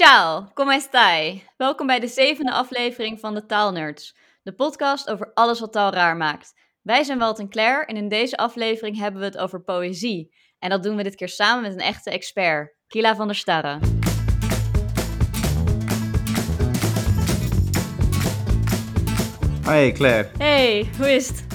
Ciao, 0.00 0.48
come 0.54 0.80
stai? 0.80 1.42
Welkom 1.56 1.86
bij 1.86 2.00
de 2.00 2.06
zevende 2.06 2.52
aflevering 2.52 3.20
van 3.20 3.34
de 3.34 3.46
Taalnerds, 3.46 4.16
de 4.42 4.54
podcast 4.54 5.10
over 5.10 5.30
alles 5.34 5.60
wat 5.60 5.72
taal 5.72 5.92
raar 5.92 6.16
maakt. 6.16 6.54
Wij 6.82 7.02
zijn 7.02 7.18
Walt 7.18 7.38
en 7.38 7.48
Claire 7.48 7.84
en 7.84 7.96
in 7.96 8.08
deze 8.08 8.36
aflevering 8.36 8.98
hebben 8.98 9.20
we 9.20 9.26
het 9.26 9.38
over 9.38 9.62
poëzie. 9.62 10.34
En 10.58 10.70
dat 10.70 10.82
doen 10.82 10.96
we 10.96 11.02
dit 11.02 11.14
keer 11.14 11.28
samen 11.28 11.62
met 11.62 11.72
een 11.72 11.78
echte 11.78 12.10
expert, 12.10 12.76
Kila 12.86 13.16
van 13.16 13.26
der 13.26 13.36
Starre. 13.36 13.78
Hey 19.62 19.92
Claire. 19.92 20.30
Hey, 20.38 20.90
hoe 20.96 21.14
is 21.14 21.28
het? 21.28 21.46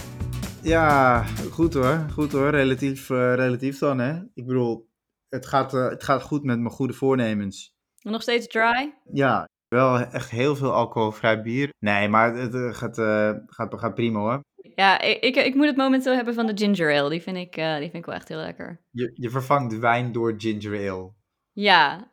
Ja, 0.62 1.24
goed 1.52 1.74
hoor. 1.74 2.06
Goed 2.14 2.32
hoor. 2.32 2.50
Relatief, 2.50 3.10
eh, 3.10 3.34
relatief 3.36 3.80
dan 3.80 4.00
hè. 4.00 4.14
Ik 4.34 4.46
bedoel, 4.46 4.90
het 5.30 5.46
gaat, 5.46 5.74
eh, 5.74 5.90
het 5.90 6.04
gaat 6.04 6.22
goed 6.22 6.44
met 6.44 6.60
mijn 6.60 6.74
goede 6.74 6.94
voornemens. 6.94 7.75
Nog 8.12 8.22
steeds 8.22 8.48
dry? 8.48 8.94
Ja, 9.12 9.48
wel 9.68 10.00
echt 10.00 10.30
heel 10.30 10.56
veel 10.56 10.74
alcoholvrij 10.74 11.42
bier. 11.42 11.70
Nee, 11.80 12.08
maar 12.08 12.36
het 12.36 12.76
gaat, 12.76 12.98
eh, 12.98 13.32
gaat, 13.46 13.80
gaat 13.80 13.96
prima 13.96 14.20
hoor. 14.20 14.40
Ja, 14.76 15.02
ik, 15.02 15.24
ik, 15.24 15.36
ik 15.36 15.56
moet 15.56 15.66
het 15.66 15.76
momenteel 15.76 16.14
hebben 16.14 16.34
van 16.34 16.46
de 16.46 16.58
ginger 16.58 17.00
ale. 17.00 17.10
Die 17.10 17.22
vind 17.22 17.38
ik, 17.38 17.58
eh, 17.58 17.72
die 17.72 17.90
vind 17.90 17.94
ik 17.94 18.06
wel 18.06 18.16
echt 18.16 18.28
heel 18.28 18.38
lekker. 18.38 18.82
Je, 18.92 19.12
je 19.14 19.30
vervangt 19.30 19.80
wijn 19.80 20.12
door 20.12 20.34
ginger 20.38 20.92
ale. 20.92 21.12
Ja, 21.52 22.12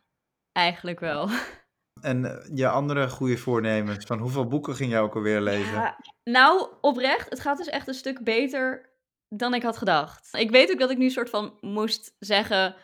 eigenlijk 0.52 1.00
wel. 1.00 1.28
En 2.00 2.24
eh, 2.24 2.50
je 2.54 2.68
andere 2.68 3.08
goede 3.08 3.38
voornemens, 3.38 4.04
van 4.04 4.18
hoeveel 4.18 4.46
boeken 4.46 4.74
ging 4.74 4.90
jij 4.90 5.00
ook 5.00 5.14
alweer 5.14 5.40
lezen? 5.40 5.72
Ja, 5.72 5.96
nou, 6.24 6.68
oprecht, 6.80 7.30
het 7.30 7.40
gaat 7.40 7.56
dus 7.58 7.68
echt 7.68 7.88
een 7.88 7.94
stuk 7.94 8.24
beter 8.24 8.90
dan 9.28 9.54
ik 9.54 9.62
had 9.62 9.76
gedacht. 9.76 10.28
Ik 10.32 10.50
weet 10.50 10.70
ook 10.72 10.78
dat 10.78 10.90
ik 10.90 10.98
nu 10.98 11.10
soort 11.10 11.30
van 11.30 11.58
moest 11.60 12.16
zeggen: 12.18 12.74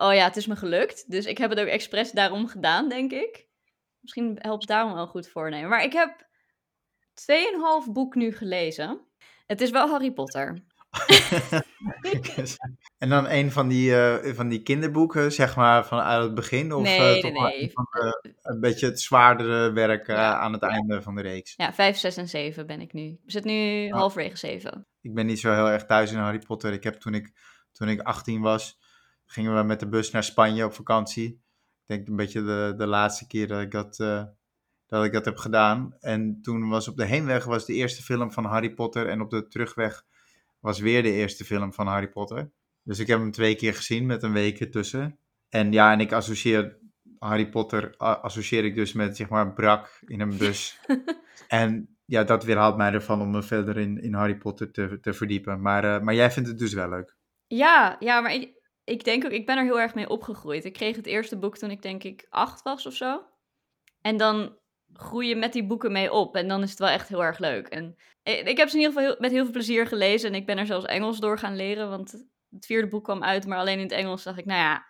Oh 0.00 0.14
ja, 0.14 0.24
het 0.24 0.36
is 0.36 0.46
me 0.46 0.56
gelukt. 0.56 1.10
Dus 1.10 1.26
ik 1.26 1.38
heb 1.38 1.50
het 1.50 1.60
ook 1.60 1.66
expres 1.66 2.10
daarom 2.12 2.46
gedaan, 2.48 2.88
denk 2.88 3.12
ik. 3.12 3.46
Misschien 4.00 4.36
helpt 4.40 4.66
daarom 4.66 4.94
wel 4.94 5.06
goed 5.06 5.28
voornemen. 5.28 5.68
Maar 5.68 5.82
ik 5.84 5.92
heb 5.92 6.26
2,5 7.86 7.92
boek 7.92 8.14
nu 8.14 8.32
gelezen. 8.32 9.00
Het 9.46 9.60
is 9.60 9.70
wel 9.70 9.88
Harry 9.88 10.12
Potter. 10.12 10.58
en 12.98 13.08
dan 13.08 13.28
een 13.28 13.52
van 13.52 13.68
die, 13.68 13.94
eh, 13.96 14.34
van 14.34 14.48
die 14.48 14.62
kinderboeken, 14.62 15.32
zeg 15.32 15.56
maar, 15.56 15.86
vanuit 15.86 16.22
het 16.22 16.34
begin? 16.34 16.72
Of 16.72 16.82
Nee, 16.82 17.22
eh, 17.22 17.32
nee, 17.32 17.70
toch 17.70 17.72
van 17.72 17.86
een 18.42 18.60
beetje 18.60 18.86
het 18.86 19.00
zwaardere 19.00 19.72
werk 19.72 20.06
Ja. 20.06 20.38
aan 20.38 20.52
het 20.52 20.62
einde 20.62 21.02
van 21.02 21.14
de 21.14 21.22
reeks? 21.22 21.54
Ja, 21.56 21.72
5, 21.72 21.96
6 21.96 22.16
en 22.16 22.28
7 22.28 22.66
ben 22.66 22.80
ik 22.80 22.92
nu. 22.92 23.02
Ik 23.02 23.20
zit 23.30 23.44
nu 23.44 23.86
Oh. 23.86 23.92
halverwege 23.98 24.36
7. 24.36 24.86
Ik 25.00 25.14
ben 25.14 25.26
niet 25.26 25.40
zo 25.40 25.54
heel 25.54 25.70
erg 25.70 25.84
thuis 25.84 26.12
in 26.12 26.18
Harry 26.18 26.38
Potter. 26.38 26.72
Ik 26.72 26.84
heb 26.84 26.94
toen 26.94 27.14
ik, 27.14 27.32
toen 27.72 27.88
ik 27.88 28.00
18 28.00 28.40
was, 28.40 28.78
gingen 29.30 29.56
we 29.56 29.62
met 29.62 29.80
de 29.80 29.88
bus 29.88 30.10
naar 30.10 30.24
Spanje 30.24 30.64
op 30.64 30.72
vakantie. 30.72 31.26
Ik 31.26 31.86
denk 31.86 32.08
een 32.08 32.16
beetje 32.16 32.42
de, 32.42 32.74
de 32.76 32.86
laatste 32.86 33.26
keer 33.26 33.46
dat 33.48 33.60
ik 33.60 33.70
dat, 33.70 33.98
eh, 33.98 34.24
dat 34.86 35.04
ik 35.04 35.12
dat 35.12 35.24
heb 35.24 35.36
gedaan. 35.36 35.96
En 36.00 36.38
toen 36.42 36.68
was 36.68 36.88
op 36.88 36.96
de 36.96 37.04
heenweg 37.04 37.44
was 37.44 37.66
de 37.66 37.74
eerste 37.74 38.02
film 38.02 38.32
van 38.32 38.44
Harry 38.44 38.74
Potter. 38.74 39.08
En 39.08 39.20
op 39.20 39.30
de 39.30 39.48
terugweg 39.48 40.04
was 40.60 40.78
weer 40.78 41.02
de 41.02 41.12
eerste 41.12 41.44
film 41.44 41.72
van 41.72 41.86
Harry 41.86 42.08
Potter. 42.08 42.50
Dus 42.82 42.98
ik 42.98 43.06
heb 43.06 43.18
hem 43.18 43.30
twee 43.30 43.54
keer 43.54 43.74
gezien 43.74 44.06
met 44.06 44.22
een 44.22 44.32
week 44.32 44.60
ertussen. 44.60 45.18
En 45.48 45.72
ja, 45.72 45.92
en 45.92 46.00
ik 46.00 46.12
associeer 46.12 46.78
Harry 47.18 47.48
Potter 47.48 47.96
associeer 47.96 48.64
ik 48.64 48.74
dus 48.74 48.92
met 48.92 49.16
zeg 49.16 49.28
maar 49.28 49.52
brak 49.52 50.00
in 50.06 50.20
een 50.20 50.36
bus. 50.36 50.78
En 51.48 51.96
ja, 52.04 52.24
dat 52.24 52.44
weerhaalt 52.44 52.76
mij 52.76 52.92
ervan 52.92 53.20
om 53.20 53.30
me 53.30 53.42
verder 53.42 53.76
in, 53.76 54.02
in 54.02 54.14
Harry 54.14 54.36
Potter 54.36 54.70
te, 54.70 54.98
te 55.00 55.12
verdiepen. 55.12 55.60
Maar, 55.60 55.84
eh, 55.84 56.00
maar 56.00 56.14
jij 56.14 56.30
vindt 56.30 56.48
het 56.48 56.58
dus 56.58 56.72
wel 56.72 56.88
leuk. 56.88 57.16
Ja, 57.46 57.96
ja, 57.98 58.20
maar 58.20 58.34
ik, 58.34 58.57
ik 58.88 59.04
denk 59.04 59.24
ook, 59.24 59.30
ik 59.30 59.46
ben 59.46 59.56
er 59.56 59.64
heel 59.64 59.80
erg 59.80 59.94
mee 59.94 60.08
opgegroeid. 60.08 60.64
Ik 60.64 60.72
kreeg 60.72 60.96
het 60.96 61.06
eerste 61.06 61.38
boek 61.38 61.56
toen 61.56 61.70
ik 61.70 61.82
denk 61.82 62.02
ik 62.02 62.26
acht 62.30 62.62
was 62.62 62.86
of 62.86 62.94
zo. 62.94 63.22
En 64.00 64.16
dan 64.16 64.56
groei 64.92 65.28
je 65.28 65.36
met 65.36 65.52
die 65.52 65.66
boeken 65.66 65.92
mee 65.92 66.12
op. 66.12 66.36
En 66.36 66.48
dan 66.48 66.62
is 66.62 66.70
het 66.70 66.78
wel 66.78 66.88
echt 66.88 67.08
heel 67.08 67.24
erg 67.24 67.38
leuk. 67.38 67.66
En 67.66 67.96
ik, 68.22 68.56
heb 68.56 68.68
ze 68.68 68.74
in 68.76 68.80
ieder 68.80 68.92
geval 68.92 69.02
heel- 69.02 69.16
met 69.20 69.30
heel 69.30 69.42
veel 69.42 69.52
plezier 69.52 69.86
gelezen. 69.86 70.28
En 70.28 70.34
ik 70.34 70.46
ben 70.46 70.58
er 70.58 70.66
zelfs 70.66 70.86
Engels 70.86 71.18
door 71.18 71.38
gaan 71.38 71.56
leren. 71.56 71.90
Want 71.90 72.12
het 72.50 72.66
vierde 72.66 72.88
boek 72.88 73.04
kwam 73.04 73.22
uit, 73.22 73.46
maar 73.46 73.58
alleen 73.58 73.78
in 73.78 73.82
het 73.82 73.92
Engels 73.92 74.22
dacht 74.22 74.38
ik, 74.38 74.44
nou 74.44 74.60
ja, 74.60 74.86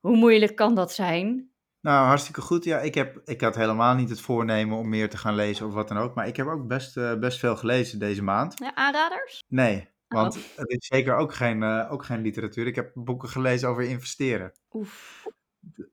hoe 0.00 0.16
moeilijk 0.16 0.56
kan 0.56 0.74
dat 0.74 0.92
zijn? 0.92 1.50
Nou, 1.80 2.06
hartstikke 2.06 2.40
goed. 2.40 2.64
Ja, 2.64 2.78
ik, 2.78 2.94
heb, 2.94 3.20
ik 3.24 3.40
had 3.40 3.56
helemaal 3.56 3.94
niet 3.94 4.10
het 4.10 4.20
voornemen 4.20 4.78
om 4.78 4.88
meer 4.88 5.10
te 5.10 5.16
gaan 5.16 5.34
lezen 5.34 5.66
of 5.66 5.72
wat 5.72 5.88
dan 5.88 5.98
ook. 5.98 6.14
Maar 6.14 6.26
ik 6.26 6.36
heb 6.36 6.46
ook 6.46 6.66
best, 6.66 6.96
eh, 6.96 7.14
best 7.18 7.38
veel 7.38 7.56
gelezen 7.56 7.98
deze 7.98 8.22
maand. 8.22 8.58
Ja, 8.58 8.74
aanraders? 8.74 9.42
Nee, 9.48 9.88
want 10.14 10.36
Oh. 10.36 10.42
het 10.56 10.70
is 10.70 10.86
zeker 10.86 11.16
ook 11.16 11.34
geen, 11.34 11.62
eh, 11.62 11.92
ook 11.92 12.04
geen 12.04 12.20
literatuur. 12.20 12.66
Ik 12.66 12.74
heb 12.74 12.90
boeken 12.94 13.28
gelezen 13.28 13.68
over 13.68 13.82
investeren. 13.82 14.52
Oef. 14.72 15.24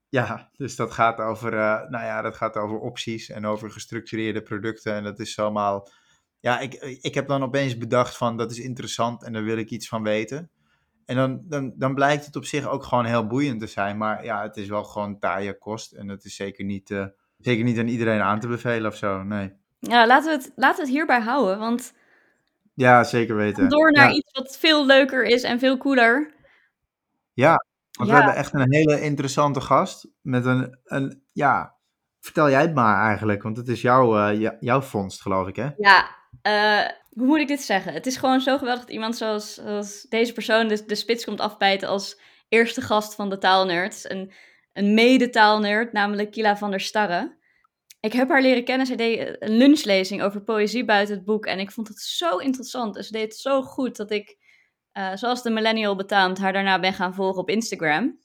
Ja, 0.09 0.49
dus 0.55 0.75
dat 0.75 0.91
gaat 0.91 1.19
over, 1.19 1.53
eh, 1.53 1.89
nou 1.89 2.05
ja, 2.05 2.21
dat 2.21 2.35
gaat 2.35 2.55
over 2.57 2.79
opties 2.79 3.29
en 3.29 3.45
over 3.45 3.71
gestructureerde 3.71 4.41
producten. 4.41 4.93
En 4.93 5.03
dat 5.03 5.19
is 5.19 5.39
allemaal. 5.39 5.89
Ja, 6.39 6.59
ik, 6.59 6.73
ik 7.01 7.13
heb 7.13 7.27
dan 7.27 7.43
opeens 7.43 7.77
bedacht 7.77 8.17
van 8.17 8.37
dat 8.37 8.51
is 8.51 8.59
interessant 8.59 9.23
en 9.23 9.33
daar 9.33 9.43
wil 9.43 9.57
ik 9.57 9.69
iets 9.69 9.87
van 9.87 10.03
weten. 10.03 10.49
En 11.05 11.15
dan, 11.15 11.41
dan, 11.43 11.73
dan 11.75 11.95
blijkt 11.95 12.25
het 12.25 12.35
op 12.35 12.45
zich 12.45 12.67
ook 12.67 12.83
gewoon 12.83 13.05
heel 13.05 13.27
boeiend 13.27 13.59
te 13.59 13.67
zijn. 13.67 13.97
Maar 13.97 14.23
ja, 14.23 14.41
het 14.41 14.57
is 14.57 14.67
wel 14.67 14.83
gewoon 14.83 15.19
taaie 15.19 15.57
kost. 15.57 15.91
En 15.91 16.07
het 16.07 16.23
is 16.25 16.35
zeker 16.35 16.65
niet, 16.65 16.91
eh, 16.91 17.05
zeker 17.37 17.63
niet 17.63 17.79
aan 17.79 17.87
iedereen 17.87 18.21
aan 18.21 18.39
te 18.39 18.47
bevelen 18.47 18.91
of 18.91 18.97
zo. 18.97 19.23
Nee. 19.23 19.53
Ja, 19.79 20.07
laten 20.07 20.31
we, 20.31 20.43
het, 20.43 20.51
laten 20.55 20.77
we 20.77 20.81
het 20.81 20.91
hierbij 20.91 21.21
houden. 21.21 21.59
Want 21.59 21.93
Ja, 22.77 23.03
zeker 23.03 23.35
weten. 23.35 23.69
door 23.69 23.91
naar 23.91 24.07
ja, 24.09 24.13
iets 24.15 24.31
wat 24.31 24.57
veel 24.57 24.85
leuker 24.85 25.23
is 25.23 25.43
en 25.43 25.59
veel 25.59 25.77
cooler. 25.77 26.33
ja, 27.33 27.65
want 27.91 28.09
Ja. 28.09 28.15
we 28.15 28.21
hebben 28.21 28.35
echt 28.39 28.53
een 28.53 28.73
hele 28.73 29.01
interessante 29.01 29.61
gast. 29.61 30.07
Met 30.21 30.45
een, 30.45 30.79
een, 30.83 31.23
ja, 31.31 31.75
vertel 32.19 32.49
jij 32.49 32.61
het 32.61 32.73
maar 32.73 33.07
eigenlijk. 33.07 33.43
Want 33.43 33.57
het 33.57 33.67
is 33.67 33.81
jouw, 33.81 34.17
eh, 34.17 34.39
jou- 34.39 34.55
jouw 34.59 34.81
vondst, 34.81 35.21
geloof 35.21 35.47
ik, 35.47 35.55
hè? 35.55 35.67
Ja, 35.77 36.15
eh, 36.41 36.89
hoe 37.09 37.25
moet 37.25 37.39
ik 37.39 37.47
dit 37.47 37.61
zeggen? 37.61 37.93
Het 37.93 38.05
is 38.05 38.17
gewoon 38.17 38.41
zo 38.41 38.57
geweldig 38.57 38.83
dat 38.83 38.93
iemand 38.93 39.17
zoals, 39.17 39.53
zoals 39.53 40.01
deze 40.09 40.33
persoon 40.33 40.67
de, 40.67 40.85
de 40.85 40.95
spits 40.95 41.25
komt 41.25 41.39
afbijten 41.41 41.87
als 41.87 42.19
eerste 42.49 42.81
gast 42.81 43.15
van 43.15 43.29
de 43.29 43.37
taalnerds. 43.37 44.09
Een, 44.09 44.31
een 44.73 44.93
mede-taalnerd, 44.93 45.93
namelijk 45.93 46.31
Kila 46.31 46.57
van 46.57 46.69
der 46.69 46.79
Starre. 46.79 47.36
Ik 48.07 48.13
heb 48.13 48.29
haar 48.29 48.41
leren 48.41 48.63
kennen. 48.63 48.87
Zij 48.87 48.95
deed 48.95 49.35
een 49.39 49.57
lunchlezing 49.57 50.21
over 50.21 50.43
poëzie 50.43 50.85
buiten 50.85 51.15
het 51.15 51.25
boek. 51.25 51.45
En 51.45 51.59
ik 51.59 51.71
vond 51.71 51.87
het 51.87 51.99
zo 51.99 52.37
interessant. 52.37 52.95
En 52.95 53.03
ze 53.03 53.11
deed 53.11 53.21
het 53.21 53.35
zo 53.35 53.61
goed 53.61 53.95
dat 53.95 54.11
ik, 54.11 54.37
eh, 54.91 55.15
zoals 55.15 55.43
de 55.43 55.49
millennial 55.49 55.95
betaamt, 55.95 56.37
haar 56.37 56.53
daarna 56.53 56.79
ben 56.79 56.93
gaan 56.93 57.13
volgen 57.13 57.41
op 57.41 57.49
Instagram. 57.49 58.19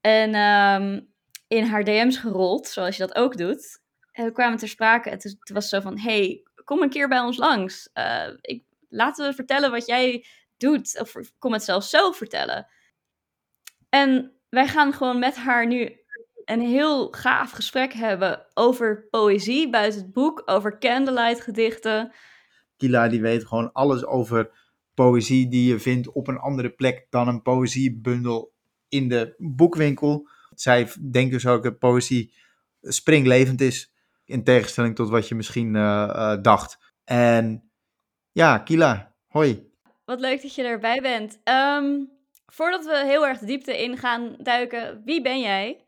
En 0.00 0.34
ehm, 0.34 1.00
in 1.48 1.64
haar 1.64 1.84
DM's 1.84 2.16
gerold, 2.16 2.68
zoals 2.68 2.96
je 2.96 3.06
dat 3.06 3.16
ook 3.16 3.36
doet. 3.36 3.80
En 4.12 4.24
we 4.24 4.32
kwamen 4.32 4.58
ter 4.58 4.68
sprake. 4.68 5.10
Het 5.10 5.40
was 5.52 5.68
zo 5.68 5.80
van, 5.80 5.98
hey, 5.98 6.42
kom 6.64 6.82
een 6.82 6.90
keer 6.90 7.08
bij 7.08 7.20
ons 7.20 7.36
langs. 7.36 7.90
Eh, 7.92 8.28
ik, 8.40 8.64
laten 8.88 9.28
we 9.28 9.34
vertellen 9.34 9.70
wat 9.70 9.86
jij 9.86 10.26
doet. 10.56 11.00
Of 11.00 11.14
kom 11.38 11.52
het 11.52 11.62
zelfs 11.62 11.90
zelf 11.90 12.16
vertellen. 12.16 12.66
En 13.88 14.40
wij 14.48 14.66
gaan 14.66 14.92
gewoon 14.92 15.18
met 15.18 15.36
haar 15.36 15.66
nu 15.66 15.99
een 16.50 16.60
heel 16.60 17.08
gaaf 17.10 17.50
gesprek 17.50 17.92
hebben 17.92 18.46
over 18.54 19.06
poëzie 19.10 19.70
buiten 19.70 20.00
het 20.00 20.12
boek, 20.12 20.42
over 20.44 20.78
candlelight 20.78 21.40
gedichten. 21.40 22.12
Kila 22.76 23.08
die 23.08 23.20
weet 23.20 23.46
gewoon 23.46 23.72
alles 23.72 24.04
over 24.04 24.50
poëzie 24.94 25.48
die 25.48 25.68
je 25.68 25.78
vindt 25.78 26.12
op 26.12 26.28
een 26.28 26.38
andere 26.38 26.70
plek 26.70 27.06
dan 27.10 27.28
een 27.28 27.42
poëziebundel 27.42 28.52
in 28.88 29.08
de 29.08 29.34
boekwinkel. 29.38 30.28
Zij 30.54 30.88
denkt 31.10 31.32
dus 31.32 31.46
ook 31.46 31.62
dat 31.62 31.78
poëzie 31.78 32.34
springlevend 32.80 33.60
is, 33.60 33.92
in 34.24 34.44
tegenstelling 34.44 34.94
tot 34.94 35.08
wat 35.08 35.28
je 35.28 35.34
misschien 35.34 35.76
eh, 35.76 36.02
eh, 36.02 36.42
dacht. 36.42 36.78
En 37.04 37.70
ja, 38.32 38.58
Kila, 38.58 39.14
hoi. 39.26 39.68
Wat 40.04 40.20
leuk 40.20 40.42
dat 40.42 40.54
je 40.54 40.62
erbij 40.62 41.00
bent. 41.00 41.40
Ehm, 41.44 42.04
voordat 42.46 42.84
we 42.84 43.02
heel 43.06 43.26
erg 43.26 43.38
de 43.38 43.46
diepte 43.46 43.82
in 43.82 43.96
gaan 43.96 44.36
duiken, 44.38 45.02
wie 45.04 45.22
ben 45.22 45.40
jij? 45.40 45.84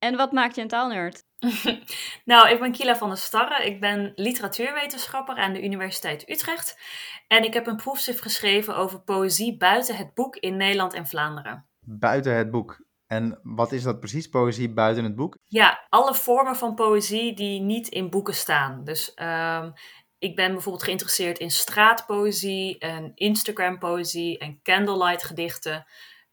En 0.00 0.16
wat 0.16 0.32
maakt 0.32 0.54
je 0.54 0.62
een 0.62 0.68
taalnerd? 0.68 1.24
nou, 2.24 2.48
ik 2.48 2.60
ben 2.60 2.72
Kila 2.72 2.96
van 2.96 3.08
der 3.08 3.18
Starre. 3.18 3.66
Ik 3.66 3.80
ben 3.80 4.12
literatuurwetenschapper 4.14 5.36
aan 5.36 5.52
de 5.52 5.64
Universiteit 5.64 6.28
Utrecht. 6.28 6.78
En 7.26 7.44
ik 7.44 7.54
heb 7.54 7.66
een 7.66 7.76
proefschrift 7.76 8.22
geschreven 8.22 8.76
over 8.76 9.02
poëzie 9.02 9.56
buiten 9.56 9.96
het 9.96 10.14
boek 10.14 10.36
in 10.36 10.56
Nederland 10.56 10.94
en 10.94 11.06
Vlaanderen. 11.06 11.66
Buiten 11.80 12.34
het 12.34 12.50
boek. 12.50 12.84
En 13.06 13.40
wat 13.42 13.72
is 13.72 13.82
dat 13.82 14.00
precies, 14.00 14.28
poëzie 14.28 14.72
buiten 14.72 15.04
het 15.04 15.16
boek? 15.16 15.36
Ja, 15.44 15.86
alle 15.88 16.14
vormen 16.14 16.56
van 16.56 16.74
poëzie 16.74 17.34
die 17.34 17.60
niet 17.60 17.88
in 17.88 18.10
boeken 18.10 18.34
staan. 18.34 18.84
Dus 18.84 19.14
ehm, 19.14 19.70
ik 20.18 20.36
ben 20.36 20.52
bijvoorbeeld 20.52 20.84
geïnteresseerd 20.84 21.38
in 21.38 21.50
straatpoëzie 21.50 22.78
en 22.78 23.12
Instagram-poëzie 23.14 24.38
en 24.38 24.62
candlelight 24.62 25.22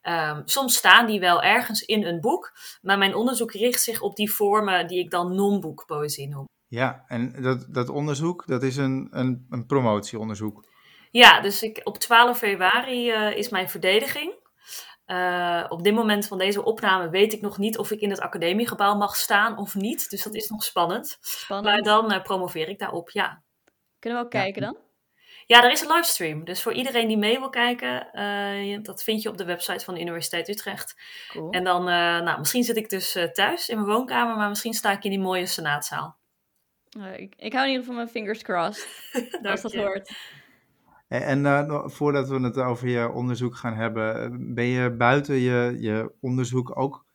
Ehm, 0.00 0.42
soms 0.44 0.76
staan 0.76 1.06
die 1.06 1.20
wel 1.20 1.42
ergens 1.42 1.82
in 1.82 2.04
een 2.04 2.20
boek, 2.20 2.52
maar 2.82 2.98
mijn 2.98 3.14
onderzoek 3.14 3.52
richt 3.52 3.82
zich 3.82 4.00
op 4.00 4.16
die 4.16 4.32
vormen 4.32 4.86
die 4.86 4.98
ik 4.98 5.10
dan 5.10 5.34
non-boekpoëzie 5.34 6.28
noem. 6.28 6.46
Ja, 6.68 7.04
en 7.06 7.42
dat, 7.42 7.66
dat 7.68 7.88
onderzoek, 7.88 8.46
dat 8.46 8.62
is 8.62 8.76
een, 8.76 9.08
een, 9.10 9.46
een 9.50 9.66
promotieonderzoek. 9.66 10.66
Ja, 11.10 11.40
dus 11.40 11.62
ik, 11.62 11.80
op 11.84 11.98
12 11.98 12.38
februari 12.38 13.10
eh, 13.10 13.36
is 13.36 13.48
mijn 13.48 13.68
verdediging. 13.68 14.46
Uh, 15.06 15.64
op 15.68 15.82
dit 15.82 15.94
moment 15.94 16.26
van 16.26 16.38
deze 16.38 16.64
opname 16.64 17.10
weet 17.10 17.32
ik 17.32 17.40
nog 17.40 17.58
niet 17.58 17.78
of 17.78 17.90
ik 17.90 18.00
in 18.00 18.10
het 18.10 18.20
academiegebouw 18.20 18.96
mag 18.96 19.16
staan 19.16 19.58
of 19.58 19.74
niet. 19.74 20.10
Dus 20.10 20.22
dat 20.22 20.34
is 20.34 20.48
nog 20.48 20.64
spannend. 20.64 21.18
spannend. 21.20 21.74
Maar 21.74 21.82
dan 21.82 22.12
uh, 22.12 22.22
promoveer 22.22 22.68
ik 22.68 22.78
daarop, 22.78 23.10
ja. 23.10 23.42
Kunnen 23.98 24.18
we 24.18 24.24
ook 24.24 24.30
kijken 24.30 24.62
dan? 24.62 24.76
Ja, 25.48 25.64
er 25.64 25.70
is 25.70 25.80
een 25.80 25.92
livestream. 25.92 26.44
Dus 26.44 26.62
voor 26.62 26.72
iedereen 26.72 27.08
die 27.08 27.18
mee 27.18 27.38
wil 27.38 27.50
kijken, 27.50 28.08
uh, 28.12 28.82
dat 28.82 29.02
vind 29.02 29.22
je 29.22 29.28
op 29.28 29.36
de 29.36 29.44
website 29.44 29.84
van 29.84 29.94
de 29.94 30.00
Universiteit 30.00 30.48
Utrecht. 30.48 30.96
Cool. 31.28 31.50
En 31.50 31.64
dan, 31.64 31.84
nou, 31.84 32.38
misschien 32.38 32.64
zit 32.64 32.76
ik 32.76 32.88
dus 32.88 33.18
thuis 33.32 33.68
in 33.68 33.76
mijn 33.76 33.88
woonkamer, 33.88 34.36
maar 34.36 34.48
misschien 34.48 34.72
sta 34.72 34.92
ik 34.92 35.04
in 35.04 35.10
die 35.10 35.20
mooie 35.20 35.46
senaatzaal. 35.46 36.16
Ik, 37.16 37.34
ik, 37.36 37.52
hou 37.52 37.64
in 37.64 37.70
ieder 37.70 37.86
geval 37.86 37.94
mijn 37.94 38.08
fingers 38.08 38.42
crossed, 38.42 38.88
als 39.42 39.62
dat 39.62 39.74
hoort. 39.74 40.12
En 41.08 41.44
uh, 41.44 41.88
voordat 41.88 42.28
we 42.28 42.40
het 42.40 42.56
over 42.56 42.88
je 42.88 43.10
onderzoek 43.10 43.56
gaan 43.56 43.74
hebben, 43.74 44.54
ben 44.54 44.64
je 44.64 44.90
buiten 44.90 45.34
je, 45.34 45.76
je 45.78 46.12
onderzoek 46.20 46.78
ook 46.78 47.06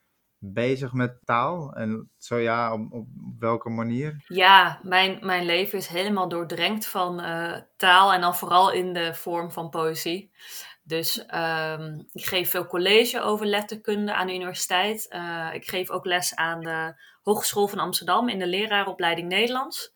bezig 0.46 0.94
met 0.94 1.20
taal? 1.24 1.74
En 1.74 2.12
zo 2.18 2.38
ja, 2.38 2.74
op, 2.74 2.92
op 2.92 3.08
welke 3.40 3.70
manier? 3.70 4.24
Ja, 4.28 4.80
mijn, 4.82 5.18
mijn 5.22 5.46
leven 5.46 5.78
is 5.78 5.88
helemaal 5.88 6.30
doordrenkt 6.30 6.88
van 6.88 7.20
uh, 7.20 7.58
taal 7.78 8.14
en 8.14 8.22
dan 8.22 8.36
vooral 8.36 8.72
in 8.72 8.94
de 8.94 9.14
vorm 9.14 9.52
van 9.52 9.70
poëzie. 9.70 10.32
Dus 10.84 11.26
um, 11.36 12.08
ik 12.12 12.26
geef 12.26 12.50
veel 12.50 12.66
college 12.66 13.22
over 13.22 13.46
letterkunde 13.46 14.14
aan 14.14 14.28
de 14.28 14.34
universiteit. 14.34 15.06
Uh, 15.10 15.50
ik 15.54 15.68
geef 15.68 15.90
ook 15.90 16.06
les 16.06 16.36
aan 16.36 16.60
de 16.60 17.02
Hogeschool 17.22 17.68
van 17.68 17.80
Amsterdam 17.80 18.30
in 18.30 18.40
de 18.40 18.48
leraaropleiding 18.48 19.28
Nederlands. 19.28 19.94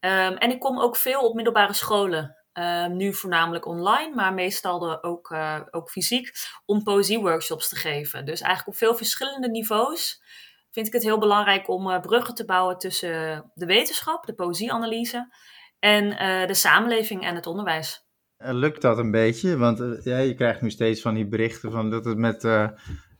Um, 0.00 0.36
en 0.36 0.50
ik 0.50 0.60
kom 0.60 0.80
ook 0.80 0.96
veel 0.96 1.20
op 1.20 1.34
middelbare 1.34 1.72
scholen. 1.72 2.36
Ehm, 2.56 2.96
nu 2.96 3.14
voornamelijk 3.14 3.66
online, 3.66 4.14
maar 4.14 4.34
meestal 4.34 4.78
de, 4.78 5.02
ook, 5.02 5.30
uh, 5.30 5.60
ook 5.70 5.90
fysiek, 5.90 6.32
om 6.64 6.82
poëzieworkshops 6.82 7.68
te 7.68 7.76
geven. 7.76 8.24
Dus 8.24 8.40
eigenlijk 8.40 8.68
op 8.68 8.76
veel 8.76 8.94
verschillende 8.94 9.48
niveaus 9.48 10.22
vind 10.70 10.86
ik 10.86 10.92
het 10.92 11.02
heel 11.02 11.18
belangrijk 11.18 11.68
om 11.68 11.88
uh, 11.88 12.00
bruggen 12.00 12.34
te 12.34 12.44
bouwen 12.44 12.78
tussen 12.78 13.50
de 13.54 13.66
wetenschap, 13.66 14.26
de 14.26 14.34
poëzieanalyse, 14.34 15.34
en 15.78 16.04
uh, 16.04 16.46
de 16.46 16.54
samenleving 16.54 17.24
en 17.24 17.34
het 17.34 17.46
onderwijs. 17.46 18.06
Lukt 18.36 18.82
dat 18.82 18.98
een 18.98 19.10
beetje? 19.10 19.56
Want 19.56 20.04
ja, 20.04 20.18
je 20.18 20.34
krijgt 20.34 20.60
nu 20.60 20.70
steeds 20.70 21.00
van 21.00 21.14
die 21.14 21.28
berichten 21.28 21.72
van 21.72 21.90
dat 21.90 22.04
het 22.04 22.18
met 22.18 22.42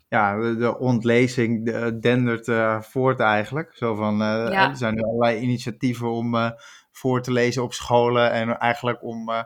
ja, 0.09 0.41
de, 0.41 0.57
de 0.57 0.79
ontlezing 0.79 1.65
dendert 2.01 2.51
voort 2.85 3.21
eigenlijk. 3.21 3.75
Zo 3.75 3.95
van, 3.95 4.17
ja. 4.17 4.69
er 4.71 4.77
zijn 4.77 5.03
allerlei 5.03 5.39
initiatieven 5.39 6.11
om 6.11 6.55
voor 6.97 7.23
te 7.23 7.33
lezen 7.33 7.63
op 7.63 7.73
scholen. 7.73 8.31
En 8.31 8.59
eigenlijk 8.59 9.03
om, 9.03 9.31
uh, 9.31 9.43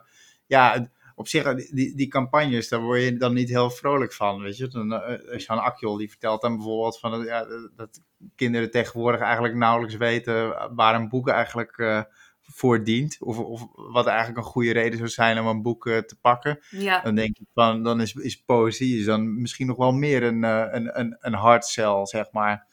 ja, 0.46 0.90
op 1.14 1.28
zich, 1.28 1.54
die, 1.54 1.96
die 1.96 2.08
campagnes, 2.08 2.68
daar 2.68 2.80
word 2.80 3.02
je 3.02 3.16
dan 3.16 3.34
niet 3.34 3.48
heel 3.48 3.70
vrolijk 3.70 4.12
van, 4.12 4.40
weet 4.40 4.56
je. 4.56 4.68
Dan, 4.68 4.92
uh, 4.92 5.38
Jean 5.38 5.58
Akjol, 5.58 5.96
die 5.96 6.08
vertelt 6.08 6.42
dan 6.42 6.56
bijvoorbeeld 6.56 6.98
van, 6.98 7.24
ja, 7.24 7.46
dat 7.76 8.02
kinderen 8.36 8.70
tegenwoordig 8.70 9.20
eigenlijk 9.20 9.54
nauwelijks 9.54 9.96
weten 9.96 10.74
waar 10.74 10.94
een 10.94 11.08
boek 11.08 11.28
eigenlijk 11.28 11.78
uh, 11.78 12.02
voor 12.40 12.84
dient. 12.84 13.16
Of, 13.20 13.38
of 13.38 13.66
wat 13.74 14.06
eigenlijk 14.06 14.38
een 14.38 14.52
goede 14.52 14.72
reden 14.72 14.98
zou 14.98 15.10
zijn 15.10 15.38
om 15.38 15.46
een 15.46 15.62
boek 15.62 15.84
te 15.84 16.16
pakken. 16.20 16.58
Ja. 16.70 17.00
Dan 17.00 17.14
denk 17.14 17.38
ik 17.38 17.46
van, 17.54 17.82
dan 17.82 18.00
is, 18.00 18.14
is 18.14 18.42
poëzie 18.42 18.98
is 18.98 19.04
dan 19.04 19.40
misschien 19.40 19.66
nog 19.66 19.76
wel 19.76 19.92
meer 19.92 20.22
een, 20.22 20.42
een, 20.42 20.98
een, 21.00 21.16
een 21.18 21.34
hard 21.34 21.64
sell, 21.64 22.06
zeg 22.06 22.32
maar. 22.32 22.68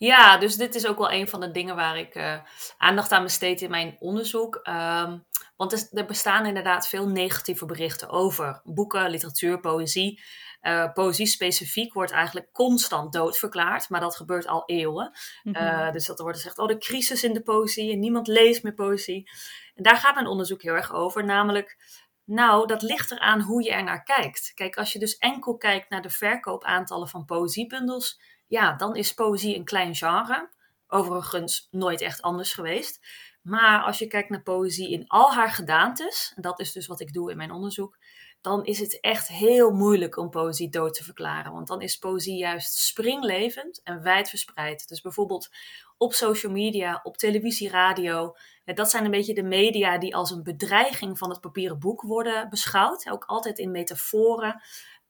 Ja, 0.00 0.38
dus 0.38 0.56
dit 0.56 0.74
is 0.74 0.86
ook 0.86 0.98
wel 0.98 1.12
een 1.12 1.28
van 1.28 1.40
de 1.40 1.50
dingen 1.50 1.76
waar 1.76 1.98
ik 1.98 2.14
uh, 2.14 2.40
aandacht 2.76 3.12
aan 3.12 3.22
besteed 3.22 3.60
in 3.60 3.70
mijn 3.70 3.96
onderzoek. 3.98 4.60
Um, 4.68 5.24
want 5.56 5.90
er, 5.92 6.06
bestaan 6.06 6.46
inderdaad 6.46 6.88
veel 6.88 7.08
negatieve 7.08 7.66
berichten 7.66 8.08
over 8.08 8.60
boeken, 8.64 9.10
literatuur, 9.10 9.60
poëzie. 9.60 10.22
Uh, 10.62 10.92
poëzie 10.92 11.26
specifiek 11.26 11.92
wordt 11.92 12.12
eigenlijk 12.12 12.52
constant 12.52 13.12
doodverklaard, 13.12 13.88
maar 13.88 14.00
dat 14.00 14.16
gebeurt 14.16 14.46
al 14.46 14.62
eeuwen. 14.66 15.18
Mm 15.42 15.54
-hmm. 15.54 15.92
dus 15.92 16.06
dat 16.06 16.18
er 16.18 16.24
wordt 16.24 16.38
gezegd, 16.38 16.58
oh 16.58 16.68
de 16.68 16.78
crisis 16.78 17.24
in 17.24 17.32
de 17.32 17.42
poëzie 17.42 17.92
en 17.92 17.98
niemand 17.98 18.26
leest 18.26 18.62
meer 18.62 18.74
poëzie. 18.74 19.30
En 19.74 19.82
daar 19.82 19.96
gaat 19.96 20.14
mijn 20.14 20.26
onderzoek 20.26 20.62
heel 20.62 20.74
erg 20.74 20.92
over, 20.92 21.24
namelijk 21.24 21.78
nou, 22.24 22.66
dat 22.66 22.82
ligt 22.82 23.10
eraan 23.10 23.40
hoe 23.40 23.62
je 23.62 23.70
er 23.70 23.84
naar 23.84 24.02
kijkt. 24.02 24.52
Kijk, 24.54 24.76
als 24.76 24.92
je 24.92 24.98
dus 24.98 25.16
enkel 25.16 25.56
kijkt 25.56 25.90
naar 25.90 26.02
de 26.02 26.10
verkoopaantallen 26.10 27.08
van 27.08 27.24
poëziebundels, 27.24 28.20
ja, 28.50 28.72
dan 28.76 28.96
is 28.96 29.14
poëzie 29.14 29.56
een 29.56 29.64
klein 29.64 29.94
genre. 29.94 30.48
Overigens 30.88 31.68
nooit 31.70 32.00
echt 32.00 32.22
anders 32.22 32.52
geweest. 32.52 33.00
Maar 33.42 33.82
als 33.82 33.98
je 33.98 34.06
kijkt 34.06 34.30
naar 34.30 34.42
poëzie 34.42 34.90
in 34.90 35.08
al 35.08 35.32
haar 35.32 35.50
gedaantes, 35.50 36.32
en 36.36 36.42
dat 36.42 36.60
is 36.60 36.72
dus 36.72 36.86
wat 36.86 37.00
ik 37.00 37.12
doe 37.12 37.30
in 37.30 37.36
mijn 37.36 37.50
onderzoek, 37.50 37.98
dan 38.40 38.64
is 38.64 38.78
het 38.78 39.00
echt 39.00 39.28
heel 39.28 39.70
moeilijk 39.70 40.16
om 40.16 40.30
poëzie 40.30 40.68
dood 40.68 40.94
te 40.94 41.04
verklaren. 41.04 41.52
Want 41.52 41.66
dan 41.66 41.80
is 41.80 41.96
poëzie 41.96 42.36
juist 42.36 42.72
springlevend 42.72 43.80
en 43.82 44.02
wijdverspreid. 44.02 44.88
Dus 44.88 45.00
bijvoorbeeld 45.00 45.48
op 45.98 46.12
social 46.12 46.52
media, 46.52 47.00
op 47.02 47.16
televisie, 47.16 47.70
radio. 47.70 48.36
Dat 48.64 48.90
zijn 48.90 49.04
een 49.04 49.10
beetje 49.10 49.34
de 49.34 49.42
media 49.42 49.98
die 49.98 50.16
als 50.16 50.30
een 50.30 50.42
bedreiging 50.42 51.18
van 51.18 51.30
het 51.30 51.40
papieren 51.40 51.78
boek 51.78 52.02
worden 52.02 52.48
beschouwd. 52.48 53.10
Ook 53.10 53.24
altijd 53.24 53.58
in 53.58 53.70
metaforen 53.70 54.62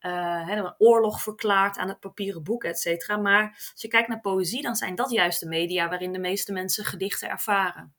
uh, 0.06 0.49
een 0.49 0.75
oorlog 0.79 1.23
verklaard 1.23 1.76
aan 1.76 1.88
het 1.88 2.00
papieren 2.00 2.43
boek, 2.43 2.64
et 2.64 2.79
cetera. 2.79 3.17
Maar 3.17 3.70
als 3.73 3.82
je 3.82 3.88
kijkt 3.88 4.08
naar 4.08 4.20
poëzie, 4.20 4.62
dan 4.62 4.76
zijn 4.76 4.94
dat 4.94 5.11
juist 5.11 5.41
de 5.41 5.49
media 5.49 5.88
waarin 5.88 6.12
de 6.12 6.19
meeste 6.19 6.52
mensen 6.52 6.85
gedichten 6.85 7.31
ervaren. 7.31 7.94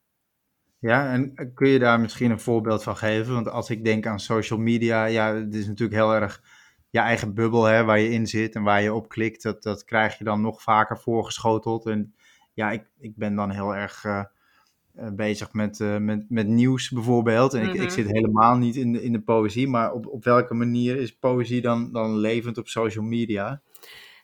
Ja, 0.78 1.12
en 1.12 1.52
kun 1.54 1.68
je 1.68 1.78
daar 1.78 2.00
misschien 2.00 2.30
een 2.30 2.40
voorbeeld 2.40 2.82
van 2.82 2.96
geven? 2.96 3.34
Want 3.34 3.48
als 3.48 3.70
ik 3.70 3.84
denk 3.84 4.06
aan 4.06 4.20
social 4.20 4.58
media, 4.58 5.04
ja, 5.04 5.34
het 5.34 5.54
is 5.54 5.66
natuurlijk 5.66 5.98
heel 5.98 6.14
erg 6.14 6.42
je 6.90 6.98
eigen 6.98 7.34
bubbel 7.34 7.64
hè, 7.64 7.84
waar 7.84 7.98
je 7.98 8.10
in 8.10 8.26
zit 8.26 8.54
en 8.54 8.62
waar 8.62 8.82
je 8.82 8.94
op 8.94 9.08
klikt. 9.08 9.42
Dat, 9.42 9.62
dat 9.62 9.84
krijg 9.84 10.18
je 10.18 10.24
dan 10.24 10.40
nog 10.40 10.62
vaker 10.62 10.98
voorgeschoteld. 10.98 11.86
En 11.86 12.14
ja, 12.52 12.70
ik, 12.70 12.90
ik 12.98 13.16
ben 13.16 13.34
dan 13.34 13.50
heel 13.50 13.74
erg 13.74 14.04
uh, 14.04 14.24
bezig 14.92 15.52
met, 15.52 15.78
uh, 15.78 15.96
met, 15.96 16.24
met 16.28 16.46
nieuws 16.46 16.90
bijvoorbeeld. 16.90 17.54
En 17.54 17.60
mm 17.60 17.64
-hmm. 17.64 17.74
ik, 17.74 17.80
ik 17.80 17.88
mhm. 17.88 17.96
zit 17.96 18.10
helemaal 18.10 18.56
niet 18.56 18.76
in 18.76 18.92
de, 18.92 19.02
in 19.02 19.12
de 19.12 19.20
poëzie, 19.20 19.68
maar 19.68 19.92
op, 19.92 20.06
op 20.06 20.24
welke 20.24 20.54
manier 20.54 20.96
is 20.96 21.16
poëzie 21.16 21.60
dan, 21.60 21.92
dan 21.92 22.16
levend 22.16 22.58
op 22.58 22.68
social 22.68 23.04
media? 23.04 23.62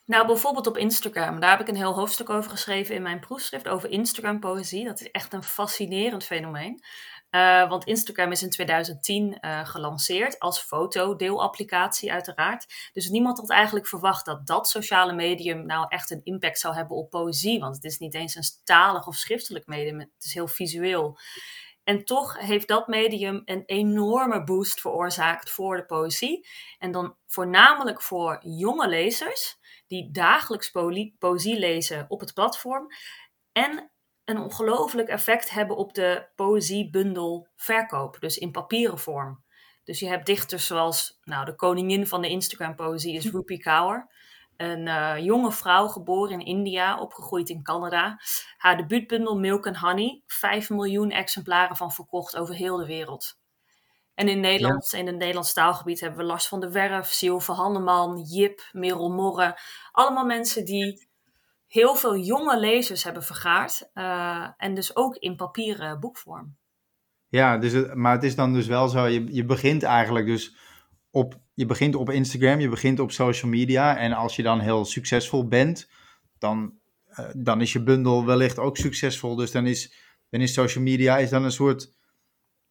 Nou, 0.08 0.26
bijvoorbeeld 0.26 0.66
op 0.66 0.76
Instagram. 0.76 1.40
Daar 1.40 1.50
heb 1.50 1.60
ik 1.60 1.68
een 1.68 1.76
heel 1.76 1.94
hoofdstuk 1.94 2.30
over 2.30 2.50
geschreven 2.50 2.94
in 2.94 3.02
mijn 3.02 3.20
proefschrift 3.20 3.68
over 3.68 3.90
Instagram-poëzie. 3.90 4.84
Dat 4.84 5.00
is 5.00 5.10
echt 5.10 5.32
een 5.32 5.42
fascinerend 5.42 6.24
fenomeen. 6.24 6.82
Uh, 7.30 7.68
want 7.68 7.84
Instagram 7.84 8.32
is 8.32 8.42
in 8.42 8.50
2010 8.50 9.38
uh, 9.40 9.66
gelanceerd 9.66 10.38
als 10.38 10.60
fotodeelapplicatie 10.60 12.12
uiteraard. 12.12 12.90
Dus 12.92 13.08
niemand 13.08 13.38
had 13.38 13.50
eigenlijk 13.50 13.86
verwacht 13.86 14.24
dat 14.24 14.46
dat 14.46 14.68
sociale 14.68 15.12
medium 15.12 15.66
nou 15.66 15.86
echt 15.88 16.10
een 16.10 16.24
impact 16.24 16.58
zou 16.58 16.74
hebben 16.74 16.96
op 16.96 17.10
poëzie. 17.10 17.60
Want 17.60 17.74
het 17.74 17.84
is 17.84 17.98
niet 17.98 18.14
eens 18.14 18.34
een 18.34 18.64
talig 18.64 19.06
of 19.06 19.14
schriftelijk 19.14 19.66
medium, 19.66 19.98
het 19.98 20.24
is 20.24 20.34
heel 20.34 20.48
visueel. 20.48 21.18
En 21.84 22.04
toch 22.04 22.38
heeft 22.38 22.68
dat 22.68 22.88
medium 22.88 23.42
een 23.44 23.62
enorme 23.66 24.44
boost 24.44 24.80
veroorzaakt 24.80 25.50
voor 25.50 25.76
de 25.76 25.84
poëzie. 25.84 26.48
En 26.78 26.92
dan 26.92 27.16
voornamelijk 27.26 28.02
voor 28.02 28.38
jonge 28.40 28.88
lezers 28.88 29.58
die 29.86 30.10
dagelijks 30.10 30.70
poëzie 31.18 31.58
lezen 31.58 32.04
op 32.08 32.20
het 32.20 32.34
platform. 32.34 32.86
En 33.52 33.90
een 34.28 34.40
ongelooflijk 34.40 35.08
effect 35.08 35.50
hebben 35.50 35.76
op 35.76 35.94
de 35.94 36.26
poëziebundel 36.34 37.48
verkoop, 37.56 38.16
dus 38.20 38.38
in 38.38 38.50
papieren 38.50 38.98
vorm. 38.98 39.44
Dus 39.84 39.98
je 39.98 40.08
hebt 40.08 40.26
dichters 40.26 40.66
zoals, 40.66 41.18
nou, 41.24 41.44
de 41.44 41.54
koningin 41.54 42.06
van 42.06 42.22
de 42.22 42.28
Instagram-poëzie 42.28 43.14
is 43.14 43.30
Rupi 43.30 43.58
Kaur. 43.58 44.10
Een 44.56 44.86
uh, 44.86 45.18
jonge 45.18 45.52
vrouw, 45.52 45.86
geboren 45.88 46.40
in 46.40 46.46
India, 46.46 47.00
opgegroeid 47.00 47.48
in 47.48 47.62
Canada. 47.62 48.20
Haar 48.56 48.76
debuutbundel 48.76 49.38
Milk 49.38 49.66
and 49.66 49.76
Honey, 49.76 50.22
5 50.26 50.70
miljoen 50.70 51.10
exemplaren 51.10 51.76
van 51.76 51.92
verkocht 51.92 52.36
over 52.36 52.54
heel 52.54 52.76
de 52.76 52.86
wereld. 52.86 53.38
En 54.14 54.28
in 54.28 54.40
Nederland, 54.40 54.92
in 54.92 55.06
het 55.06 55.16
Nederlands 55.16 55.52
taalgebied, 55.52 56.00
hebben 56.00 56.18
we 56.18 56.24
Lars 56.24 56.48
van 56.48 56.60
der 56.60 56.72
Werf, 56.72 57.06
Silve 57.12 57.52
Hanneman, 57.52 58.20
Jip, 58.20 58.68
Merel 58.72 59.10
Morre. 59.10 59.58
Allemaal 59.92 60.24
mensen 60.24 60.64
die 60.64 61.07
heel 61.68 61.94
veel 61.94 62.16
jonge 62.16 62.60
lezers 62.60 63.04
hebben 63.04 63.22
vergaard. 63.22 63.90
Uh, 63.94 64.48
en 64.56 64.74
dus 64.74 64.96
ook 64.96 65.16
in 65.16 65.36
papieren 65.36 66.00
boekvorm. 66.00 66.56
Ja, 67.28 67.58
dus 67.58 67.94
maar 67.94 68.12
het 68.12 68.22
is 68.22 68.34
dan 68.34 68.52
dus 68.52 68.66
wel 68.66 68.88
zo, 68.88 69.06
je, 69.06 69.34
je 69.34 69.44
begint 69.44 69.82
eigenlijk 69.82 70.26
dus 70.26 70.56
op, 71.10 71.40
je 71.54 71.66
begint 71.66 71.94
op 71.94 72.10
Instagram, 72.10 72.60
je 72.60 72.68
begint 72.68 73.00
op 73.00 73.12
social 73.12 73.50
media. 73.50 73.96
En 73.96 74.12
als 74.12 74.36
je 74.36 74.42
dan 74.42 74.60
heel 74.60 74.84
succesvol 74.84 75.48
bent, 75.48 75.90
dan, 76.38 76.72
uh, 77.10 77.26
dan 77.36 77.60
is 77.60 77.72
je 77.72 77.82
bundel 77.82 78.24
wellicht 78.24 78.58
ook 78.58 78.76
succesvol. 78.76 79.36
Dus 79.36 79.50
dan 79.50 79.66
is, 79.66 79.94
dan 80.30 80.40
is 80.40 80.52
social 80.52 80.84
media 80.84 81.18
is 81.18 81.30
dan 81.30 81.44
een 81.44 81.52
soort, 81.52 81.96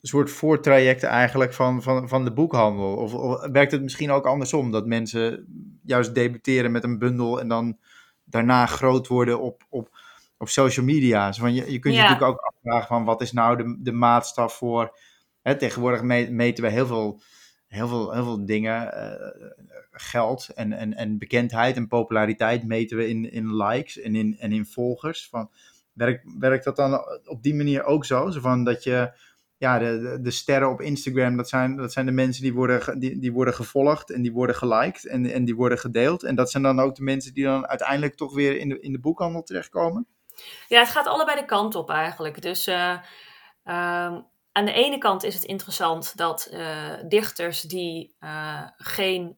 soort 0.02 0.30
voortraject 0.30 1.04
eigenlijk 1.04 1.54
van, 1.54 1.84
van, 1.84 2.10
van 2.10 2.24
de 2.24 2.34
boekhandel. 2.34 2.96
Of, 2.96 3.14
of 3.14 3.48
werkt 3.48 3.72
het 3.72 3.82
misschien 3.82 4.12
ook 4.12 4.26
andersom, 4.26 4.72
dat 4.72 4.86
mensen 4.86 5.48
juist 5.84 6.16
debuteren 6.16 6.72
met 6.72 6.84
een 6.84 7.00
bundel 7.00 7.40
en 7.40 7.48
dan 7.48 7.78
daarna 8.30 8.66
groot 8.66 9.08
worden 9.08 9.42
op, 9.42 9.66
op, 9.70 9.90
op 10.38 10.50
social 10.50 10.86
media. 10.86 11.34
van 11.34 11.54
je, 11.54 11.72
je 11.72 11.80
kunt 11.80 11.96
je 11.96 12.02
natuurlijk 12.02 12.32
ook 12.32 12.54
afvragen 12.54 12.88
van 12.88 13.06
wat 13.06 13.22
is 13.22 13.32
nou 13.32 13.58
de, 13.58 13.78
de 13.80 13.92
maatstaf 13.92 14.54
voor... 14.54 14.98
Hè, 15.42 15.58
tegenwoordig 15.58 16.02
meten 16.30 16.64
we 16.64 16.70
heel 16.70 16.88
veel 16.88 17.22
heel 17.68 17.88
veel, 17.88 18.14
heel 18.14 18.24
veel 18.24 18.46
dingen, 18.46 18.94
geld 20.00 20.50
en, 20.56 20.74
en, 20.74 20.94
en 20.94 21.18
bekendheid 21.18 21.76
en 21.76 21.88
populariteit 21.88 22.64
meten 22.64 22.98
we 22.98 23.10
in, 23.10 23.32
in 23.32 23.56
likes 23.56 24.00
en 24.00 24.16
in, 24.16 24.38
en 24.40 24.52
in 24.52 24.66
volgers. 24.66 25.28
Van, 25.30 25.50
werkt, 25.94 26.24
werkt 26.40 26.64
dat 26.64 26.76
dan 26.76 27.02
op 27.26 27.44
die 27.44 27.56
manier 27.56 27.84
ook 27.84 28.06
zo? 28.06 28.30
Zo 28.30 28.40
van 28.40 28.64
dat 28.64 28.84
je 28.84 29.12
ja, 29.58 29.80
de, 29.80 30.20
de, 30.22 30.32
sterren 30.32 30.70
op 30.70 30.82
Instagram, 30.82 31.38
dat 31.38 31.50
zijn, 31.50 31.76
dat 31.76 31.94
zijn 31.94 32.06
de 32.06 32.12
mensen 32.12 32.44
die 32.44 32.54
worden, 32.54 33.00
die, 33.00 33.20
die 33.20 33.32
worden 33.32 33.54
gevolgd 33.54 34.12
en 34.12 34.22
die 34.22 34.32
worden 34.32 34.56
geliked 34.56 35.08
en, 35.08 35.26
en 35.26 35.46
die 35.46 35.56
worden 35.56 35.78
gedeeld. 35.78 36.24
En 36.24 36.36
dat 36.36 36.52
zijn 36.52 36.64
dan 36.64 36.80
ook 36.80 36.96
de 36.96 37.04
mensen 37.04 37.34
die 37.34 37.44
dan 37.44 37.68
uiteindelijk 37.68 38.16
toch 38.16 38.34
weer 38.34 38.58
in 38.58 38.70
de, 38.70 38.80
in 38.80 38.92
de 38.92 39.00
boekhandel 39.00 39.44
terechtkomen? 39.44 40.08
Ja, 40.68 40.80
het 40.80 40.90
gaat 40.90 41.08
allebei 41.08 41.40
de 41.40 41.46
kant 41.46 41.76
op 41.76 41.90
eigenlijk. 41.90 42.42
Dus 42.42 42.68
uh, 42.68 42.98
aan 44.52 44.66
de 44.66 44.74
ene 44.74 44.98
kant 44.98 45.24
is 45.24 45.34
het 45.34 45.44
interessant 45.44 46.18
dat 46.18 46.50
uh, 46.54 46.94
dichters 47.08 47.62
die 47.62 48.16
uh, 48.20 48.64
geen 48.78 49.38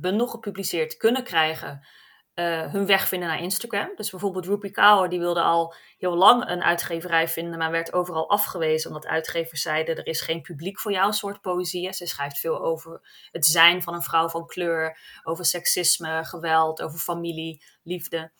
bundel 0.00 0.26
gepubliceerd 0.26 0.96
kunnen 0.96 1.24
krijgen, 1.24 1.86
uh, 2.38 2.72
hun 2.72 2.86
weg 2.86 3.08
vinden 3.08 3.28
naar 3.28 3.42
Instagram. 3.42 3.92
Dus 3.96 4.10
bijvoorbeeld 4.10 4.46
Rupi 4.46 4.70
Kaur, 4.70 5.08
die 5.08 5.18
wilde 5.18 5.42
al 5.42 5.74
heel 5.98 6.14
lang 6.14 6.48
een 6.48 6.62
uitgeverij 6.62 7.28
vinden, 7.28 7.58
maar 7.58 7.70
werd 7.70 7.92
overal 7.92 8.30
afgewezen 8.30 8.90
omdat 8.90 9.06
uitgevers 9.06 9.62
zeiden 9.62 9.96
er 9.96 10.06
is 10.06 10.20
geen 10.20 10.42
publiek 10.42 10.80
voor 10.80 10.92
jouw 10.92 11.10
soort 11.10 11.40
poëzie. 11.40 11.92
Ze 11.92 12.06
schrijft 12.06 12.38
veel 12.38 12.60
over 12.60 13.00
het 13.30 13.46
zijn 13.46 13.82
van 13.82 13.94
een 13.94 14.02
vrouw 14.02 14.28
van 14.28 14.46
kleur, 14.46 14.98
over 15.22 15.44
seksisme, 15.44 16.24
geweld, 16.24 16.82
over 16.82 16.98
familie, 16.98 17.64
liefde. 17.82 18.32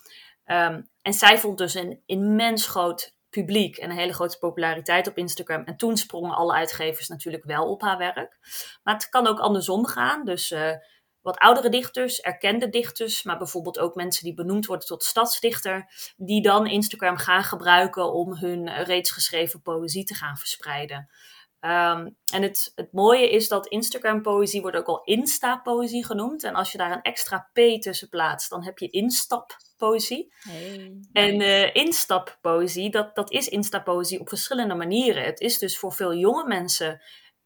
Um, 0.44 0.90
en 1.02 1.12
zij 1.12 1.38
vond 1.38 1.58
dus 1.58 1.74
een 1.74 2.02
immens 2.06 2.66
groot 2.66 3.16
publiek 3.30 3.76
en 3.76 3.90
een 3.90 3.96
hele 3.96 4.12
grote 4.14 4.38
populariteit 4.38 5.08
op 5.08 5.16
Instagram. 5.16 5.64
En 5.64 5.76
toen 5.76 5.96
sprongen 5.96 6.36
alle 6.36 6.52
uitgevers 6.52 7.08
natuurlijk 7.08 7.44
wel 7.44 7.70
op 7.70 7.82
haar 7.82 7.98
werk. 7.98 8.38
Maar 8.82 8.94
het 8.94 9.08
kan 9.08 9.26
ook 9.26 9.40
andersom 9.40 9.86
gaan. 9.86 10.24
Dus 10.24 10.50
uh, 10.50 10.72
wat 11.22 11.38
oudere 11.38 11.68
dichters, 11.68 12.20
erkende 12.20 12.68
dichters, 12.68 13.22
maar 13.22 13.38
bijvoorbeeld 13.38 13.78
ook 13.78 13.94
mensen 13.94 14.25
die 14.25 14.34
benoemd 14.34 14.66
worden 14.66 14.87
tot 14.87 15.04
stadsdichter, 15.04 15.90
die 16.16 16.42
dan 16.42 16.66
Instagram 16.66 17.16
gaan 17.16 17.44
gebruiken 17.44 18.12
om 18.12 18.37
hun 18.37 18.82
reeds 18.82 19.10
geschreven 19.10 19.62
poëzie 19.62 20.04
te 20.04 20.14
gaan 20.14 20.37
verspreiden. 20.37 21.08
Um, 21.60 22.16
en 22.32 22.42
het, 22.42 22.72
het 22.75 22.92
mooie 22.92 23.30
is 23.30 23.48
dat 23.48 23.66
Instagram-poëzie 23.66 24.60
wordt 24.60 24.76
ook 24.76 24.87
al 24.87 25.02
Insta-poëzie 25.04 26.04
genoemd. 26.04 26.44
En 26.44 26.54
als 26.54 26.72
je 26.72 26.78
daar 26.78 26.92
een 26.92 27.02
extra 27.02 27.50
P 27.52 27.80
tussen 27.80 28.08
plaatst, 28.08 28.50
dan 28.50 28.64
heb 28.64 28.78
je 28.78 28.88
instap-poëzie. 28.88 30.32
Hey, 30.38 31.00
en 31.12 31.40
uh, 31.40 31.75
instap-poëzie, 31.75 32.90
dat, 32.90 33.14
dat 33.14 33.30
is 33.30 33.48
Insta-poëzie 33.48 34.20
op 34.20 34.28
verschillende 34.28 34.75
manieren. 34.75 35.25
Het 35.25 35.40
is 35.40 35.58
dus 35.58 35.78
voor 35.78 35.92
veel 35.92 36.14
jonge 36.14 36.46
mensen 36.46 37.00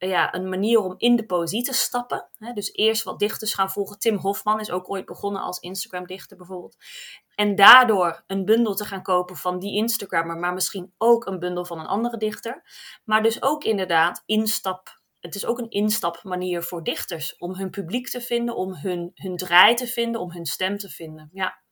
ja, 0.09 0.35
een 0.35 0.49
manier 0.49 0.81
om 0.81 0.95
in 0.97 1.17
de 1.17 1.27
poëzie 1.27 1.63
te 1.63 1.73
stappen. 1.73 2.29
Dus 2.55 2.73
eerst 2.73 3.03
wat 3.03 3.19
dichters 3.19 3.55
gaan 3.55 3.71
volgen. 3.71 3.99
Tim 3.99 4.17
Hofman 4.17 4.61
is 4.61 4.71
ook 4.71 4.91
ooit 4.91 5.07
begonnen 5.07 5.43
als 5.43 5.59
Instagram-dichter 5.59 6.37
bijvoorbeeld. 6.37 6.77
En 7.35 7.55
daardoor 7.55 8.25
een 8.27 8.45
bundel 8.45 8.75
te 8.75 8.85
gaan 8.85 9.03
kopen 9.03 9.37
van 9.37 9.59
die 9.59 9.77
Instagrammer, 9.77 10.37
maar 10.37 10.53
misschien 10.53 10.93
ook 10.99 11.27
een 11.27 11.39
bundel 11.39 11.65
van 11.65 11.81
een 11.81 11.87
andere 11.87 12.17
dichter. 12.17 12.63
Maar 13.05 13.23
dus 13.23 13.43
ook 13.43 13.65
inderdaad 13.65 14.23
instap. 14.27 15.01
Het 15.21 15.35
is 15.35 15.47
ook 15.47 15.59
een 15.59 15.71
instapmanier 15.71 16.63
voor 16.63 16.83
dichters 16.83 17.37
om 17.37 17.55
hun 17.55 17.71
publiek 17.71 18.09
te 18.09 18.21
vinden, 18.21 18.57
om 18.57 18.75
hun, 18.75 19.11
hun 19.15 19.37
draai 19.37 19.75
te 19.75 19.87
vinden, 19.87 20.21
om 20.21 20.33
hun 20.33 20.47
stem 20.47 20.77
te 20.77 20.89
vinden. 20.89 21.29
Ja, 21.33 21.63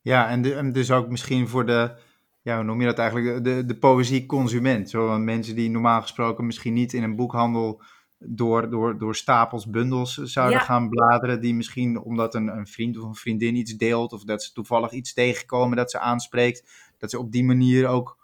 ja 0.00 0.28
en, 0.28 0.42
de, 0.42 0.54
en 0.54 0.72
dus 0.72 0.90
ook 0.90 1.08
misschien 1.08 1.48
voor 1.48 1.66
de, 1.66 1.96
ja, 2.42 2.54
hoe 2.56 2.64
noem 2.64 2.80
je 2.80 2.86
dat 2.86 2.98
eigenlijk, 2.98 3.44
de, 3.44 3.64
de 3.64 3.78
poëzieconsument. 3.78 4.90
Zo 4.90 5.18
mensen 5.18 5.54
die 5.54 5.70
normaal 5.70 6.00
gesproken 6.00 6.46
misschien 6.46 6.72
niet 6.72 6.92
in 6.92 7.02
een 7.02 7.16
boekhandel 7.16 7.82
door, 8.18 8.70
door, 8.70 8.98
door 8.98 9.16
stapels 9.16 9.66
bundels 9.66 10.14
zouden 10.16 10.60
gaan 10.60 10.88
bladeren. 10.88 11.40
Die 11.40 11.54
misschien 11.54 12.00
omdat 12.00 12.34
een, 12.34 12.48
een 12.48 12.66
vriend 12.66 12.98
of 12.98 13.04
een 13.04 13.14
vriendin 13.14 13.56
iets 13.56 13.76
deelt 13.76 14.12
of 14.12 14.24
dat 14.24 14.42
ze 14.42 14.52
toevallig 14.52 14.90
iets 14.90 15.12
tegenkomen 15.12 15.76
dat 15.76 15.90
ze 15.90 15.98
aanspreekt. 15.98 16.90
Dat 16.98 17.10
ze 17.10 17.18
op 17.18 17.32
die 17.32 17.44
manier 17.44 17.86
ook 17.86 18.18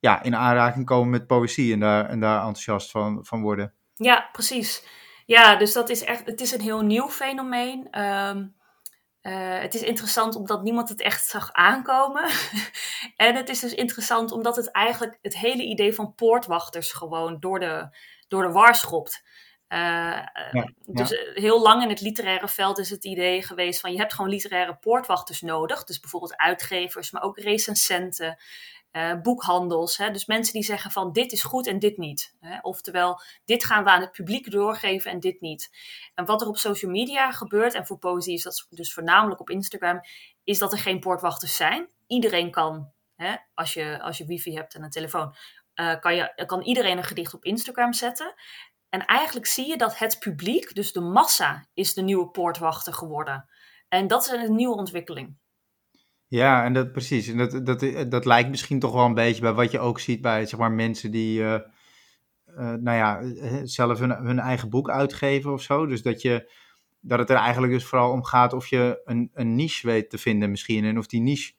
ja, 0.00 0.22
in 0.22 0.36
aanraking 0.36 0.86
komen 0.86 1.10
met 1.10 1.26
poëzie 1.26 1.72
en 1.72 1.80
daar, 1.80 2.08
en 2.08 2.20
daar 2.20 2.38
enthousiast 2.38 2.90
van, 2.90 3.24
van 3.24 3.42
worden. 3.42 3.72
Ja, 3.96 4.28
precies. 4.32 4.86
Ja, 5.26 5.56
dus 5.56 5.72
dat 5.72 5.88
is 5.88 6.04
echt, 6.04 6.26
het 6.26 6.40
is 6.40 6.52
een 6.52 6.60
heel 6.60 6.80
nieuw 6.80 7.08
fenomeen. 7.08 8.00
Um, 8.00 8.54
uh, 9.22 9.58
het 9.58 9.74
is 9.74 9.82
interessant 9.82 10.34
omdat 10.34 10.62
niemand 10.62 10.88
het 10.88 11.00
echt 11.00 11.26
zag 11.26 11.52
aankomen. 11.52 12.30
en 13.16 13.34
het 13.34 13.48
is 13.48 13.60
dus 13.60 13.74
interessant 13.74 14.32
omdat 14.32 14.56
het 14.56 14.70
eigenlijk 14.70 15.18
het 15.22 15.36
hele 15.36 15.62
idee 15.62 15.94
van 15.94 16.14
poortwachters 16.14 16.92
gewoon 16.92 17.40
door 17.40 17.60
de, 17.60 17.96
door 18.28 18.42
de 18.42 18.52
war 18.52 18.74
schopt. 18.74 19.22
Uh, 19.68 19.78
ja, 20.52 20.72
dus 20.86 21.18
heel 21.34 21.62
lang 21.62 21.82
in 21.82 21.88
het 21.88 22.00
literaire 22.00 22.48
veld 22.48 22.78
is 22.78 22.90
het 22.90 23.04
idee 23.04 23.42
geweest 23.42 23.80
van 23.80 23.92
je 23.92 23.98
hebt 23.98 24.14
gewoon 24.14 24.30
literaire 24.30 24.76
poortwachters 24.76 25.40
nodig. 25.40 25.84
Dus 25.84 26.00
bijvoorbeeld 26.00 26.36
uitgevers, 26.36 27.10
maar 27.10 27.22
ook 27.22 27.38
recensenten 27.38 28.38
uh, 28.92 29.20
boekhandels. 29.20 29.96
Hè? 29.96 30.10
Dus 30.10 30.26
mensen 30.26 30.52
die 30.52 30.62
zeggen 30.62 30.90
van 30.90 31.12
dit 31.12 31.32
is 31.32 31.42
goed 31.42 31.66
en 31.66 31.78
dit 31.78 31.96
niet. 31.96 32.34
Hè? 32.40 32.58
Oftewel, 32.60 33.20
dit 33.44 33.64
gaan 33.64 33.84
we 33.84 33.90
aan 33.90 34.00
het 34.00 34.12
publiek 34.12 34.50
doorgeven 34.50 35.10
en 35.10 35.20
dit 35.20 35.40
niet. 35.40 35.70
En 36.14 36.24
wat 36.24 36.40
er 36.40 36.48
op 36.48 36.56
social 36.56 36.90
media 36.90 37.32
gebeurt, 37.32 37.74
en 37.74 37.86
voor 37.86 37.98
poëzie 37.98 38.34
is 38.34 38.42
dat 38.42 38.66
dus 38.70 38.92
voornamelijk 38.92 39.40
op 39.40 39.50
Instagram, 39.50 40.00
is 40.44 40.58
dat 40.58 40.72
er 40.72 40.78
geen 40.78 41.00
poortwachters 41.00 41.56
zijn. 41.56 41.88
Iedereen 42.06 42.50
kan, 42.50 42.92
hè, 43.16 43.36
als, 43.54 43.74
je, 43.74 44.00
als 44.02 44.18
je 44.18 44.24
wifi 44.24 44.54
hebt 44.54 44.74
en 44.74 44.82
een 44.82 44.90
telefoon, 44.90 45.34
uh, 45.74 46.00
kan, 46.00 46.14
je, 46.14 46.44
kan 46.46 46.62
iedereen 46.62 46.98
een 46.98 47.04
gedicht 47.04 47.34
op 47.34 47.44
Instagram 47.44 47.92
zetten. 47.92 48.34
En 48.88 49.04
eigenlijk 49.04 49.46
zie 49.46 49.68
je 49.68 49.76
dat 49.76 49.98
het 49.98 50.18
publiek, 50.18 50.74
dus 50.74 50.92
de 50.92 51.00
massa, 51.00 51.66
is 51.74 51.94
de 51.94 52.02
nieuwe 52.02 52.30
poortwachter 52.30 52.92
geworden. 52.92 53.48
En 53.88 54.06
dat 54.06 54.24
is 54.24 54.30
een 54.30 54.56
nieuwe 54.56 54.76
ontwikkeling. 54.76 55.36
Ja, 56.32 56.64
en 56.64 56.72
dat 56.72 56.92
precies. 56.92 57.28
En 57.28 57.36
dat, 57.36 57.66
dat, 57.66 58.10
dat 58.10 58.24
lijkt 58.24 58.50
misschien 58.50 58.78
toch 58.78 58.92
wel 58.92 59.04
een 59.04 59.14
beetje 59.14 59.40
bij 59.40 59.52
wat 59.52 59.70
je 59.70 59.78
ook 59.78 60.00
ziet 60.00 60.20
bij 60.20 60.46
zeg 60.46 60.58
maar, 60.58 60.72
mensen 60.72 61.10
die 61.10 61.40
uh, 61.40 61.52
uh, 62.46 62.72
nou 62.72 62.96
ja, 62.96 63.20
eh, 63.20 63.60
zelf 63.62 63.98
hun, 63.98 64.10
hun 64.10 64.38
eigen 64.38 64.70
boek 64.70 64.90
uitgeven 64.90 65.52
of 65.52 65.62
zo. 65.62 65.86
Dus 65.86 66.02
dat, 66.02 66.22
je, 66.22 66.52
dat 67.00 67.18
het 67.18 67.30
er 67.30 67.36
eigenlijk 67.36 67.72
dus 67.72 67.84
vooral 67.84 68.10
om 68.10 68.24
gaat 68.24 68.52
of 68.52 68.66
je 68.66 69.00
een, 69.04 69.30
een 69.34 69.54
niche 69.54 69.86
weet 69.86 70.10
te 70.10 70.18
vinden 70.18 70.50
misschien. 70.50 70.84
En 70.84 70.98
of 70.98 71.06
die 71.06 71.20
niche 71.20 71.52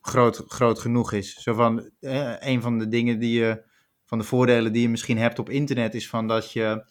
groot, 0.00 0.44
groot 0.46 0.78
genoeg 0.78 1.12
is. 1.12 1.34
Zo 1.34 1.54
van, 1.54 1.90
eh, 2.00 2.34
een 2.38 2.62
van 2.62 2.78
de 2.78 2.88
dingen 2.88 3.18
die 3.18 3.40
je, 3.40 3.62
van 4.04 4.18
de 4.18 4.24
voordelen 4.24 4.72
die 4.72 4.82
je 4.82 4.88
misschien 4.88 5.18
hebt 5.18 5.38
op 5.38 5.50
internet 5.50 5.94
is 5.94 6.08
van 6.08 6.26
dat 6.28 6.52
je, 6.52 6.84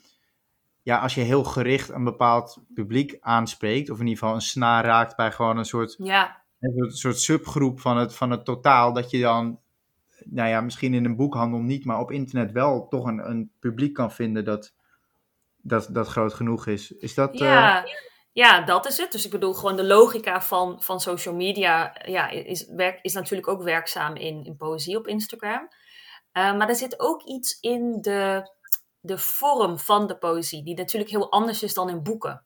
ja, 0.81 0.99
als 0.99 1.15
je 1.15 1.21
heel 1.21 1.43
gericht 1.43 1.89
een 1.89 2.03
bepaald 2.03 2.63
publiek 2.73 3.17
aanspreekt, 3.19 3.89
of 3.89 3.99
in 3.99 4.07
ieder 4.07 4.19
geval 4.19 4.35
een 4.35 4.41
snaar 4.41 4.85
raakt 4.85 5.15
bij 5.15 5.31
gewoon 5.31 5.57
een 5.57 5.65
soort 5.65 5.95
ja 5.97 6.45
een 6.59 6.91
soort 6.91 7.19
subgroep 7.19 7.79
van 7.79 7.97
het, 7.97 8.15
van 8.15 8.31
het 8.31 8.45
totaal, 8.45 8.93
dat 8.93 9.09
je 9.09 9.19
dan, 9.19 9.59
nou 10.25 10.49
ja, 10.49 10.61
misschien 10.61 10.93
in 10.93 11.05
een 11.05 11.15
boekhandel 11.15 11.59
niet, 11.59 11.85
maar 11.85 11.99
op 11.99 12.11
internet 12.11 12.51
wel 12.51 12.87
toch 12.87 13.05
een, 13.05 13.29
een 13.29 13.51
publiek 13.59 13.93
kan 13.93 14.11
vinden 14.11 14.45
dat, 14.45 14.73
dat, 15.61 15.87
dat 15.91 16.07
groot 16.07 16.33
genoeg 16.33 16.67
is. 16.67 16.91
Is 16.91 17.13
dat... 17.13 17.37
Ja. 17.37 17.85
Uh... 17.85 17.91
Ja, 18.37 18.61
dat 18.61 18.85
is 18.85 18.97
het. 18.97 19.11
Dus 19.11 19.25
ik 19.25 19.31
bedoel, 19.31 19.53
gewoon 19.53 19.75
de 19.75 19.85
logica 19.85 20.41
van, 20.41 20.81
van 20.81 20.99
social 20.99 21.35
media 21.35 22.01
ja, 22.05 22.29
is, 22.29 22.67
werk, 22.67 22.99
is 23.01 23.13
natuurlijk 23.13 23.47
ook 23.47 23.63
werkzaam 23.63 24.15
in, 24.15 24.45
in 24.45 24.57
poëzie 24.57 24.97
op 24.97 25.07
Instagram. 25.07 25.61
Uh, 25.61 26.57
maar 26.57 26.69
er 26.69 26.75
zit 26.75 26.99
ook 26.99 27.23
iets 27.23 27.59
in 27.59 27.97
de, 28.01 28.51
de 28.99 29.17
vorm 29.17 29.79
van 29.79 30.07
de 30.07 30.17
poëzie, 30.17 30.63
die 30.63 30.75
natuurlijk 30.75 31.11
heel 31.11 31.31
anders 31.31 31.63
is 31.63 31.73
dan 31.73 31.89
in 31.89 32.03
boeken. 32.03 32.45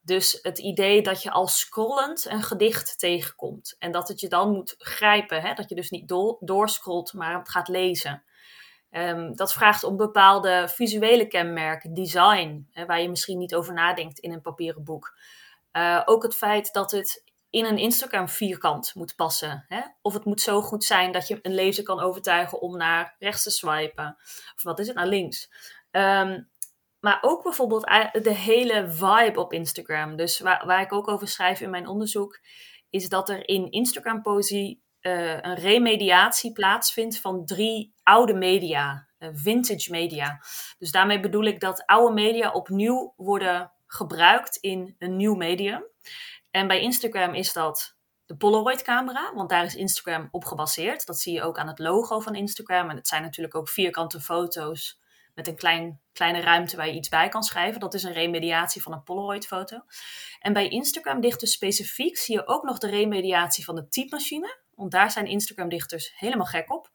Dus 0.00 0.38
het 0.42 0.58
idee 0.58 1.02
dat 1.02 1.22
je 1.22 1.30
al 1.30 1.46
scrollend 1.46 2.26
een 2.26 2.42
gedicht 2.42 2.98
tegenkomt. 2.98 3.76
En 3.78 3.92
dat 3.92 4.08
het 4.08 4.20
je 4.20 4.28
dan 4.28 4.52
moet 4.52 4.74
grijpen. 4.78 5.40
Hè? 5.40 5.54
Dat 5.54 5.68
je 5.68 5.74
dus 5.74 5.90
niet 5.90 6.08
do 6.08 6.36
doorscrollt, 6.40 7.12
maar 7.12 7.40
gaat 7.46 7.68
lezen. 7.68 8.22
Um, 8.90 9.36
dat 9.36 9.52
vraagt 9.52 9.84
om 9.84 9.96
bepaalde 9.96 10.68
visuele 10.68 11.26
kenmerken, 11.26 11.94
design, 11.94 12.68
hè, 12.70 12.86
waar 12.86 13.00
je 13.00 13.08
misschien 13.08 13.38
niet 13.38 13.54
over 13.54 13.74
nadenkt 13.74 14.18
in 14.18 14.32
een 14.32 14.40
papieren 14.40 14.84
boek. 14.84 15.16
Uh, 15.72 16.02
ook 16.04 16.22
het 16.22 16.34
feit 16.34 16.72
dat 16.72 16.90
het 16.90 17.24
in 17.50 17.64
een 17.64 17.78
Instagram 17.78 18.28
vierkant 18.28 18.94
moet 18.94 19.16
passen. 19.16 19.64
Hè? 19.68 19.80
Of 20.02 20.14
het 20.14 20.24
moet 20.24 20.40
zo 20.40 20.62
goed 20.62 20.84
zijn 20.84 21.12
dat 21.12 21.28
je 21.28 21.38
een 21.42 21.54
lezer 21.54 21.84
kan 21.84 22.00
overtuigen 22.00 22.60
om 22.60 22.76
naar 22.76 23.16
rechts 23.18 23.42
te 23.42 23.50
swipen. 23.50 24.16
Of 24.54 24.62
wat 24.62 24.78
is 24.78 24.86
het, 24.86 24.96
naar 24.96 25.06
links. 25.06 25.50
Um, 25.90 26.48
maar 27.00 27.18
ook 27.20 27.42
bijvoorbeeld 27.42 27.84
de 28.22 28.34
hele 28.34 28.90
vibe 28.90 29.40
op 29.40 29.52
Instagram. 29.52 30.16
Dus 30.16 30.40
waar, 30.40 30.66
waar 30.66 30.80
ik 30.80 30.92
ook 30.92 31.08
over 31.08 31.28
schrijf 31.28 31.60
in 31.60 31.70
mijn 31.70 31.86
onderzoek, 31.86 32.40
is 32.90 33.08
dat 33.08 33.28
er 33.28 33.48
in 33.48 33.70
Instagram-poëzie 33.70 34.82
uh, 35.00 35.40
een 35.40 35.54
remediatie 35.54 36.52
plaatsvindt 36.52 37.20
van 37.20 37.46
drie 37.46 37.94
oude 38.02 38.34
media, 38.34 39.08
uh, 39.18 39.28
vintage 39.32 39.90
media. 39.90 40.40
Dus 40.78 40.90
daarmee 40.90 41.20
bedoel 41.20 41.44
ik 41.44 41.60
dat 41.60 41.86
oude 41.86 42.14
media 42.14 42.52
opnieuw 42.52 43.12
worden 43.16 43.72
gebruikt 43.86 44.56
in 44.56 44.94
een 44.98 45.16
nieuw 45.16 45.34
medium. 45.34 45.84
En 46.50 46.66
bij 46.66 46.80
Instagram 46.80 47.34
is 47.34 47.52
dat 47.52 47.96
de 48.26 48.36
Polaroid-camera, 48.36 49.32
want 49.34 49.50
daar 49.50 49.64
is 49.64 49.74
Instagram 49.74 50.28
op 50.30 50.44
gebaseerd. 50.44 51.06
Dat 51.06 51.20
zie 51.20 51.34
je 51.34 51.42
ook 51.42 51.58
aan 51.58 51.68
het 51.68 51.78
logo 51.78 52.20
van 52.20 52.34
Instagram. 52.34 52.90
En 52.90 52.96
het 52.96 53.08
zijn 53.08 53.22
natuurlijk 53.22 53.54
ook 53.54 53.68
vierkante 53.68 54.20
foto's 54.20 55.00
met 55.38 55.48
een 55.48 55.56
klein, 55.56 56.00
kleine 56.12 56.40
ruimte 56.40 56.76
waar 56.76 56.86
je 56.86 56.94
iets 56.94 57.08
bij 57.08 57.28
kan 57.28 57.42
schrijven. 57.42 57.80
Dat 57.80 57.94
is 57.94 58.02
een 58.02 58.12
remediatie 58.12 58.82
van 58.82 58.92
een 58.92 59.02
Polaroid-foto. 59.02 59.80
En 60.40 60.52
bij 60.52 60.68
Instagram-dichters 60.68 61.52
specifiek 61.52 62.16
zie 62.16 62.34
je 62.34 62.46
ook 62.46 62.62
nog 62.62 62.78
de 62.78 62.88
remediatie 62.88 63.64
van 63.64 63.74
de 63.74 63.88
typemachine. 63.88 64.58
Want 64.74 64.90
daar 64.90 65.10
zijn 65.10 65.26
Instagram-dichters 65.26 66.12
helemaal 66.16 66.46
gek 66.46 66.72
op. 66.72 66.90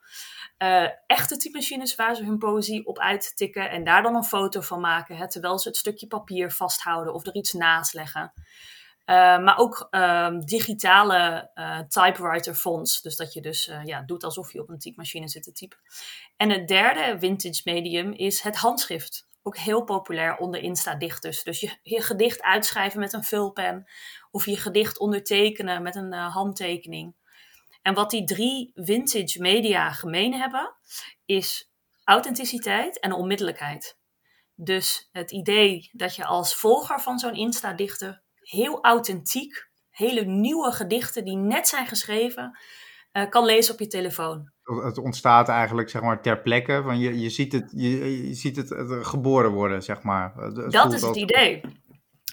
Uh, 0.58 0.88
echte 1.08 1.38
typemachines 1.38 1.96
waar 1.96 2.16
ze 2.16 2.24
hun 2.24 2.38
poëzie 2.38 2.86
op 2.86 3.00
uittikken 3.00 3.70
en 3.70 3.84
daar 3.84 4.04
dan 4.04 4.16
een 4.16 4.24
foto 4.24 4.62
van 4.62 4.80
maken, 4.80 5.30
terwijl 5.30 5.60
ze 5.60 5.68
het 5.68 5.78
stukje 5.78 6.08
papier 6.08 6.52
vasthouden 6.52 7.14
of 7.14 7.26
er 7.26 7.36
iets 7.36 7.54
naast 7.54 7.94
leggen. 7.94 8.34
Uh, 9.06 9.16
maar 9.16 9.58
ook 9.58 9.88
uh, 9.92 10.40
digitale 10.40 11.52
uh, 11.56 11.80
typewriter 11.80 12.56
fonts. 12.56 13.02
Dus 13.02 13.16
dat 13.16 13.34
je 13.34 13.42
dus 13.42 13.72
ja, 13.84 14.02
doet 14.02 14.24
alsof 14.24 14.54
je 14.54 14.62
op 14.62 14.70
een 14.70 14.80
typemachine 14.80 15.28
zit 15.28 15.44
te 15.44 15.52
typen. 15.52 15.78
En 16.38 16.50
het 16.50 16.68
derde 16.68 17.20
vintage 17.20 17.62
medium 17.64 18.12
is 18.12 18.42
het 18.42 18.56
handschrift. 18.56 19.28
Ook 19.42 19.58
heel 19.58 19.84
populair 19.84 20.38
onder 20.38 20.62
Insta-dichters. 20.62 21.44
Dus 21.44 21.60
je, 21.60 21.78
je 21.82 22.02
gedicht 22.02 22.42
uitschrijven 22.42 23.00
met 23.00 23.14
een 23.14 23.24
vulpen. 23.24 23.88
Of 24.32 24.46
je 24.46 24.58
gedicht 24.58 25.00
ondertekenen 25.00 25.82
met 25.82 25.96
een 25.96 26.14
handtekening. 26.14 27.16
En 27.82 27.94
wat 27.94 28.10
die 28.10 28.24
drie 28.24 28.72
vintage 28.76 29.42
media 29.42 29.92
gemeen 29.92 30.34
hebben, 30.34 30.76
is 31.26 31.72
authenticiteit 32.04 33.00
en 33.00 33.14
onmiddellijkheid. 33.14 33.98
Dus 34.56 35.10
het 35.12 35.32
idee 35.32 35.90
dat 35.92 36.16
je 36.16 36.26
als 36.26 36.56
volger 36.56 37.00
van 37.00 37.20
zo'n 37.20 37.36
Insta-dichter 37.36 38.23
heel 38.44 38.84
authentiek, 38.84 39.70
hele 39.90 40.26
nieuwe 40.26 40.72
gedichten 40.72 41.26
die 41.26 41.38
net 41.38 41.68
zijn 41.68 41.88
geschreven, 41.88 42.58
uh, 43.14 43.30
kan 43.30 43.46
lezen 43.46 43.74
op 43.74 43.80
je 43.80 43.88
telefoon. 43.88 44.52
Het 44.64 44.98
ontstaat 44.98 45.50
eigenlijk 45.50 45.90
zeg 45.90 46.02
maar 46.02 46.22
ter 46.22 46.42
plekke, 46.42 46.82
van 46.84 47.00
je, 47.00 47.20
je 47.20 47.30
ziet, 47.30 47.52
het, 47.52 47.72
je, 47.76 48.28
je 48.28 48.34
ziet 48.34 48.56
het, 48.56 48.74
geboren 49.02 49.52
worden, 49.52 49.84
zeg 49.84 50.02
maar. 50.02 50.34
Het 50.36 50.72
dat 50.72 50.94
is 50.94 51.02
het 51.02 51.16
idee. 51.16 51.62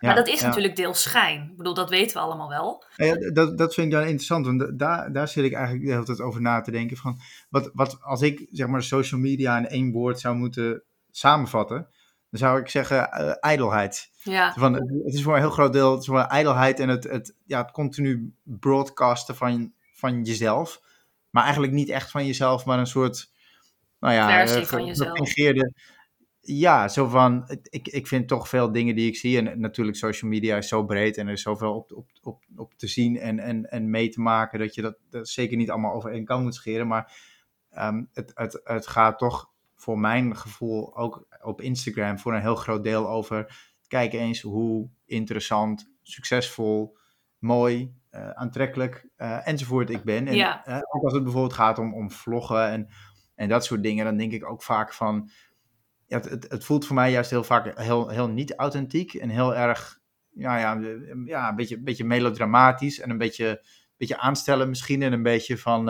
Ja, 0.01 0.07
maar 0.07 0.15
dat 0.15 0.29
is 0.29 0.41
natuurlijk 0.43 0.77
deels 0.77 1.03
schijn. 1.03 1.49
Ik 1.51 1.57
bedoel, 1.57 1.75
dat 1.75 1.91
weten 1.91 2.17
we 2.17 2.23
allemaal 2.23 2.49
wel. 2.49 2.85
Ja, 2.97 3.31
dat, 3.33 3.59
dat 3.59 3.75
vind 3.75 3.87
ik 3.87 3.93
dan 3.93 4.03
interessant, 4.03 4.47
want 4.47 4.79
daar, 4.79 5.13
daar 5.13 5.29
zit 5.29 5.45
ik 5.45 5.53
eigenlijk 5.53 5.87
de 5.87 5.93
hele 5.93 6.05
tijd 6.05 6.21
over 6.21 6.41
na 6.41 6.61
te 6.61 6.71
denken. 6.71 6.97
Van 6.97 7.19
wat, 7.49 7.71
wat 7.73 8.03
als 8.03 8.23
ik 8.23 8.47
zeg 8.51 8.67
maar 8.67 8.83
social 8.83 9.21
media 9.21 9.59
in 9.59 9.69
één 9.69 9.93
woord 9.93 10.21
zou 10.21 10.37
moeten 10.37 10.85
samenvatten, 11.11 11.89
dan 12.31 12.41
zou 12.41 12.61
ik 12.61 12.69
zeggen 12.69 12.97
uh, 12.97 13.33
ijdelheid. 13.41 14.11
Ja. 14.23 14.53
Van, 14.53 14.75
het 14.75 15.15
is 15.15 15.23
voor 15.23 15.35
een 15.35 15.41
heel 15.41 15.51
groot 15.51 15.73
deel 15.73 15.91
het 15.91 16.01
is 16.01 16.07
voor 16.07 16.19
ijdelheid 16.19 16.81
en 16.81 16.89
het, 16.89 17.05
het, 17.05 17.37
ja, 17.45 17.63
het 17.63 17.71
continu 17.71 18.35
broadcasten 18.43 19.37
van, 19.37 19.73
van 19.95 20.23
jezelf. 20.23 20.81
Maar 21.31 21.43
eigenlijk 21.43 21.73
niet 21.73 21.89
echt 21.89 22.11
van 22.11 22.27
jezelf, 22.27 22.65
maar 22.65 22.79
een 22.79 22.87
soort 22.87 23.33
nou 23.99 24.15
ja, 24.15 24.29
versie 24.29 24.61
uh, 24.61 24.67
van 24.67 24.85
jezelf. 24.85 25.19
Ja, 26.43 26.89
zo 26.89 27.09
van, 27.09 27.59
ik, 27.63 27.89
ik 27.89 28.07
vind 28.07 28.29
toch 28.29 28.49
veel 28.49 28.73
dingen 28.73 28.95
die 28.95 29.07
ik 29.07 29.17
zie. 29.17 29.39
En 29.39 29.61
natuurlijk, 29.61 29.97
social 29.97 30.31
media 30.31 30.57
is 30.57 30.69
zo 30.69 30.85
breed 30.85 31.17
en 31.17 31.27
er 31.27 31.33
is 31.33 31.43
zoveel 31.43 31.75
op, 31.75 31.93
op, 31.93 32.11
op, 32.23 32.45
op 32.57 32.75
te 32.75 32.87
zien 32.87 33.19
en, 33.19 33.39
en, 33.39 33.71
en 33.71 33.91
mee 33.91 34.09
te 34.09 34.21
maken. 34.21 34.59
Dat 34.59 34.75
je 34.75 34.83
dat, 34.83 34.97
dat 35.11 35.29
zeker 35.29 35.57
niet 35.57 35.71
allemaal 35.71 35.95
over 35.95 36.13
één 36.13 36.25
kan 36.25 36.43
moet 36.43 36.55
scheren. 36.55 36.87
Maar 36.87 37.13
um, 37.79 38.09
het, 38.13 38.31
het, 38.35 38.61
het 38.65 38.87
gaat 38.87 39.19
toch 39.19 39.51
voor 39.81 39.99
mijn 39.99 40.37
gevoel 40.37 40.97
ook 40.97 41.27
op 41.43 41.61
Instagram 41.61 42.19
voor 42.19 42.35
een 42.35 42.41
heel 42.41 42.57
groot 42.57 42.85
deel 42.85 43.09
over. 43.09 43.69
Kijk 43.89 44.13
eens 44.13 44.41
hoe 44.41 44.91
interessant, 45.05 45.91
succesvol, 46.03 46.97
mooi, 47.39 47.95
uh, 48.11 48.31
aantrekkelijk 48.31 49.09
uh, 49.17 49.49
enzovoort 49.49 49.91
ik 49.91 50.05
ben. 50.05 50.27
En 50.27 50.35
ja. 50.35 50.69
uh, 50.69 50.77
ook 50.77 51.05
als 51.05 51.13
het 51.13 51.23
bijvoorbeeld 51.23 51.53
gaat 51.53 51.79
om, 51.79 51.95
om 51.95 52.11
vloggen 52.11 52.69
en, 52.69 52.89
en 53.35 53.49
dat 53.49 53.65
soort 53.65 53.83
dingen, 53.83 54.05
dan 54.05 54.17
denk 54.17 54.33
ik 54.33 54.51
ook 54.51 54.63
vaak 54.63 54.93
van 54.93 55.31
ja, 56.07 56.21
het, 56.21 56.47
het, 56.49 56.65
voelt 56.65 56.87
voor 56.87 56.95
mij 56.95 57.11
juist 57.11 57.31
heel 57.31 57.45
vaak 57.45 57.79
heel, 57.79 58.09
heel 58.09 58.29
niet 58.29 58.55
authentiek 58.55 59.15
en 59.15 59.29
heel 59.29 59.55
erg, 59.55 59.99
ja, 60.31 60.59
ja, 60.59 60.81
ja 61.25 61.49
een, 61.49 61.57
beetje, 61.57 61.81
beetje 61.81 62.05
melodramatisch 62.05 63.01
en 63.01 63.11
een 63.11 63.19
beetje, 63.19 63.65
beetje 63.97 64.19
aanstellen 64.19 64.69
misschien 64.69 65.03
en 65.03 65.13
een 65.13 65.23
beetje 65.23 65.59
van, 65.59 65.85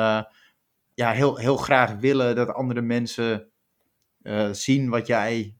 ja, 0.94 1.10
heel, 1.10 1.36
heel 1.36 1.56
graag 1.56 1.94
willen 1.94 2.36
dat 2.36 2.54
andere 2.54 2.80
mensen 2.80 3.50
uh, 4.22 4.52
zien 4.52 4.88
wat 4.88 5.06
jij 5.06 5.56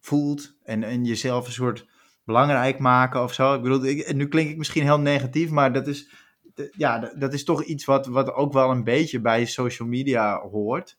voelt 0.00 0.56
en, 0.62 0.82
en 0.82 1.04
jezelf 1.04 1.46
een 1.46 1.52
soort 1.52 1.86
belangrijk 2.24 2.78
maken 2.78 3.22
of 3.22 3.34
zo. 3.34 3.54
Ik 3.54 3.62
bedoel, 3.62 3.84
ik, 3.84 4.14
nu 4.14 4.28
klink 4.28 4.50
ik 4.50 4.56
misschien 4.56 4.82
heel 4.82 5.00
negatief, 5.00 5.50
maar 5.50 5.72
dat 5.72 5.86
is, 5.86 6.10
ja, 6.76 7.12
dat 7.18 7.32
is 7.32 7.44
toch 7.44 7.64
iets 7.64 7.84
wat, 7.84 8.06
wat 8.06 8.32
ook 8.32 8.52
wel 8.52 8.70
een 8.70 8.84
beetje 8.84 9.20
bij 9.20 9.46
social 9.46 9.88
media 9.88 10.40
hoort. 10.40 10.98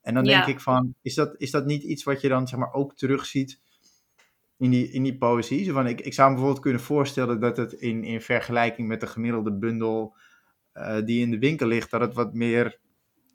En 0.00 0.14
dan 0.14 0.24
denk 0.24 0.46
ik 0.46 0.60
van, 0.60 0.94
is 1.02 1.14
dat, 1.14 1.34
is 1.38 1.50
dat 1.50 1.66
niet 1.66 1.82
iets 1.82 2.04
wat 2.04 2.20
je 2.20 2.28
dan 2.28 2.48
zeg 2.48 2.58
maar 2.58 2.72
ook 2.72 2.96
terugziet 2.96 3.60
in 4.58 4.70
die, 4.70 4.90
in 4.90 5.02
die 5.02 5.18
poëzie? 5.18 5.64
Zo 5.64 5.72
van, 5.72 5.86
ik, 5.86 6.00
ik 6.00 6.14
zou 6.14 6.28
me 6.28 6.34
bijvoorbeeld 6.34 6.64
kunnen 6.64 6.82
voorstellen 6.82 7.40
dat 7.40 7.56
het 7.56 7.72
in, 7.72 8.04
in 8.04 8.20
vergelijking 8.20 8.88
met 8.88 9.00
de 9.00 9.06
gemiddelde 9.06 9.52
bundel 9.52 10.16
uh, 10.74 10.96
die 11.04 11.20
in 11.20 11.30
de 11.30 11.38
winkel 11.38 11.66
ligt, 11.66 11.90
dat 11.90 12.00
het 12.00 12.14
wat 12.14 12.34
meer, 12.34 12.78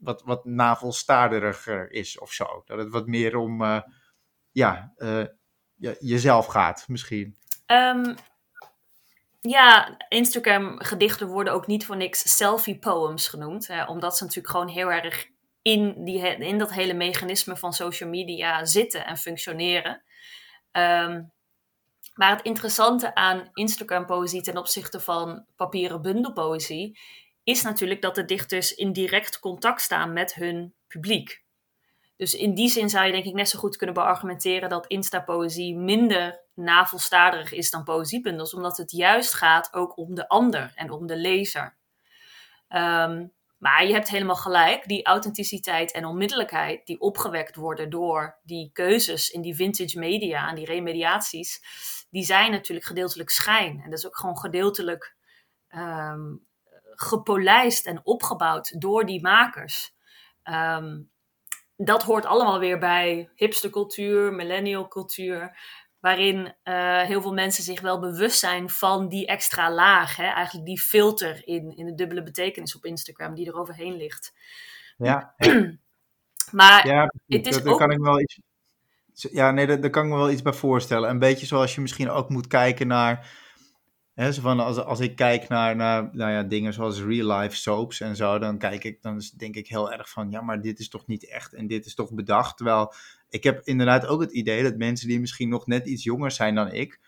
wat, 0.01 0.21
wat 0.23 0.45
navelstaarderiger 0.45 1.91
is 1.91 2.19
of 2.19 2.31
zo. 2.31 2.63
Dat 2.65 2.77
het 2.77 2.89
wat 2.89 3.07
meer 3.07 3.35
om, 3.35 3.61
uh, 3.61 3.81
ja, 4.51 4.93
uh, 4.97 5.25
jezelf 5.99 6.45
gaat 6.45 6.87
misschien. 6.87 7.35
Um, 7.65 8.15
ja, 9.39 9.97
Instagram 10.09 10.81
gedichten 10.81 11.27
worden 11.27 11.53
ook 11.53 11.67
niet 11.67 11.85
voor 11.85 11.97
niks 11.97 12.37
selfie 12.37 12.79
poems 12.79 13.27
genoemd. 13.27 13.67
Hè, 13.67 13.83
omdat 13.83 14.17
ze 14.17 14.23
natuurlijk 14.23 14.53
gewoon 14.53 14.67
heel 14.69 14.91
erg 14.91 15.27
in, 15.61 16.05
die, 16.05 16.19
in 16.37 16.57
dat 16.57 16.73
hele 16.73 16.93
mechanisme 16.93 17.57
van 17.57 17.73
social 17.73 18.09
media 18.09 18.65
zitten 18.65 19.05
en 19.05 19.17
functioneren. 19.17 20.03
Um, 20.71 21.31
maar 22.13 22.29
het 22.35 22.45
interessante 22.45 23.15
aan 23.15 23.49
Instagram-poëzie 23.53 24.41
ten 24.41 24.57
opzichte 24.57 24.99
van 24.99 25.45
papieren 25.55 26.01
bundelpoëzie 26.01 26.99
is 27.43 27.61
natuurlijk 27.61 28.01
dat 28.01 28.15
de 28.15 28.25
dichters 28.25 28.75
in 28.75 28.93
direct 28.93 29.39
contact 29.39 29.81
staan 29.81 30.13
met 30.13 30.33
hun 30.33 30.73
publiek. 30.87 31.43
Dus 32.15 32.33
in 32.33 32.53
die 32.53 32.69
zin 32.69 32.89
zou 32.89 33.05
je 33.05 33.11
denk 33.11 33.25
ik 33.25 33.33
net 33.33 33.49
zo 33.49 33.59
goed 33.59 33.77
kunnen 33.77 33.95
beargumenteren 33.95 34.69
dat 34.69 34.87
Insta-poëzie 34.87 35.75
minder 35.75 36.39
navelstaarderig 36.53 37.51
is 37.51 37.71
dan 37.71 37.83
poëziebundels, 37.83 38.53
omdat 38.53 38.77
het 38.77 38.91
juist 38.91 39.33
gaat 39.33 39.73
ook 39.73 39.97
om 39.97 40.15
de 40.15 40.27
ander 40.27 40.71
en 40.75 40.91
om 40.91 41.07
de 41.07 41.15
lezer. 41.15 41.77
Um, 42.69 43.33
maar 43.57 43.85
je 43.85 43.93
hebt 43.93 44.09
helemaal 44.09 44.35
gelijk, 44.35 44.87
die 44.87 45.05
authenticiteit 45.05 45.91
en 45.91 46.05
onmiddellijkheid 46.05 46.85
die 46.85 46.99
opgewekt 46.99 47.55
worden 47.55 47.89
door 47.89 48.37
die 48.43 48.69
keuzes 48.73 49.29
in 49.29 49.41
die 49.41 49.55
vintage 49.55 49.99
media 49.99 50.49
en 50.49 50.55
die 50.55 50.65
remediaties, 50.65 51.61
die 52.09 52.23
zijn 52.23 52.51
natuurlijk 52.51 52.87
gedeeltelijk 52.87 53.29
schijn. 53.29 53.81
En 53.83 53.89
dat 53.89 53.99
is 53.99 54.05
ook 54.05 54.17
gewoon 54.17 54.37
gedeeltelijk 54.37 55.15
um, 55.75 56.45
gepolijst 56.95 57.85
en 57.85 57.99
opgebouwd 58.03 58.81
door 58.81 59.05
die 59.05 59.21
makers. 59.21 59.93
Um, 60.43 61.09
dat 61.75 62.03
hoort 62.03 62.25
allemaal 62.25 62.59
weer 62.59 62.79
bij 62.79 63.29
hipstercultuur, 63.35 64.33
millennial 64.33 64.87
cultuur 64.87 65.57
waarin 66.01 66.55
uh, 66.63 67.01
heel 67.01 67.21
veel 67.21 67.33
mensen 67.33 67.63
zich 67.63 67.81
wel 67.81 67.99
bewust 67.99 68.39
zijn 68.39 68.69
van 68.69 69.09
die 69.09 69.25
extra 69.25 69.71
laag. 69.71 70.15
Hè? 70.15 70.25
Eigenlijk 70.25 70.65
die 70.65 70.79
filter 70.79 71.47
in, 71.47 71.77
in 71.77 71.85
de 71.85 71.95
dubbele 71.95 72.23
betekenis 72.23 72.75
op 72.75 72.85
Instagram 72.85 73.35
die 73.35 73.47
er 73.47 73.59
overheen 73.59 73.95
ligt. 73.95 74.33
Ja. 74.97 75.33
ja. 75.37 75.51
maar 76.61 76.87
ja, 76.87 77.13
het 77.27 77.47
is 77.47 77.55
dat, 77.55 77.65
ook... 77.65 77.77
kan 77.77 77.91
ik 77.91 77.99
wel 77.99 78.19
iets... 78.19 78.39
Ja, 79.13 79.51
nee, 79.51 79.67
daar, 79.67 79.81
daar 79.81 79.89
kan 79.89 80.03
ik 80.03 80.09
me 80.09 80.17
wel 80.17 80.31
iets 80.31 80.41
bij 80.41 80.53
voorstellen. 80.53 81.09
Een 81.09 81.19
beetje 81.19 81.45
zoals 81.45 81.75
je 81.75 81.81
misschien 81.81 82.09
ook 82.09 82.29
moet 82.29 82.47
kijken 82.47 82.87
naar... 82.87 83.31
Zo 84.15 84.41
van 84.41 84.59
als, 84.59 84.77
als 84.77 84.99
ik 84.99 85.15
kijk 85.15 85.47
naar, 85.47 85.75
naar 85.75 86.09
nou 86.11 86.31
ja, 86.31 86.43
dingen 86.43 86.73
zoals 86.73 87.01
real 87.01 87.37
life 87.39 87.55
soaps 87.55 88.01
en 88.01 88.15
zo, 88.15 88.39
dan 88.39 88.57
kijk 88.57 88.83
ik, 88.83 89.01
dan 89.01 89.21
denk 89.37 89.55
ik 89.55 89.67
heel 89.67 89.91
erg 89.91 90.09
van, 90.09 90.31
ja, 90.31 90.41
maar 90.41 90.61
dit 90.61 90.79
is 90.79 90.89
toch 90.89 91.07
niet 91.07 91.29
echt 91.29 91.53
en 91.53 91.67
dit 91.67 91.85
is 91.85 91.95
toch 91.95 92.13
bedacht. 92.13 92.57
Terwijl 92.57 92.93
ik 93.29 93.43
heb 93.43 93.61
inderdaad 93.63 94.05
ook 94.05 94.21
het 94.21 94.31
idee 94.31 94.63
dat 94.63 94.77
mensen 94.77 95.07
die 95.07 95.19
misschien 95.19 95.49
nog 95.49 95.67
net 95.67 95.87
iets 95.87 96.03
jonger 96.03 96.31
zijn 96.31 96.55
dan 96.55 96.71
ik, 96.71 96.99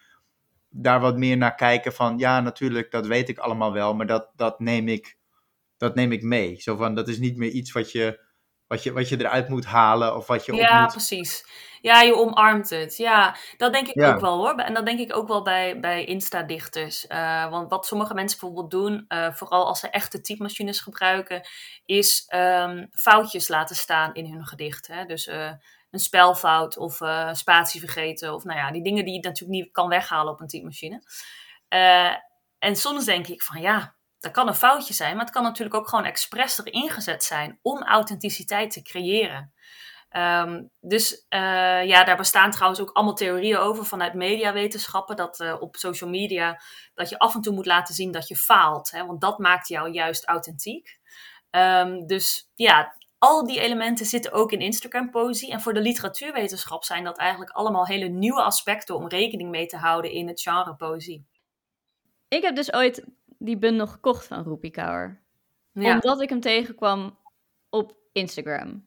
daar 0.70 1.00
wat 1.00 1.18
meer 1.18 1.38
naar 1.38 1.56
kijken 1.56 1.94
van, 1.94 2.18
ja, 2.18 2.42
natuurlijk, 2.42 2.92
dat 2.92 3.08
weet 3.08 3.30
ik 3.30 3.38
allemaal 3.38 3.74
wel, 3.74 3.94
maar 3.96 4.08
dat, 4.08 4.30
dat, 4.36 4.60
neem, 4.60 4.88
ik, 4.88 5.18
dat 5.78 5.96
neem 5.96 6.12
ik 6.12 6.24
mee. 6.24 6.62
Zo 6.62 6.76
van, 6.76 6.96
dat 6.96 7.08
is 7.08 7.20
niet 7.20 7.38
meer 7.38 7.50
iets 7.50 7.72
wat 7.72 7.92
je, 7.92 8.23
wat 8.74 8.84
je, 8.84 8.92
wat 8.94 9.10
je 9.10 9.20
eruit 9.20 9.50
moet 9.50 9.66
halen 9.66 10.16
of 10.16 10.28
wat 10.28 10.46
je 10.46 10.54
Ja, 10.56 10.82
moet... 10.82 10.92
precies. 10.92 11.46
Ja, 11.82 12.02
je 12.02 12.16
omarmt 12.16 12.70
het. 12.70 12.98
Ja, 12.98 13.36
dat 13.58 13.74
denk 13.74 13.88
ik 13.88 13.96
ja. 13.96 14.14
ook 14.14 14.20
wel 14.20 14.38
hoor. 14.38 14.56
En 14.56 14.74
dat 14.74 14.86
denk 14.86 15.00
ik 15.00 15.16
ook 15.16 15.28
wel 15.28 15.42
bij, 15.42 15.80
bij 15.80 16.06
Insta-dichters. 16.06 17.06
Uh, 17.10 17.50
want 17.50 17.70
wat 17.70 17.86
sommige 17.86 18.14
mensen 18.14 18.40
bijvoorbeeld 18.40 18.72
doen, 18.72 19.06
uh, 19.08 19.34
vooral 19.34 19.68
als 19.68 19.80
ze 19.80 19.90
echte 19.90 20.22
typemachines 20.22 20.80
gebruiken, 20.80 21.48
is 21.86 22.26
um, 22.36 22.88
foutjes 22.92 23.48
laten 23.48 23.76
staan 23.76 24.14
in 24.14 24.26
hun 24.32 24.46
gedicht. 24.46 24.88
Hè? 24.88 25.06
Dus 25.06 25.28
uh, 25.28 25.52
een 25.92 26.00
spelfout 26.00 26.78
of 26.78 27.00
spatie 27.32 27.80
vergeten. 27.80 28.34
Of 28.34 28.44
nou 28.44 28.60
ja, 28.60 28.72
die 28.72 28.84
dingen 28.84 29.06
die 29.06 29.14
je 29.14 29.20
natuurlijk 29.20 29.62
niet 29.62 29.72
kan 29.72 29.88
weghalen 29.88 30.34
op 30.34 30.42
een 30.42 30.48
typemachine. 30.48 31.04
En 32.60 32.76
soms 32.76 33.06
denk 33.06 33.28
ik 33.28 33.42
van 33.42 33.62
ja, 33.62 33.96
dat 34.24 34.32
kan 34.32 34.48
een 34.48 34.56
foutje 34.56 34.94
zijn. 34.94 35.16
Maar 35.16 35.26
het 35.26 35.34
kan 35.34 35.44
natuurlijk 35.44 35.76
ook 35.76 35.88
gewoon 35.88 36.06
expres 36.06 36.60
erin 36.64 36.90
gezet 36.90 37.24
zijn 37.24 37.60
om 37.62 37.84
authenticiteit 37.84 38.72
te 38.72 38.82
creëren. 38.82 39.54
Ehm, 40.10 40.64
dus 40.80 41.26
uh, 41.30 41.86
ja, 41.86 42.04
daar 42.04 42.18
bestaan 42.18 42.52
trouwens 42.52 42.82
ook 42.82 42.92
allemaal 42.92 43.14
theorieën 43.14 43.58
over 43.58 43.86
vanuit 43.86 44.14
mediawetenschappen. 44.14 45.16
Dat 45.16 45.40
uh, 45.40 45.56
op 45.60 45.76
social 45.76 46.10
media 46.10 46.62
dat 46.94 47.10
je 47.10 47.20
af 47.20 47.36
en 47.36 47.42
toe 47.42 47.54
moet 47.54 47.66
laten 47.66 47.96
zien 47.96 48.12
dat 48.12 48.28
je 48.28 48.36
faalt. 48.36 48.92
Hè, 48.92 49.06
want 49.06 49.22
dat 49.22 49.38
maakt 49.38 49.68
jou 49.68 49.92
juist 49.92 50.26
authentiek. 50.26 51.00
Um, 51.50 52.08
dus 52.08 52.52
ja, 52.56 52.98
al 53.18 53.46
die 53.46 53.60
elementen 53.60 54.06
zitten 54.06 54.32
ook 54.32 54.52
in 54.52 54.60
Instagram-poëzie. 54.60 55.52
En 55.52 55.62
voor 55.62 55.74
de 55.74 55.82
literatuurwetenschap 55.82 56.84
zijn 56.84 57.04
dat 57.04 57.18
eigenlijk 57.18 57.52
allemaal 57.52 57.86
hele 57.86 58.08
nieuwe 58.08 58.42
aspecten 58.42 58.96
om 58.96 59.08
rekening 59.08 59.50
mee 59.50 59.66
te 59.66 59.78
houden 59.78 60.12
in 60.12 60.28
het 60.28 60.42
genre 60.42 60.76
poëzie. 60.76 61.26
Ik 62.34 62.42
heb 62.42 62.56
dus 62.56 62.74
ooit 62.74 63.06
die 63.44 63.58
bundel 63.58 63.88
gekocht 63.88 64.26
van 64.26 64.44
Roepie 64.44 64.72
Kaur. 64.72 65.22
Ja. 65.72 65.94
Omdat 65.94 66.22
ik 66.22 66.30
hem 66.30 66.40
tegenkwam 66.40 67.18
op 67.70 67.98
Instagram. 68.12 68.86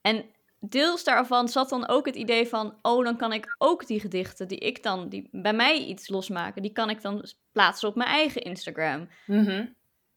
En 0.00 0.24
deels 0.60 1.04
daarvan 1.04 1.48
zat 1.48 1.68
dan 1.68 1.88
ook 1.88 2.06
het 2.06 2.16
idee 2.16 2.48
van, 2.48 2.78
oh, 2.82 3.04
dan 3.04 3.16
kan 3.16 3.32
ik 3.32 3.54
ook 3.58 3.86
die 3.86 4.00
gedichten 4.00 4.48
die 4.48 4.58
ik 4.58 4.82
dan, 4.82 5.08
die 5.08 5.28
bij 5.32 5.52
mij 5.52 5.84
iets 5.84 6.08
losmaken, 6.08 6.62
die 6.62 6.72
kan 6.72 6.90
ik 6.90 7.02
dan 7.02 7.24
plaatsen 7.52 7.88
op 7.88 7.94
mijn 7.94 8.10
eigen 8.10 8.42
Instagram. 8.42 9.08
Mm 9.26 9.74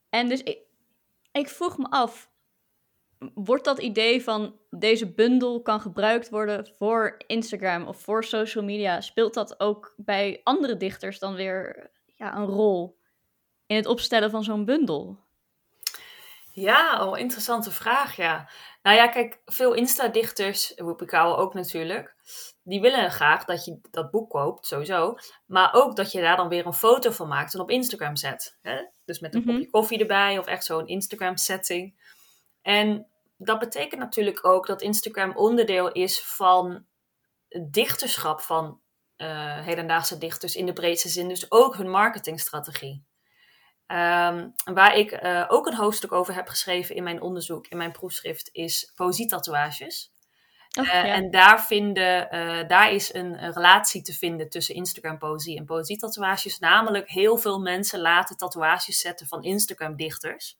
En 0.10 0.28
dus 0.28 0.44
ik, 0.44 0.60
ik 1.32 1.50
vroeg 1.50 1.78
me 1.78 1.90
af, 1.90 2.30
wordt 3.34 3.66
dat 3.66 3.80
idee 3.80 4.24
van 4.24 4.60
deze 4.70 5.14
bundel 5.14 5.62
kan 5.62 5.82
gebruikt 5.82 6.30
worden 6.30 6.72
voor 6.78 7.16
Instagram 7.28 7.88
of 7.88 8.02
voor 8.02 8.24
social 8.24 8.64
media, 8.64 9.02
speelt 9.02 9.34
dat 9.34 9.60
ook 9.60 9.94
bij 9.98 10.42
andere 10.44 10.78
dichters 10.78 11.20
dan 11.20 11.36
weer 11.36 11.92
ja, 12.06 12.36
een 12.36 12.46
rol 12.46 12.99
in 13.70 13.76
het 13.76 13.86
opstellen 13.86 14.30
van 14.30 14.44
zo'n 14.44 14.66
bundel? 14.66 15.18
Ja, 16.52 17.06
oh, 17.06 17.18
interessante 17.18 17.72
vraag, 17.72 18.16
ja. 18.16 18.50
Nou 18.82 18.98
ja, 18.98 19.08
kijk, 19.08 19.42
veel 19.46 19.74
Insta-dichters, 19.74 20.74
Whoopi 20.76 21.18
ook 21.18 21.54
natuurlijk, 21.54 22.16
die 22.64 22.82
willen 22.82 23.12
graag 23.12 23.46
dat 23.46 23.66
je 23.66 23.80
dat 23.92 24.12
boek 24.12 24.30
koopt, 24.30 24.68
sowieso. 24.68 25.16
Maar 25.46 25.74
ook 25.74 25.96
dat 25.96 26.12
je 26.12 26.22
daar 26.22 26.38
dan 26.38 26.48
weer 26.48 26.66
een 26.66 26.74
foto 26.74 27.12
van 27.12 27.28
maakt 27.28 27.54
en 27.54 27.60
op 27.60 27.70
Instagram 27.70 28.16
zet. 28.16 28.58
Hè? 28.62 28.86
Dus 29.06 29.20
met 29.20 29.36
een 29.36 29.42
mhm. 29.42 29.50
kopje 29.52 29.70
koffie 29.70 30.00
erbij 30.00 30.38
of 30.38 30.46
echt 30.46 30.66
zo'n 30.66 30.88
Instagram-setting. 30.88 32.14
En 32.62 33.08
dat 33.38 33.60
betekent 33.60 34.02
natuurlijk 34.02 34.46
ook 34.46 34.68
dat 34.68 34.82
Instagram 34.82 35.36
onderdeel 35.36 35.92
is 35.92 36.22
van 36.22 36.86
het 37.48 37.74
dichterschap 37.74 38.42
van 38.42 38.80
uh, 39.18 39.66
hedendaagse 39.66 40.18
dichters 40.18 40.56
in 40.56 40.66
de 40.66 40.74
breedste 40.74 41.10
zin. 41.10 41.28
Dus 41.28 41.52
ook 41.52 41.76
hun 41.76 41.90
marketingstrategie. 41.90 43.08
Um, 43.92 44.54
waar 44.64 44.96
ik 44.96 45.24
uh, 45.24 45.46
ook 45.48 45.66
een 45.68 45.76
hoofdstuk 45.76 46.12
over 46.12 46.34
heb 46.34 46.48
geschreven 46.48 46.96
in 46.96 47.04
mijn 47.04 47.22
onderzoek, 47.22 47.68
in 47.68 47.78
mijn 47.78 47.92
proefschrift, 47.92 48.50
is 48.52 48.92
poëzietatoeages. 48.96 50.12
Oh, 50.80 50.86
uh, 50.86 50.94
En 50.94 51.32
daar, 51.32 51.66
vinden, 51.66 52.36
uh, 52.36 52.68
daar 52.68 52.92
is 52.92 53.14
een, 53.14 53.44
een, 53.44 53.54
relatie 53.54 54.02
te 54.02 54.14
vinden 54.14 54.50
tussen 54.50 54.76
Instagram-poëzie 54.76 55.58
en 55.58 55.66
poëzietatoeages. 55.66 56.60
Namelijk, 56.60 57.10
heel 57.10 57.38
veel 57.38 57.60
mensen 57.60 58.00
laten 58.00 58.38
tatoeages 58.38 59.00
zetten 59.00 59.28
van 59.28 59.44
Instagram-dichters. 59.44 60.58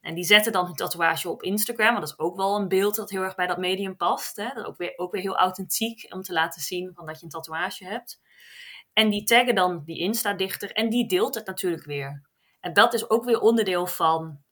En 0.00 0.14
die 0.14 0.24
zetten 0.24 0.52
dan 0.52 0.64
hun 0.64 0.74
tatoeage 0.74 1.28
op 1.28 1.42
Instagram, 1.42 1.92
want 1.94 2.00
dat 2.00 2.10
is 2.10 2.24
ook 2.24 2.36
wel 2.36 2.56
een 2.56 2.68
beeld 2.68 2.94
dat 2.94 3.10
heel 3.10 3.22
erg 3.22 3.34
bij 3.34 3.46
dat 3.46 3.58
medium 3.58 3.96
past. 3.96 4.36
Hè? 4.36 4.48
Dat 4.48 4.56
is 4.56 4.64
ook 4.64 4.76
weer, 4.76 4.92
ook 4.96 5.12
weer 5.12 5.22
heel 5.22 5.36
authentiek 5.36 6.14
om 6.14 6.22
te 6.22 6.32
laten 6.32 6.62
zien 6.62 6.90
van 6.94 7.06
dat 7.06 7.18
je 7.18 7.24
een 7.24 7.30
tatoeage 7.30 7.84
hebt. 7.84 8.20
En 8.92 9.10
die 9.10 9.24
taggen 9.24 9.54
dan 9.54 9.82
die 9.84 9.98
Insta-dichter 9.98 10.72
en 10.72 10.88
die 10.88 11.08
deelt 11.08 11.34
het 11.34 11.46
natuurlijk 11.46 11.84
weer. 11.84 12.28
En 12.60 12.72
dat 12.72 12.94
is 12.94 13.10
ook 13.10 13.24
weer 13.24 13.40
onderdeel 13.40 13.86
van. 13.86 14.42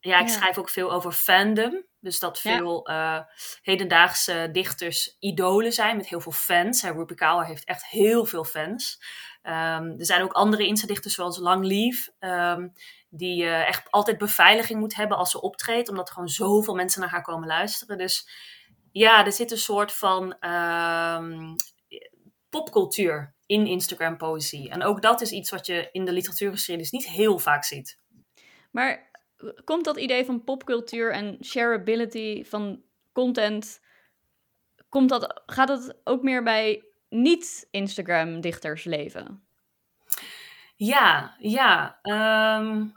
Ja, 0.00 0.18
ik 0.20 0.28
schrijf 0.28 0.58
ook 0.58 0.68
veel 0.68 0.92
over 0.92 1.12
fandom. 1.12 1.84
Dus 2.00 2.18
dat 2.18 2.40
veel 2.40 2.90
ja. 2.90 3.18
uh, 3.18 3.24
hedendaagse 3.62 4.48
dichters 4.52 5.16
idolen 5.18 5.72
zijn 5.72 5.96
met 5.96 6.08
heel 6.08 6.20
veel 6.20 6.32
fans. 6.32 6.82
Rupi 6.82 7.14
Kaur 7.14 7.46
heeft 7.46 7.64
echt 7.64 7.86
heel 7.86 8.24
veel 8.24 8.44
fans. 8.44 9.02
Um, 9.42 9.98
er 9.98 10.06
zijn 10.06 10.22
ook 10.22 10.32
andere 10.32 10.66
Insta-dichters 10.66 11.14
zoals 11.14 11.38
Lang 11.38 11.64
Lief. 11.64 12.10
Um, 12.18 12.72
die 13.08 13.42
uh, 13.42 13.68
echt 13.68 13.90
altijd 13.90 14.18
beveiliging 14.18 14.80
moet 14.80 14.94
hebben 14.94 15.16
als 15.16 15.30
ze 15.30 15.40
optreedt. 15.40 15.88
Omdat 15.88 16.08
er 16.08 16.14
gewoon 16.14 16.28
zoveel 16.28 16.74
mensen 16.74 17.00
naar 17.00 17.10
haar 17.10 17.22
komen 17.22 17.48
luisteren. 17.48 17.98
Dus 17.98 18.28
ja, 18.92 19.24
er 19.24 19.32
zit 19.32 19.50
een 19.50 19.58
soort 19.58 19.92
van 19.92 20.50
um, 20.50 21.54
popcultuur 22.50 23.34
in 23.50 23.66
Instagram 23.66 24.16
poëzie. 24.16 24.70
En 24.70 24.82
ook 24.82 25.02
dat 25.02 25.20
is 25.20 25.30
iets 25.30 25.50
wat 25.50 25.66
je 25.66 25.88
in 25.92 26.04
de 26.04 26.12
literatuurgeschiedenis 26.12 26.90
niet 26.90 27.08
heel 27.08 27.38
vaak 27.38 27.64
ziet. 27.64 27.98
Maar 28.70 29.10
komt 29.64 29.84
dat 29.84 29.96
idee 29.96 30.24
van 30.24 30.44
popcultuur 30.44 31.12
en 31.12 31.38
shareability 31.44 32.44
van 32.44 32.82
content, 33.12 33.80
komt 34.88 35.08
dat, 35.08 35.42
gaat 35.46 35.68
dat 35.68 35.96
ook 36.04 36.22
meer 36.22 36.42
bij 36.42 36.84
niet-Instagram-dichters 37.08 38.84
leven? 38.84 39.44
Ja, 40.76 41.36
ja. 41.38 41.98
Um, 42.02 42.92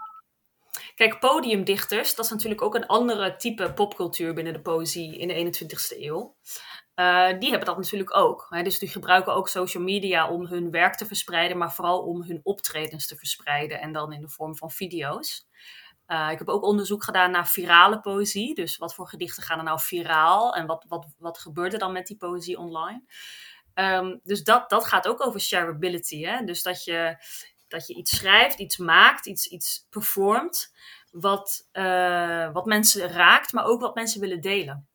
kijk, 0.96 1.20
podiumdichters, 1.20 2.16
dat 2.16 2.26
is 2.26 2.32
natuurlijk 2.32 2.62
ook 2.62 2.76
een 2.76 2.88
andere 2.88 3.36
type 3.36 3.74
popcultuur 3.74 4.34
binnen 4.34 4.54
de 4.54 4.62
poëzie 4.62 5.18
in 5.18 5.28
de 5.28 5.66
21ste 5.66 6.02
eeuw. 6.02 6.36
Uh, 6.96 7.40
die 7.40 7.50
hebben 7.50 7.68
dat 7.68 7.78
natuurlijk 7.78 8.16
ook. 8.16 8.46
Hè? 8.50 8.64
Dus 8.64 8.80
die 8.80 8.90
gebruiken 8.90 9.34
ook 9.34 9.50
social 9.50 9.84
media 9.84 10.30
om 10.30 10.46
hun 10.46 10.72
werk 10.72 10.96
te 10.96 11.06
verspreiden, 11.06 11.58
maar 11.58 11.74
vooral 11.74 12.00
om 12.00 12.24
hun 12.24 12.40
optredens 12.44 13.08
te 13.08 13.16
verspreiden 13.16 13.80
en 13.80 13.92
dan 13.92 14.14
in 14.14 14.22
de 14.22 14.30
vorm 14.30 14.56
van 14.56 14.72
video's. 14.72 15.48
Uh, 16.08 16.30
ik 16.32 16.38
heb 16.38 16.48
ook 16.50 16.64
onderzoek 16.64 17.04
gedaan 17.04 17.32
naar 17.32 17.48
virale 17.48 18.00
poëzie. 18.00 18.56
Dus 18.56 18.78
wat 18.78 18.96
voor 18.96 19.08
gedichten 19.08 19.44
gaan 19.44 19.58
er 19.58 19.64
nou 19.64 19.80
viraal 19.80 20.56
en 20.56 20.66
wat, 20.66 20.86
wat, 20.88 21.08
wat 21.18 21.38
gebeurt 21.38 21.74
er 21.74 21.80
dan 21.80 21.92
met 21.92 22.08
die 22.08 22.18
poëzie 22.18 22.58
online? 22.58 23.04
Um, 23.74 24.20
dus 24.24 24.44
dat, 24.44 24.70
dat 24.70 24.86
gaat 24.86 25.08
ook 25.08 25.26
over 25.26 25.40
shareability. 25.40 26.22
Hè? 26.22 26.44
Dus 26.44 26.64
dat 26.64 26.84
je, 26.84 27.18
dat 27.68 27.88
je 27.88 27.94
iets 27.94 28.16
schrijft, 28.16 28.60
iets 28.60 28.78
maakt, 28.78 29.28
iets, 29.28 29.48
iets 29.48 29.88
performt, 29.90 30.74
wat, 31.12 31.70
uh, 31.72 32.52
wat 32.52 32.66
mensen 32.66 33.08
raakt, 33.08 33.54
maar 33.54 33.66
ook 33.66 33.82
wat 33.82 33.96
mensen 33.96 34.22
willen 34.22 34.42
delen. 34.42 34.88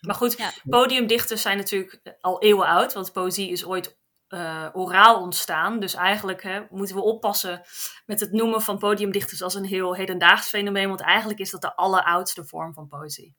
Maar 0.00 0.14
goed, 0.14 0.62
podiumdichters 0.68 1.42
zijn 1.42 1.56
natuurlijk 1.56 2.16
al 2.20 2.42
eeuwen 2.42 2.66
oud, 2.66 2.92
want 2.92 3.12
poëzie 3.12 3.50
is 3.50 3.64
ooit 3.64 3.98
uh, 4.28 4.68
oraal 4.72 5.20
ontstaan. 5.20 5.80
Dus 5.80 5.94
eigenlijk 5.94 6.42
hè, 6.42 6.60
moeten 6.70 6.96
we 6.96 7.02
oppassen 7.02 7.62
met 8.06 8.20
het 8.20 8.32
noemen 8.32 8.62
van 8.62 8.78
podiumdichters 8.78 9.42
als 9.42 9.54
een 9.54 9.64
heel 9.64 9.94
hedendaags 9.94 10.48
fenomeen, 10.48 10.88
want 10.88 11.00
eigenlijk 11.00 11.40
is 11.40 11.50
dat 11.50 11.60
de 11.60 11.76
alleroudste 11.76 12.44
vorm 12.44 12.72
van 12.72 12.88
poëzie. 12.88 13.36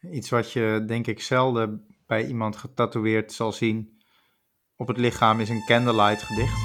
Iets 0.00 0.30
wat 0.30 0.52
je 0.52 0.84
denk 0.86 1.06
ik 1.06 1.20
zelden 1.20 1.86
bij 2.06 2.26
iemand 2.26 2.56
getatoeëerd 2.56 3.32
zal 3.32 3.52
zien 3.52 4.02
op 4.76 4.88
het 4.88 4.96
lichaam 4.96 5.40
is 5.40 5.48
een 5.48 5.64
candlelight 5.66 6.22
gedicht. 6.22 6.60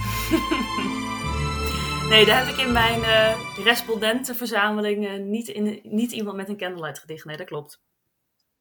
nee, 2.09 2.25
daar 2.25 2.45
heb 2.45 2.55
ik 2.55 2.61
in 2.65 2.71
mijn 2.71 2.99
uh, 2.99 3.63
respondentenverzameling 3.63 5.07
uh, 5.07 5.19
niet, 5.19 5.47
in, 5.47 5.79
niet 5.83 6.11
iemand 6.11 6.35
met 6.35 6.49
een 6.49 6.57
candlelight 6.57 6.99
gedicht. 6.99 7.25
Nee, 7.25 7.37
dat 7.37 7.45
klopt. 7.45 7.81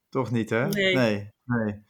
Toch 0.09 0.31
niet, 0.31 0.51
hè? 0.51 0.69
Nee. 0.69 0.95
nee. 0.95 1.33
nee. 1.45 1.85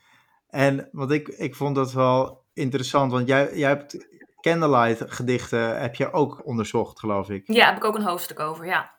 En 0.49 0.89
wat 0.93 1.11
ik, 1.11 1.29
ik 1.29 1.55
vond 1.55 1.75
dat 1.75 1.93
wel 1.93 2.45
interessant, 2.53 3.13
want 3.13 3.29
jij, 3.29 3.57
jij 3.57 3.69
hebt 3.69 4.07
candlelight 4.41 5.13
gedichten 5.13 5.81
heb 5.81 5.95
je 5.95 6.13
ook 6.13 6.47
onderzocht, 6.47 6.99
geloof 6.99 7.31
ik. 7.31 7.53
Ja, 7.53 7.67
heb 7.67 7.77
ik 7.77 7.85
ook 7.85 7.95
een 7.95 8.03
hoofdstuk 8.03 8.41
over, 8.41 8.67
ja. 8.67 8.95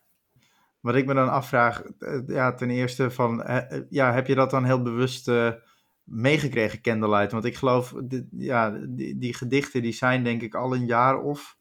Wat 0.79 0.95
ik 0.95 1.05
me 1.05 1.13
dan 1.13 1.29
afvraag, 1.29 1.81
eh, 1.99 2.27
ja, 2.27 2.53
ten 2.53 2.69
eerste 2.69 3.11
van, 3.11 3.43
eh, 3.43 3.81
ja, 3.89 4.13
heb 4.13 4.27
je 4.27 4.35
dat 4.35 4.49
dan 4.49 4.63
heel 4.63 4.81
bewust 4.81 5.27
uh, 5.27 5.51
meegekregen, 6.03 6.81
candlelight? 6.81 7.31
Want 7.31 7.45
ik 7.45 7.55
geloof, 7.55 7.93
die, 8.03 8.27
ja, 8.31 8.69
die, 8.69 9.17
die, 9.17 9.33
gedichten 9.33 9.81
die 9.81 9.93
zijn 9.93 10.23
denk 10.23 10.41
ik 10.41 10.55
al 10.55 10.75
een 10.75 10.85
jaar 10.85 11.21
of, 11.21 11.57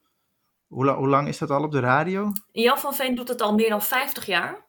hoe, 0.66 0.90
hoe 0.90 1.09
lang 1.09 1.29
is 1.29 1.38
dat 1.38 1.51
al 1.51 1.62
op 1.62 1.73
de 1.73 1.81
radio? 1.81 2.33
Jan 2.53 2.79
van 2.79 2.95
Veen 2.95 3.14
doet 3.14 3.29
het 3.29 3.40
al 3.40 3.55
meer 3.55 3.69
dan 3.69 3.83
50 3.83 4.27
jaar. 4.27 4.66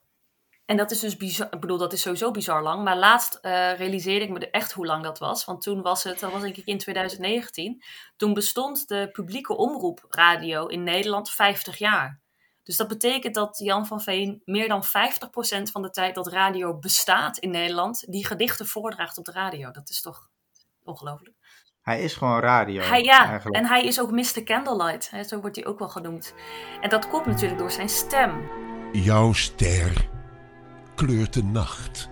En 0.67 0.77
dat 0.77 0.91
is 0.91 0.99
dus 0.99 1.17
bizar. 1.17 1.47
Ik 1.51 1.59
bedoel, 1.59 1.77
dat 1.77 1.93
is 1.93 2.01
sowieso 2.01 2.31
bizar 2.31 2.63
lang. 2.63 2.83
Maar 2.83 2.97
laatst 2.97 3.39
uh, 3.41 3.73
realiseerde 3.77 4.25
ik 4.25 4.31
me 4.31 4.49
echt 4.49 4.71
hoe 4.71 4.85
lang 4.85 5.03
dat 5.03 5.19
was. 5.19 5.45
Want 5.45 5.61
toen 5.61 5.81
was 5.81 6.03
het, 6.03 6.19
dat 6.19 6.31
was 6.31 6.41
denk 6.41 6.55
ik 6.55 6.65
in 6.65 6.77
2019. 6.77 7.83
Toen 8.15 8.33
bestond 8.33 8.87
de 8.87 9.09
publieke 9.11 9.57
omroepradio 9.57 10.65
in 10.65 10.83
Nederland 10.83 11.29
50 11.29 11.77
jaar. 11.77 12.19
Dus 12.63 12.77
dat 12.77 12.87
betekent 12.87 13.35
dat 13.35 13.57
Jan 13.57 13.85
van 13.85 14.01
Veen 14.01 14.41
meer 14.45 14.67
dan 14.67 14.83
50% 14.85 14.87
van 15.71 15.81
de 15.81 15.89
tijd 15.89 16.15
dat 16.15 16.27
radio 16.27 16.77
bestaat 16.77 17.37
in 17.37 17.49
Nederland, 17.49 18.11
die 18.11 18.25
gedichten 18.25 18.67
voordraagt 18.67 19.17
op 19.17 19.25
de 19.25 19.31
radio. 19.31 19.71
Dat 19.71 19.89
is 19.89 20.01
toch 20.01 20.29
ongelooflijk. 20.83 21.35
Hij 21.81 22.03
is 22.03 22.13
gewoon 22.13 22.39
radio. 22.39 22.81
Hij, 22.81 23.03
ja, 23.03 23.27
eigenlijk. 23.29 23.55
en 23.55 23.65
hij 23.65 23.83
is 23.83 23.99
ook 23.99 24.11
Mr. 24.11 24.43
Candlelight. 24.43 25.09
Hè, 25.09 25.23
zo 25.23 25.39
wordt 25.39 25.55
hij 25.55 25.65
ook 25.65 25.79
wel 25.79 25.89
genoemd. 25.89 26.33
En 26.81 26.89
dat 26.89 27.07
komt 27.07 27.25
natuurlijk 27.25 27.59
door 27.59 27.71
zijn 27.71 27.89
stem. 27.89 28.49
Jouw 28.91 29.33
ster 29.33 30.15
kleurt 30.97 31.33
de 31.33 31.43
nacht, 31.43 32.09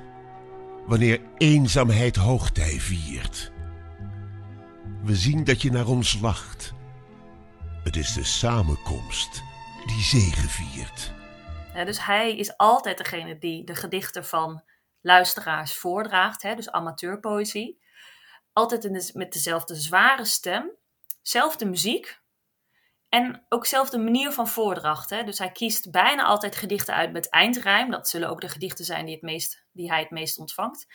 wanneer 0.85 1.21
eenzaamheid 1.37 2.15
hoogtij 2.15 2.79
viert. 2.79 3.51
We 5.03 5.15
zien 5.15 5.43
dat 5.43 5.61
je 5.61 5.71
naar 5.71 5.87
ons 5.87 6.19
lacht. 6.19 6.73
Het 7.83 7.95
is 7.95 8.13
de 8.13 8.23
samenkomst 8.23 9.43
die 9.85 10.01
zegen 10.01 10.49
viert. 10.49 11.13
dus 11.85 12.05
hij 12.05 12.37
is 12.37 12.57
altijd 12.57 12.97
degene 12.97 13.37
die 13.37 13.63
de 13.63 13.75
gedichten 13.75 14.25
van 14.25 14.63
luisteraars 15.01 15.75
voordraagt, 15.75 16.41
hè, 16.41 16.55
dus 16.55 16.71
amateurpoëzie. 16.71 17.81
Altijd 18.53 18.83
in 18.83 19.01
met 19.13 19.33
dezelfde 19.33 19.75
zware 19.75 20.25
stem, 20.25 20.71
zelfde 21.21 21.65
muziek 21.65 22.21
en 23.15 23.45
ook 23.49 23.65
zelfde 23.65 23.97
manier 23.97 24.31
van 24.31 24.47
voordracht. 24.47 25.09
Hè. 25.09 25.23
Dus 25.23 25.37
hij 25.37 25.51
kiest 25.51 25.91
bijna 25.91 26.23
altijd 26.23 26.55
gedichten 26.55 26.93
uit 26.93 27.11
met 27.11 27.29
eindrijm. 27.29 27.91
Dat 27.91 28.09
zullen 28.09 28.29
ook 28.29 28.41
de 28.41 28.49
gedichten 28.49 28.85
zijn 28.85 29.05
die, 29.05 29.13
het 29.13 29.23
meest, 29.23 29.65
die 29.71 29.89
hij 29.89 29.99
het 29.99 30.11
meest 30.11 30.37
ontvangt. 30.37 30.87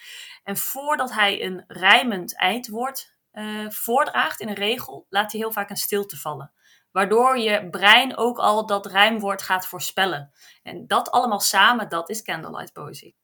En 0.44 0.56
voordat 0.56 1.12
hij 1.12 1.44
een 1.44 1.64
rijmend 1.66 2.36
eindwoord 2.36 3.16
uh, 3.32 3.70
voordraagt 3.70 4.40
in 4.40 4.48
een 4.48 4.54
regel, 4.54 5.06
laat 5.08 5.32
hij 5.32 5.40
heel 5.40 5.52
vaak 5.52 5.70
een 5.70 5.76
stilte 5.76 6.16
vallen. 6.16 6.52
Waardoor 6.90 7.38
je 7.38 7.70
brein 7.70 8.16
ook 8.16 8.38
al 8.38 8.66
dat 8.66 8.86
rijmwoord 8.86 9.42
gaat 9.42 9.66
voorspellen. 9.66 10.32
En 10.62 10.86
dat 10.86 11.10
allemaal 11.10 11.40
samen, 11.40 11.88
dat 11.88 12.10
is 12.10 12.22
candlelight 12.22 12.72
poëzie. 12.72 13.16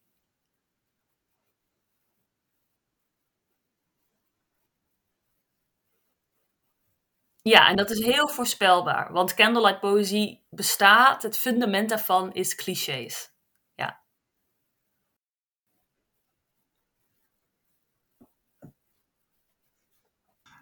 Ja, 7.48 7.68
en 7.68 7.76
dat 7.76 7.90
is 7.90 8.04
heel 8.04 8.28
voorspelbaar. 8.28 9.12
Want 9.12 9.34
candlelight 9.34 9.80
poëzie 9.80 10.46
bestaat, 10.50 11.22
het 11.22 11.38
fundament 11.38 11.88
daarvan 11.88 12.32
is 12.32 12.54
clichés. 12.54 13.34
Ja. 13.74 14.02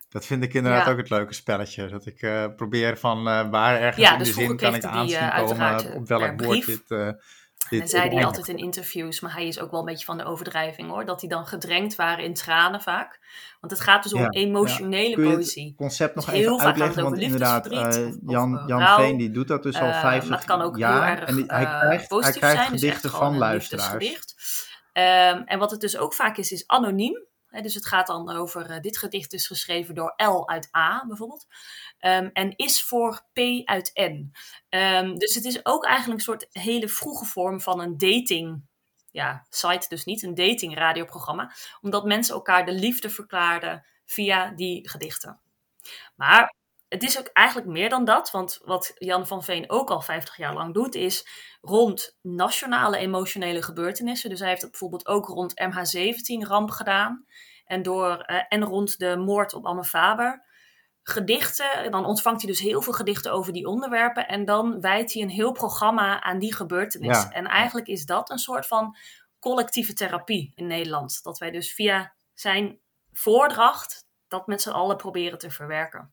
Dat 0.08 0.26
vind 0.26 0.42
ik 0.44 0.54
inderdaad 0.54 0.88
ook 0.88 0.96
het 0.96 1.10
leuke 1.10 1.34
spelletje. 1.34 1.88
Dat 1.88 2.06
ik 2.06 2.22
uh, 2.22 2.46
probeer 2.56 2.98
van 2.98 3.18
uh, 3.18 3.50
waar 3.50 3.80
ergens 3.80 4.10
in 4.10 4.18
dus 4.18 4.28
de 4.28 4.34
zin 4.34 4.56
kan 4.56 4.74
ik 4.74 4.84
aanzien 4.84 5.22
uh, 5.22 5.36
komen 5.36 5.94
op 5.94 6.08
welk 6.08 6.40
woord 6.40 6.66
dit 6.66 7.14
en 7.70 7.88
zei 7.88 8.08
hij 8.14 8.24
altijd 8.24 8.48
in 8.48 8.56
interviews, 8.56 9.20
maar 9.20 9.32
hij 9.32 9.46
is 9.46 9.60
ook 9.60 9.70
wel 9.70 9.80
een 9.80 9.86
beetje 9.86 10.04
van 10.04 10.18
de 10.18 10.24
overdrijving 10.24 10.90
hoor, 10.90 11.04
dat 11.04 11.20
hij 11.20 11.30
dan 11.30 11.46
gedrenkt 11.46 11.94
waren 11.94 12.24
in 12.24 12.34
tranen 12.34 12.80
vaak. 12.80 13.20
Want 13.60 13.72
het 13.72 13.82
gaat 13.82 14.02
dus 14.02 14.12
om 14.12 14.26
emotionele 14.30 15.22
ja. 15.22 15.34
poëzie. 15.34 15.66
Het 15.66 15.76
concept 15.76 16.14
nog 16.14 16.24
dus 16.24 16.34
even 16.34 16.60
uitleggen, 16.60 17.02
want 17.02 17.18
inderdaad, 17.18 17.72
uh, 17.72 18.12
Jan, 18.26 18.62
Jan 18.66 19.00
Veen 19.00 19.16
die 19.16 19.30
doet 19.30 19.48
dat 19.48 19.62
dus 19.62 19.80
al 19.80 19.92
50 19.92 20.28
jaar. 20.28 20.38
het 20.38 20.46
kan 20.46 20.60
ook 20.60 20.76
heel 20.76 20.86
erg 20.86 21.20
en 21.20 21.34
die, 21.34 21.44
hij 21.46 21.64
eh, 21.64 21.80
krijgt, 21.80 22.08
positief 22.08 22.40
hij 22.40 22.50
krijgt 22.50 22.58
zijn, 22.58 22.72
dus 22.72 22.80
gedichten 22.80 23.10
dus 23.10 23.18
van 23.18 23.38
luisteraars. 23.38 24.32
Um, 24.92 25.42
en 25.44 25.58
wat 25.58 25.70
het 25.70 25.80
dus 25.80 25.96
ook 25.96 26.14
vaak 26.14 26.36
is, 26.36 26.52
is 26.52 26.66
anoniem 26.66 27.26
dus 27.62 27.74
het 27.74 27.86
gaat 27.86 28.06
dan 28.06 28.30
over, 28.30 28.70
uh, 28.70 28.80
dit 28.80 28.98
gedicht 28.98 29.32
is 29.32 29.46
geschreven 29.46 29.94
door 29.94 30.14
L 30.16 30.48
uit 30.48 30.68
A 30.76 31.04
bijvoorbeeld. 31.06 31.46
Um, 32.00 32.30
en 32.32 32.56
is 32.56 32.82
voor 32.82 33.26
P 33.32 33.38
uit 33.64 33.90
N. 33.94 34.32
Um, 34.68 35.18
dus 35.18 35.34
het 35.34 35.44
is 35.44 35.66
ook 35.66 35.84
eigenlijk 35.84 36.18
een 36.18 36.24
soort 36.24 36.46
hele 36.50 36.88
vroege 36.88 37.24
vorm 37.24 37.60
van 37.60 37.80
een 37.80 37.98
dating 37.98 38.62
ja, 39.10 39.46
site 39.48 39.88
dus 39.88 40.04
niet, 40.04 40.22
een 40.22 40.34
dating 40.34 40.74
radioprogramma. 40.74 41.52
Omdat 41.80 42.04
mensen 42.04 42.34
elkaar 42.34 42.66
de 42.66 42.72
liefde 42.72 43.10
verklaarden 43.10 43.86
via 44.04 44.50
die 44.50 44.88
gedichten. 44.88 45.40
Maar 46.14 46.54
het 46.88 47.02
is 47.02 47.18
ook 47.18 47.30
eigenlijk 47.32 47.68
meer 47.68 47.88
dan 47.88 48.04
dat, 48.04 48.30
want 48.30 48.60
wat 48.64 48.92
Jan 48.94 49.26
van 49.26 49.42
Veen 49.42 49.70
ook 49.70 49.90
al 49.90 50.00
50 50.00 50.36
jaar 50.36 50.54
lang 50.54 50.74
doet, 50.74 50.94
is 50.94 51.26
rond 51.60 52.16
nationale 52.22 52.96
emotionele 52.96 53.62
gebeurtenissen. 53.62 54.30
Dus 54.30 54.38
hij 54.38 54.48
heeft 54.48 54.62
het 54.62 54.70
bijvoorbeeld 54.70 55.06
ook 55.06 55.26
rond 55.26 55.52
MH17-ramp 55.52 56.70
gedaan 56.70 57.24
en, 57.64 57.82
door, 57.82 58.24
uh, 58.30 58.40
en 58.48 58.64
rond 58.64 58.98
de 58.98 59.16
moord 59.16 59.54
op 59.54 59.66
Anne 59.66 59.84
Faber. 59.84 60.44
Gedichten, 61.02 61.90
dan 61.90 62.04
ontvangt 62.04 62.42
hij 62.42 62.50
dus 62.50 62.60
heel 62.60 62.82
veel 62.82 62.92
gedichten 62.92 63.32
over 63.32 63.52
die 63.52 63.66
onderwerpen 63.66 64.28
en 64.28 64.44
dan 64.44 64.80
wijdt 64.80 65.12
hij 65.12 65.22
een 65.22 65.28
heel 65.28 65.52
programma 65.52 66.22
aan 66.22 66.38
die 66.38 66.54
gebeurtenis. 66.54 67.22
Ja. 67.22 67.30
En 67.30 67.46
eigenlijk 67.46 67.86
is 67.86 68.04
dat 68.04 68.30
een 68.30 68.38
soort 68.38 68.66
van 68.66 68.96
collectieve 69.38 69.92
therapie 69.92 70.52
in 70.54 70.66
Nederland. 70.66 71.22
Dat 71.22 71.38
wij 71.38 71.50
dus 71.50 71.72
via 71.72 72.14
zijn 72.34 72.78
voordracht 73.12 74.06
dat 74.28 74.46
met 74.46 74.62
z'n 74.62 74.70
allen 74.70 74.96
proberen 74.96 75.38
te 75.38 75.50
verwerken. 75.50 76.12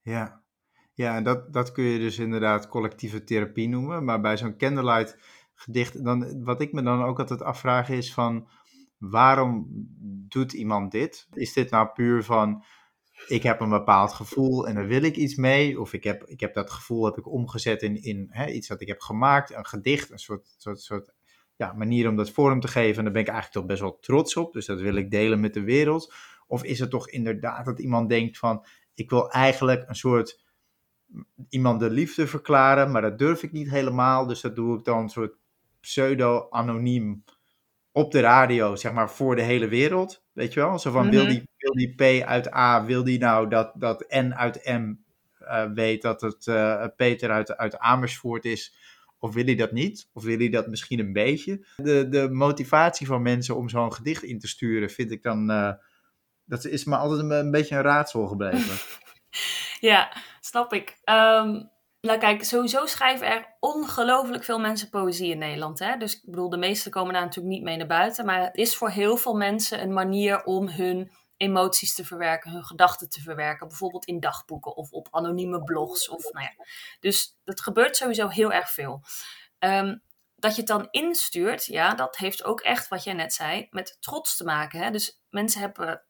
Ja, 0.00 0.42
ja 0.92 1.16
en 1.16 1.24
dat, 1.24 1.52
dat 1.52 1.72
kun 1.72 1.84
je 1.84 1.98
dus 1.98 2.18
inderdaad 2.18 2.68
collectieve 2.68 3.24
therapie 3.24 3.68
noemen. 3.68 4.04
Maar 4.04 4.20
bij 4.20 4.36
zo'n 4.36 4.56
candlelight 4.56 5.18
gedicht, 5.54 6.04
dan, 6.04 6.44
wat 6.44 6.60
ik 6.60 6.72
me 6.72 6.82
dan 6.82 7.02
ook 7.02 7.18
altijd 7.18 7.42
afvraag 7.42 7.88
is 7.88 8.14
van... 8.14 8.48
Waarom 8.98 9.66
doet 10.28 10.52
iemand 10.52 10.92
dit? 10.92 11.28
Is 11.32 11.52
dit 11.52 11.70
nou 11.70 11.88
puur 11.88 12.24
van 12.24 12.64
ik 13.26 13.42
heb 13.42 13.60
een 13.60 13.68
bepaald 13.68 14.12
gevoel 14.12 14.68
en 14.68 14.74
daar 14.74 14.86
wil 14.86 15.02
ik 15.02 15.16
iets 15.16 15.34
mee. 15.34 15.80
Of 15.80 15.92
ik 15.92 16.04
heb, 16.04 16.24
ik 16.24 16.40
heb 16.40 16.54
dat 16.54 16.70
gevoel 16.70 17.04
heb 17.04 17.16
ik 17.16 17.32
omgezet 17.32 17.82
in, 17.82 18.02
in 18.02 18.26
hè, 18.30 18.46
iets 18.46 18.68
wat 18.68 18.80
ik 18.80 18.88
heb 18.88 19.00
gemaakt, 19.00 19.54
een 19.54 19.66
gedicht, 19.66 20.10
een 20.10 20.18
soort, 20.18 20.54
soort, 20.56 20.80
soort 20.80 21.12
ja, 21.56 21.72
manier 21.72 22.08
om 22.08 22.16
dat 22.16 22.30
vorm 22.30 22.60
te 22.60 22.68
geven. 22.68 22.98
En 22.98 23.04
daar 23.04 23.12
ben 23.12 23.22
ik 23.22 23.28
eigenlijk 23.28 23.58
toch 23.58 23.66
best 23.66 23.80
wel 23.80 23.98
trots 23.98 24.36
op. 24.36 24.52
Dus 24.52 24.66
dat 24.66 24.80
wil 24.80 24.94
ik 24.94 25.10
delen 25.10 25.40
met 25.40 25.54
de 25.54 25.62
wereld. 25.62 26.14
Of 26.46 26.64
is 26.64 26.78
het 26.78 26.90
toch 26.90 27.08
inderdaad 27.08 27.64
dat 27.64 27.80
iemand 27.80 28.08
denkt 28.08 28.38
van 28.38 28.66
ik 28.94 29.10
wil 29.10 29.30
eigenlijk 29.30 29.88
een 29.88 29.94
soort 29.94 30.40
iemand 31.48 31.80
de 31.80 31.90
liefde 31.90 32.26
verklaren, 32.26 32.90
maar 32.90 33.02
dat 33.02 33.18
durf 33.18 33.42
ik 33.42 33.52
niet 33.52 33.70
helemaal. 33.70 34.26
Dus 34.26 34.40
dat 34.40 34.56
doe 34.56 34.78
ik 34.78 34.84
dan 34.84 34.98
een 34.98 35.08
soort 35.08 35.34
pseudo-anoniem 35.80 37.24
op 37.92 38.12
de 38.12 38.20
radio, 38.20 38.76
zeg 38.76 38.92
maar, 38.92 39.10
voor 39.10 39.36
de 39.36 39.42
hele 39.42 39.68
wereld. 39.68 40.24
Weet 40.32 40.52
je 40.52 40.60
wel? 40.60 40.78
Zo 40.78 40.90
van, 40.90 41.10
wil, 41.10 41.22
mhm. 41.22 41.30
die, 41.30 41.48
wil 41.56 41.72
die 41.72 41.94
P 41.94 42.24
uit 42.24 42.54
A, 42.54 42.84
wil 42.84 43.04
die 43.04 43.18
nou 43.18 43.48
dat, 43.48 43.72
dat 43.74 44.04
N 44.08 44.32
uit 44.32 44.64
M 44.64 44.94
uh, 45.42 45.72
weet 45.74 46.02
dat 46.02 46.20
het 46.20 46.46
uh, 46.46 46.86
Peter 46.96 47.30
uit, 47.30 47.56
uit 47.56 47.78
Amersfoort 47.78 48.44
is? 48.44 48.74
Of 49.18 49.34
wil 49.34 49.44
hij 49.44 49.54
dat 49.54 49.72
niet? 49.72 50.08
Of 50.12 50.22
wil 50.22 50.38
hij 50.38 50.48
dat 50.48 50.66
misschien 50.66 50.98
een 50.98 51.12
beetje? 51.12 51.66
De, 51.76 52.08
de 52.08 52.28
motivatie 52.30 53.06
van 53.06 53.22
mensen 53.22 53.56
om 53.56 53.68
zo'n 53.68 53.92
gedicht 53.92 54.22
in 54.22 54.38
te 54.38 54.48
sturen 54.48 54.90
vind 54.90 55.10
ik 55.10 55.22
dan... 55.22 55.50
Uh, 55.50 55.72
dat 56.50 56.64
is 56.64 56.84
me 56.84 56.96
altijd 56.96 57.30
een, 57.30 57.50
beetje 57.50 57.76
een 57.76 57.82
raadsel 57.82 58.26
gebleven. 58.26 58.78
ja, 59.90 60.12
snap 60.40 60.72
ik. 60.72 60.98
Um, 61.04 61.70
nou 62.00 62.18
kijk, 62.18 62.44
sowieso 62.44 62.86
schrijven 62.86 63.26
er 63.26 63.56
ongelooflijk 63.60 64.44
veel 64.44 64.58
mensen 64.58 64.88
poëzie 64.88 65.30
in 65.30 65.38
Nederland. 65.38 65.78
Hè? 65.78 65.96
Dus 65.96 66.14
ik 66.14 66.22
bedoel, 66.24 66.48
de 66.48 66.56
meesten 66.56 66.90
komen 66.90 67.12
daar 67.12 67.24
natuurlijk 67.24 67.54
niet 67.54 67.64
mee 67.64 67.76
naar 67.76 67.86
buiten. 67.86 68.24
Maar 68.24 68.42
het 68.42 68.56
is 68.56 68.76
voor 68.76 68.90
heel 68.90 69.16
veel 69.16 69.34
mensen 69.34 69.82
een 69.82 69.92
manier 69.92 70.44
om 70.44 70.68
hun 70.68 71.10
emoties 71.36 71.94
te 71.94 72.04
verwerken, 72.04 72.50
hun 72.50 72.64
gedachten 72.64 73.08
te 73.08 73.20
verwerken. 73.20 73.68
Bijvoorbeeld 73.68 74.04
in 74.04 74.20
dagboeken 74.20 74.76
of 74.76 74.90
op 74.90 75.08
anonieme 75.10 75.62
blogs. 75.62 76.08
Of, 76.08 76.32
nou 76.32 76.44
ja. 76.44 76.64
Dus 77.00 77.38
dat 77.44 77.60
gebeurt 77.60 77.96
sowieso 77.96 78.28
heel 78.28 78.52
erg 78.52 78.70
veel. 78.70 79.02
Um, 79.58 80.02
dat 80.36 80.54
je 80.54 80.60
het 80.60 80.70
dan 80.70 80.88
instuurt, 80.90 81.64
ja, 81.64 81.94
dat 81.94 82.16
heeft 82.16 82.44
ook 82.44 82.60
echt, 82.60 82.88
wat 82.88 83.04
jij 83.04 83.14
net 83.14 83.32
zei, 83.32 83.66
met 83.70 83.96
trots 84.00 84.36
te 84.36 84.44
maken. 84.44 84.80
Hè? 84.80 84.90
Dus 84.90 85.20
mensen 85.28 85.60
hebben 85.60 86.04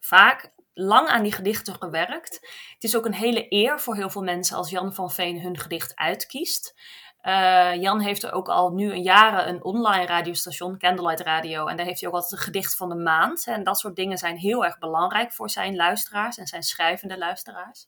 vaak 0.00 0.52
lang 0.74 1.08
aan 1.08 1.22
die 1.22 1.32
gedichten 1.32 1.74
gewerkt. 1.74 2.34
Het 2.74 2.84
is 2.84 2.96
ook 2.96 3.04
een 3.04 3.14
hele 3.14 3.46
eer 3.48 3.80
voor 3.80 3.96
heel 3.96 4.10
veel 4.10 4.22
mensen 4.22 4.56
als 4.56 4.70
Jan 4.70 4.94
van 4.94 5.10
Veen 5.10 5.40
hun 5.40 5.58
gedicht 5.58 5.96
uitkiest. 5.96 6.74
Uh, 7.22 7.74
Jan 7.74 8.00
heeft 8.00 8.22
er 8.22 8.32
ook 8.32 8.48
al 8.48 8.70
nu 8.72 8.92
een 8.92 9.02
jaren 9.02 9.48
een 9.48 9.64
online 9.64 10.06
radiostation, 10.06 10.78
Candlelight 10.78 11.20
Radio. 11.20 11.66
En 11.66 11.76
daar 11.76 11.86
heeft 11.86 12.00
hij 12.00 12.08
ook 12.08 12.14
altijd 12.14 12.32
een 12.32 12.46
gedicht 12.46 12.76
van 12.76 12.88
de 12.88 12.94
maand. 12.94 13.46
En 13.46 13.64
dat 13.64 13.78
soort 13.78 13.96
dingen 13.96 14.18
zijn 14.18 14.36
heel 14.36 14.64
erg 14.64 14.78
belangrijk 14.78 15.32
voor 15.32 15.50
zijn 15.50 15.76
luisteraars 15.76 16.38
en 16.38 16.46
zijn 16.46 16.62
schrijvende 16.62 17.18
luisteraars. 17.18 17.86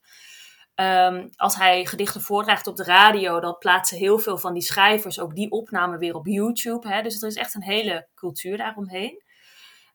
Um, 0.75 1.31
als 1.37 1.57
hij 1.57 1.85
gedichten 1.85 2.21
voordraagt 2.21 2.67
op 2.67 2.77
de 2.77 2.85
radio, 2.85 3.41
dan 3.41 3.59
plaatsen 3.59 3.99
heel 3.99 4.19
veel 4.19 4.39
van 4.39 4.53
die 4.53 4.63
schrijvers 4.63 5.21
ook 5.21 5.35
die 5.35 5.51
opname 5.51 5.99
weer 5.99 6.15
op 6.15 6.27
YouTube. 6.27 6.89
Hè? 6.89 7.03
Dus 7.03 7.23
er 7.23 7.29
is 7.29 7.37
echt 7.37 7.55
een 7.55 7.63
hele 7.63 8.09
cultuur 8.15 8.57
daaromheen. 8.57 9.23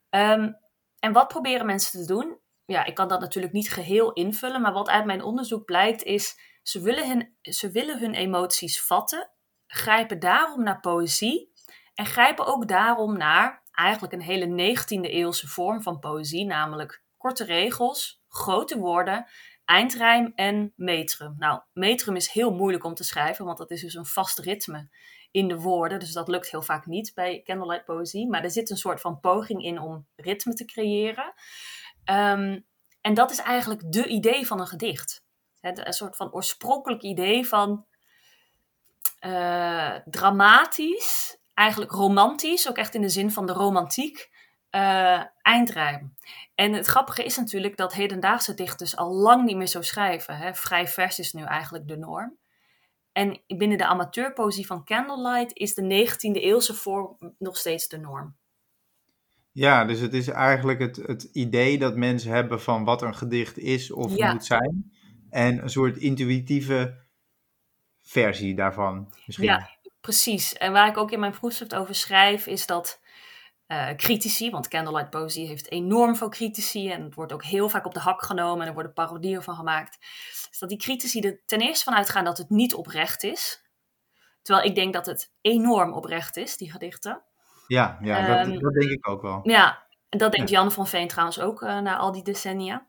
Um, 0.10 0.58
en 1.00 1.14
wat 1.14 1.28
proberen 1.28 1.66
mensen 1.66 2.00
te 2.00 2.14
doen? 2.14 2.40
Ja, 2.66 2.86
ik 2.86 2.96
kan 2.96 3.08
dat 3.08 3.20
natuurlijk 3.20 3.54
niet 3.54 3.72
geheel 3.72 4.14
invullen, 4.14 4.62
maar 4.62 4.74
wat 4.74 4.90
uit 4.90 5.06
mijn 5.06 5.24
onderzoek 5.24 5.66
blijkt 5.66 6.04
is, 6.04 6.40
ze 6.64 6.82
willen 6.82 7.08
hun, 7.08 7.38
ze 7.42 7.72
willen 7.72 8.00
hun 8.00 8.14
emoties 8.14 8.82
vatten, 8.82 9.30
grijpen 9.68 10.20
daarom 10.20 10.64
naar 10.64 10.80
poëzie 10.80 11.52
en 11.94 12.06
grijpen 12.06 12.46
ook 12.46 12.68
daarom 12.68 13.18
naar 13.18 13.64
eigenlijk 13.72 14.14
een 14.14 14.22
hele 14.22 14.76
19e 14.76 15.02
eeuwse 15.02 15.48
vorm 15.48 15.82
van 15.82 16.00
poëzie, 16.00 16.46
namelijk 16.46 17.04
korte 17.18 17.44
regels, 17.44 18.24
grote 18.28 18.78
woorden, 18.78 19.26
eindrijm 19.66 20.32
en 20.36 20.74
metrum. 20.76 21.36
Nou, 21.38 21.62
metrum 21.74 22.16
is 22.16 22.32
heel 22.32 22.52
moeilijk 22.52 22.84
om 22.84 22.94
te 22.94 23.04
schrijven, 23.04 23.46
want 23.46 23.58
dat 23.58 23.72
is 23.72 23.82
dus 23.82 23.94
een 23.94 24.06
vast 24.06 24.40
ritme 24.40 24.90
in 25.38 25.48
de 25.48 25.60
woorden. 25.60 26.00
Dus 26.00 26.14
dat 26.14 26.28
lukt 26.28 26.52
heel 26.52 26.62
vaak 26.62 26.86
niet 26.86 27.12
bij 27.16 27.42
candlelight 27.44 27.86
poëzie. 27.86 28.30
Maar 28.30 28.44
er 28.44 28.52
zit 28.52 28.70
een 28.70 28.78
soort 28.78 29.02
van 29.02 29.20
poging 29.20 29.64
in 29.64 29.80
om 29.80 30.08
ritme 30.16 30.54
te 30.54 30.66
creëren. 30.66 31.34
Um, 32.06 32.66
En 33.02 33.14
dat 33.14 33.32
is 33.32 33.40
eigenlijk 33.40 33.92
de 33.92 34.08
idee 34.08 34.48
van 34.48 34.60
een 34.60 34.68
gedicht. 34.68 35.26
een 35.62 35.94
soort 35.94 36.16
van 36.16 36.34
oorspronkelijk 36.34 37.02
idee 37.02 37.48
van 37.48 37.86
uh, 39.26 39.96
dramatisch, 40.06 41.38
eigenlijk 41.54 41.92
romantisch, 41.92 42.70
ook 42.70 42.78
echt 42.78 42.96
in 42.96 43.02
de 43.02 43.10
zin 43.10 43.32
van 43.32 43.46
de 43.46 43.54
romantiek, 43.54 44.30
uh, 44.72 45.24
eindrijm. 45.42 46.16
En 46.56 46.74
het 46.74 46.86
grappige 46.86 47.24
is 47.24 47.38
natuurlijk 47.38 47.78
dat 47.78 47.94
hedendaagse 47.94 48.54
dichters 48.54 48.96
al 48.96 49.14
lang 49.14 49.44
niet 49.44 49.58
meer 49.58 49.68
zo 49.68 49.82
schrijven. 49.82 50.38
Hè. 50.38 50.54
Vrij 50.54 50.88
vers 50.88 51.20
is 51.20 51.34
nu 51.34 51.44
eigenlijk 51.44 51.88
de 51.88 51.98
norm. 51.98 52.38
En 53.18 53.42
binnen 53.48 53.78
de 53.78 53.86
amateurpoëzie 53.86 54.66
van 54.66 54.84
Candlelight 54.84 55.58
is 55.58 55.74
de 55.74 56.08
19e 56.08 56.42
eeuwse 56.42 56.74
vorm 56.74 57.18
nog 57.38 57.58
steeds 57.58 57.88
de 57.88 57.98
norm. 57.98 58.36
Ja, 59.52 59.86
dus 59.86 60.00
het 60.00 60.14
is 60.14 60.28
eigenlijk 60.28 60.80
het, 60.80 60.96
het 60.96 61.24
idee 61.24 61.78
dat 61.78 61.96
mensen 61.96 62.32
hebben 62.32 62.62
van 62.62 62.84
wat 62.84 63.02
een 63.02 63.16
gedicht 63.16 63.58
is 63.58 63.92
of 63.92 64.18
moet 64.18 64.46
zijn. 64.46 64.94
En 65.30 65.64
een 65.64 65.70
soort 65.70 65.98
intuïtieve 65.98 66.98
versie 68.02 68.56
daarvan 68.56 69.14
misschien. 69.26 69.48
Ja, 69.48 69.70
precies. 70.02 70.54
En 70.54 70.72
waar 70.72 70.88
ik 70.88 70.98
ook 70.98 71.12
in 71.12 71.20
mijn 71.20 71.32
proefschrift 71.32 71.76
over 71.76 71.96
schrijf, 71.96 72.48
is 72.48 72.66
dat 72.66 73.02
uh, 73.68 73.90
critici, 73.96 74.50
want 74.50 74.68
Candlelight 74.68 75.10
Poëzie 75.10 75.48
heeft 75.48 75.72
enorm 75.72 76.16
veel 76.16 76.30
critici 76.30 76.90
en 76.90 77.04
het 77.04 77.14
wordt 77.14 77.34
ook 77.34 77.44
heel 77.44 77.70
vaak 77.70 77.86
op 77.86 77.94
de 77.94 78.00
hak 78.00 78.24
genomen 78.24 78.62
en 78.62 78.68
er 78.68 78.74
worden 78.74 78.94
parodieën 78.94 79.44
van 79.44 79.56
gemaakt. 79.56 79.98
Is 80.58 80.68
dat 80.68 80.78
die 80.80 80.88
critici 80.88 81.20
er 81.20 81.42
ten 81.46 81.62
eerste 81.62 81.84
van 81.84 81.96
uitgaan 81.96 82.24
dat 82.24 82.38
het 82.38 82.50
niet 82.50 82.74
oprecht 82.74 83.24
is. 83.24 83.62
Terwijl 84.42 84.68
ik 84.68 84.76
denk 84.76 84.94
dat 84.94 85.06
het 85.06 85.34
enorm 85.42 85.94
oprecht 85.94 86.38
is, 86.38 86.58
die 86.58 86.72
gedichten. 86.72 87.22
Ja, 87.68 87.98
ja 88.02 88.28
dat, 88.28 88.48
ehm, 88.48 88.60
dat, 88.60 88.74
denk 88.74 88.92
ik 88.92 89.08
ook 89.08 89.22
wel. 89.22 89.40
Ja, 89.44 89.88
dat 90.10 90.32
denkt 90.32 90.50
Jan 90.50 90.72
van 90.72 90.88
Veen 90.88 91.08
trouwens 91.08 91.40
ook 91.40 91.62
uh, 91.62 91.80
na 91.80 91.98
al 91.98 92.12
die 92.12 92.24
decennia. 92.24 92.86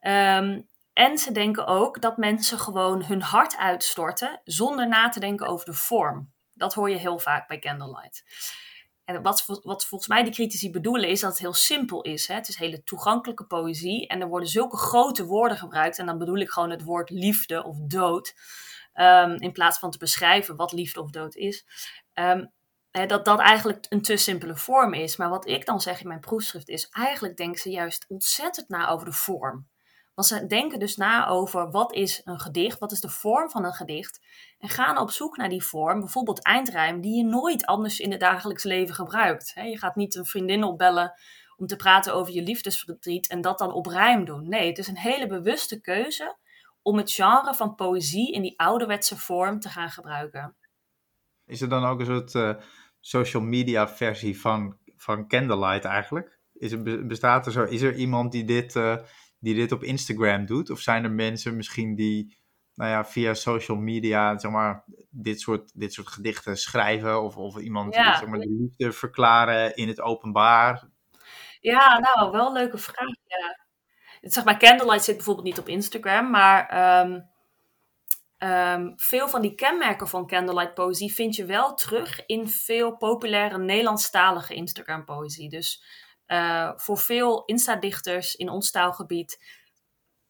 Um, 0.00 0.68
en 0.92 1.18
ze 1.18 1.32
denken 1.32 1.66
ook 1.66 2.00
dat 2.00 2.16
mensen 2.16 2.58
gewoon 2.58 3.04
hun 3.04 3.22
hart 3.22 3.56
uitstorten 3.56 4.40
zonder 4.44 4.88
na 4.88 5.08
te 5.08 5.20
denken 5.20 5.46
over 5.46 5.66
de 5.66 5.74
vorm. 5.74 6.32
Dat 6.54 6.74
hoor 6.74 6.90
je 6.90 6.96
heel 6.96 7.18
vaak 7.18 7.48
bij 7.48 7.58
Candlelight. 7.58 8.24
En 9.04 9.22
wat, 9.22 9.60
wat 9.62 9.86
volgens 9.86 10.10
mij 10.10 10.22
die 10.22 10.32
critici 10.32 10.70
bedoelen 10.70 11.08
is 11.08 11.20
dat 11.20 11.30
het 11.30 11.40
heel 11.40 11.54
simpel 11.54 12.02
is. 12.02 12.28
Hè? 12.28 12.34
Het 12.34 12.48
is 12.48 12.56
hele 12.56 12.82
toegankelijke 12.82 13.44
poëzie 13.44 14.06
en 14.06 14.20
er 14.20 14.28
worden 14.28 14.48
zulke 14.48 14.76
grote 14.76 15.24
woorden 15.24 15.58
gebruikt. 15.58 15.98
En 15.98 16.06
dan 16.06 16.18
bedoel 16.18 16.38
ik 16.38 16.50
gewoon 16.50 16.70
het 16.70 16.82
woord 16.82 17.10
liefde 17.10 17.64
of 17.64 17.76
dood. 17.80 18.34
Um, 18.94 19.40
in 19.40 19.52
plaats 19.52 19.78
van 19.78 19.90
te 19.90 19.98
beschrijven 19.98 20.56
wat 20.56 20.72
liefde 20.72 21.00
of 21.00 21.10
dood 21.10 21.34
is. 21.34 21.64
Hè, 22.92 23.06
dat 23.06 23.24
dat 23.24 23.38
eigenlijk 23.38 23.86
een 23.88 24.02
te 24.02 24.16
simpele 24.16 24.56
vorm 24.56 24.92
is. 24.92 25.16
Maar 25.16 25.28
wat 25.28 25.48
ik 25.48 25.66
dan 25.66 25.80
zeg 25.80 26.00
in 26.00 26.08
mijn 26.08 26.20
proefschrift 26.20 26.68
is, 26.68 26.88
eigenlijk 26.88 27.36
denken 27.36 27.60
ze 27.60 27.70
juist 27.70 28.04
ontzettend 28.08 28.68
na 28.68 28.88
over 28.88 29.06
de 29.06 29.12
vorm. 29.12 29.68
Want 30.14 30.28
ze 30.28 30.46
denken 30.46 30.78
dus 30.78 30.96
na 30.96 31.26
over 31.26 31.70
wat 31.70 31.92
is 31.92 32.20
een 32.24 32.40
gedicht, 32.40 32.78
wat 32.78 32.92
is 32.92 33.00
de 33.00 33.08
vorm 33.08 33.50
van 33.50 33.64
een 33.64 33.72
gedicht. 33.72 34.20
En 34.58 34.68
gaan 34.68 34.98
op 34.98 35.10
zoek 35.10 35.36
naar 35.36 35.48
die 35.48 35.64
vorm, 35.64 36.00
bijvoorbeeld 36.00 36.42
eindrijm, 36.42 37.00
die 37.00 37.16
je 37.16 37.24
nooit 37.24 37.66
anders 37.66 38.00
in 38.00 38.10
het 38.10 38.20
dagelijks 38.20 38.64
leven 38.64 38.94
gebruikt. 38.94 39.52
Je 39.54 39.78
gaat 39.78 39.96
niet 39.96 40.14
een 40.14 40.26
vriendin 40.26 40.64
opbellen 40.64 41.12
om 41.56 41.66
te 41.66 41.76
praten 41.76 42.14
over 42.14 42.32
je 42.32 42.42
liefdesverdriet 42.42 43.28
en 43.28 43.40
dat 43.40 43.58
dan 43.58 43.72
op 43.72 43.86
rijm 43.86 44.24
doen. 44.24 44.48
Nee, 44.48 44.68
het 44.68 44.78
is 44.78 44.88
een 44.88 44.98
hele 44.98 45.26
bewuste 45.26 45.80
keuze 45.80 46.36
om 46.82 46.96
het 46.96 47.12
genre 47.12 47.54
van 47.54 47.74
poëzie 47.74 48.32
in 48.32 48.42
die 48.42 48.58
ouderwetse 48.58 49.18
vorm 49.18 49.60
te 49.60 49.68
gaan 49.68 49.90
gebruiken. 49.90 50.56
Is 51.46 51.60
er 51.60 51.68
dan 51.68 51.84
ook 51.84 52.00
een 52.00 52.06
soort 52.06 52.34
uh, 52.34 52.54
social 53.00 53.42
media 53.42 53.88
versie 53.88 54.40
van, 54.40 54.78
van 54.96 55.28
Candlelight 55.28 55.84
eigenlijk? 55.84 56.40
Is 56.52 56.72
er, 56.72 57.06
bestaat 57.06 57.46
er 57.46 57.52
zo, 57.52 57.64
is 57.64 57.82
er 57.82 57.94
iemand 57.94 58.32
die 58.32 58.44
dit... 58.44 58.74
Uh 58.74 58.96
die 59.42 59.54
dit 59.54 59.72
op 59.72 59.82
Instagram 59.82 60.46
doet? 60.46 60.70
Of 60.70 60.80
zijn 60.80 61.04
er 61.04 61.10
mensen 61.10 61.56
misschien 61.56 61.94
die 61.94 62.36
nou 62.74 62.90
ja, 62.90 63.04
via 63.04 63.34
social 63.34 63.76
media 63.76 64.38
zeg 64.38 64.50
maar, 64.50 64.84
dit, 65.10 65.40
soort, 65.40 65.70
dit 65.74 65.92
soort 65.92 66.08
gedichten 66.08 66.56
schrijven? 66.56 67.22
Of, 67.22 67.36
of 67.36 67.58
iemand 67.58 67.94
ja. 67.94 68.18
zeg 68.18 68.28
maar, 68.28 68.38
de 68.38 68.56
liefde 68.58 68.92
verklaren 68.92 69.76
in 69.76 69.88
het 69.88 70.00
openbaar? 70.00 70.88
Ja, 71.60 71.98
nou, 71.98 72.30
wel 72.30 72.46
een 72.46 72.52
leuke 72.52 72.78
vraag. 72.78 73.08
Ja. 73.26 73.60
Zeg 74.20 74.44
maar, 74.44 74.58
Candlelight 74.58 75.04
zit 75.04 75.16
bijvoorbeeld 75.16 75.46
niet 75.46 75.58
op 75.58 75.68
Instagram, 75.68 76.30
maar 76.30 76.68
ehm, 76.68 77.20
ehm, 78.38 78.92
veel 78.96 79.28
van 79.28 79.42
die 79.42 79.54
kenmerken 79.54 80.08
van 80.08 80.26
Candlelight 80.26 80.74
poëzie 80.74 81.12
vind 81.12 81.36
je 81.36 81.44
wel 81.44 81.74
terug 81.74 82.26
in 82.26 82.48
veel 82.48 82.96
populaire 82.96 83.58
Nederlandstalige 83.58 84.54
Instagram 84.54 85.04
poëzie. 85.04 85.48
Dus 85.48 85.84
uh, 86.32 86.70
voor 86.76 86.98
veel 86.98 87.44
Insta-dichters 87.44 88.34
in 88.34 88.48
ons 88.48 88.70
taalgebied 88.70 89.60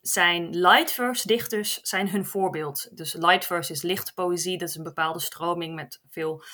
zijn 0.01 0.57
lightverse 0.57 1.27
dichters 1.27 1.81
zijn 1.83 2.09
hun 2.09 2.27
voorbeeld. 2.27 2.97
Dus 2.97 3.13
lightverse 3.13 3.73
is 3.73 3.83
lichte 3.83 4.15
poëzie, 4.15 4.59
dat 4.59 4.69
is 4.69 4.77
een 4.77 4.83
bepaalde 4.83 5.21
stroming 5.21 5.75
met 5.75 6.01
veel 6.11 6.45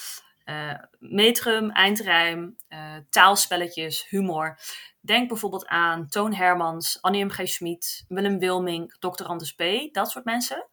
uh, 0.44 0.74
metrum, 0.98 1.70
eindrijm, 1.70 2.56
uh, 2.68 2.96
taalspelletjes, 3.11 4.08
humor. 4.08 4.58
Denk 5.00 5.28
bijvoorbeeld 5.28 5.66
aan 5.66 6.08
Toon 6.08 6.34
Hermans, 6.34 7.02
Annie 7.02 7.24
M. 7.24 7.30
G. 7.30 7.48
Schmid, 7.48 8.04
Willem 8.08 8.38
Wilming, 8.38 8.96
Dr. 8.98 9.24
Anders 9.24 9.54
P., 9.54 9.62
dat 9.92 10.11
soort 10.11 10.24
mensen. 10.24 10.68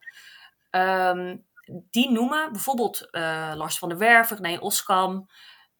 Um, 0.71 1.45
die 1.89 2.11
noemen 2.11 2.51
bijvoorbeeld 2.51 3.07
Lars 3.55 3.77
van 3.77 3.89
der 3.89 3.97
Werven, 3.97 4.37
René 4.37 4.59
Oskam, 4.59 5.27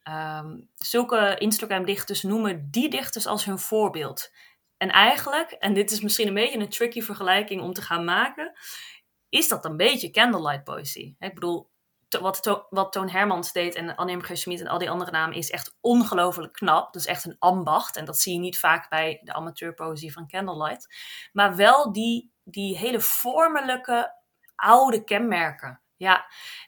um, 0.09 0.69
zulke 0.75 1.35
Instagram-dichters 1.37 2.23
noemen 2.23 2.67
die 2.71 2.89
dichters 2.89 3.25
als 3.25 3.45
hun 3.45 3.59
voorbeeld. 3.59 4.31
En 4.77 4.89
eigenlijk, 4.89 5.51
en 5.51 5.73
dit 5.73 5.91
is 5.91 6.01
misschien 6.01 6.27
een 6.27 6.33
beetje 6.33 6.59
een 6.59 6.69
tricky 6.69 7.01
vergelijking 7.01 7.61
om 7.61 7.73
te 7.73 7.81
gaan 7.81 8.03
maken, 8.03 8.53
is 9.29 9.47
dat 9.47 9.65
een 9.65 9.77
beetje 9.77 10.11
candlelight 10.11 10.63
poëzie. 10.63 11.15
Ik 11.19 11.33
bedoel, 11.33 11.69
wat, 12.09 12.65
wat 12.69 12.91
Toon 12.91 13.09
Hermans 13.09 13.51
deed 13.51 13.75
en 13.75 13.95
Anne 13.95 14.15
M. 14.15 14.35
Schmid 14.35 14.59
en 14.59 14.67
al 14.67 14.77
die 14.77 14.89
andere 14.89 15.11
namen 15.11 15.37
is 15.37 15.49
echt 15.49 15.77
ongelooflijk 15.81 16.53
knap. 16.53 16.93
Dat 16.93 17.01
is 17.01 17.07
echt 17.07 17.25
een 17.25 17.35
ambacht 17.39 17.95
en 17.95 18.05
dat 18.05 18.19
zie 18.19 18.33
je 18.33 18.39
niet 18.39 18.59
vaak 18.59 18.89
bij 18.89 19.19
de 19.23 19.33
amateurpoëzie 19.33 20.13
van 20.13 20.27
Candlelight. 20.27 20.95
Maar 21.33 21.55
wel 21.55 21.91
die, 21.91 22.31
die 22.43 22.77
hele 22.77 22.99
vormelijke 22.99 24.13
oude 24.55 25.03
kenmerken. 25.03 25.81
Ja, 25.97 26.25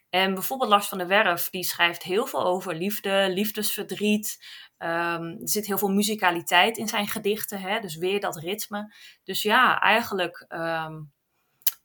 en 0.09 0.33
bijvoorbeeld 0.33 0.69
Lars 0.69 0.87
van 0.87 0.97
der 0.97 1.07
Werf, 1.07 1.49
die 1.49 1.63
schrijft 1.63 2.03
heel 2.03 2.25
veel 2.25 2.45
over 2.45 2.75
liefde, 2.75 3.27
liefdesverdriet. 3.29 4.45
Um, 4.77 4.87
er 5.41 5.49
zit 5.49 5.65
heel 5.65 5.77
veel 5.77 5.91
muzikaliteit 5.91 6.77
in 6.77 6.87
zijn 6.87 7.07
gedichten, 7.07 7.61
hè? 7.61 7.79
dus 7.79 7.95
weer 7.95 8.19
dat 8.19 8.37
ritme. 8.37 8.93
Dus 9.23 9.41
ja, 9.41 9.79
eigenlijk 9.79 10.45
um, 10.49 11.13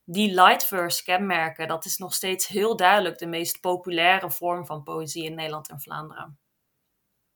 die 0.04 0.34
lightverse 0.34 1.04
kenmerken, 1.04 1.68
dat 1.68 1.84
is 1.84 1.96
nog 1.96 2.14
steeds 2.14 2.46
heel 2.46 2.76
duidelijk 2.76 3.18
de 3.18 3.26
meest 3.26 3.60
populaire 3.60 4.30
vorm 4.30 4.66
van 4.66 4.82
poëzie 4.82 5.24
in 5.24 5.34
Nederland 5.34 5.68
en 5.68 5.80
Vlaanderen. 5.80 6.38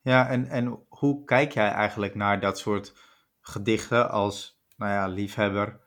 Ja, 0.00 0.28
en, 0.28 0.48
en 0.48 0.84
hoe 0.88 1.24
kijk 1.24 1.52
jij 1.52 1.70
eigenlijk 1.70 2.14
naar 2.14 2.40
dat 2.40 2.58
soort 2.58 2.92
gedichten 3.40 4.10
als 4.10 4.60
nou 4.76 4.92
ja, 4.92 5.06
liefhebber, 5.06 5.80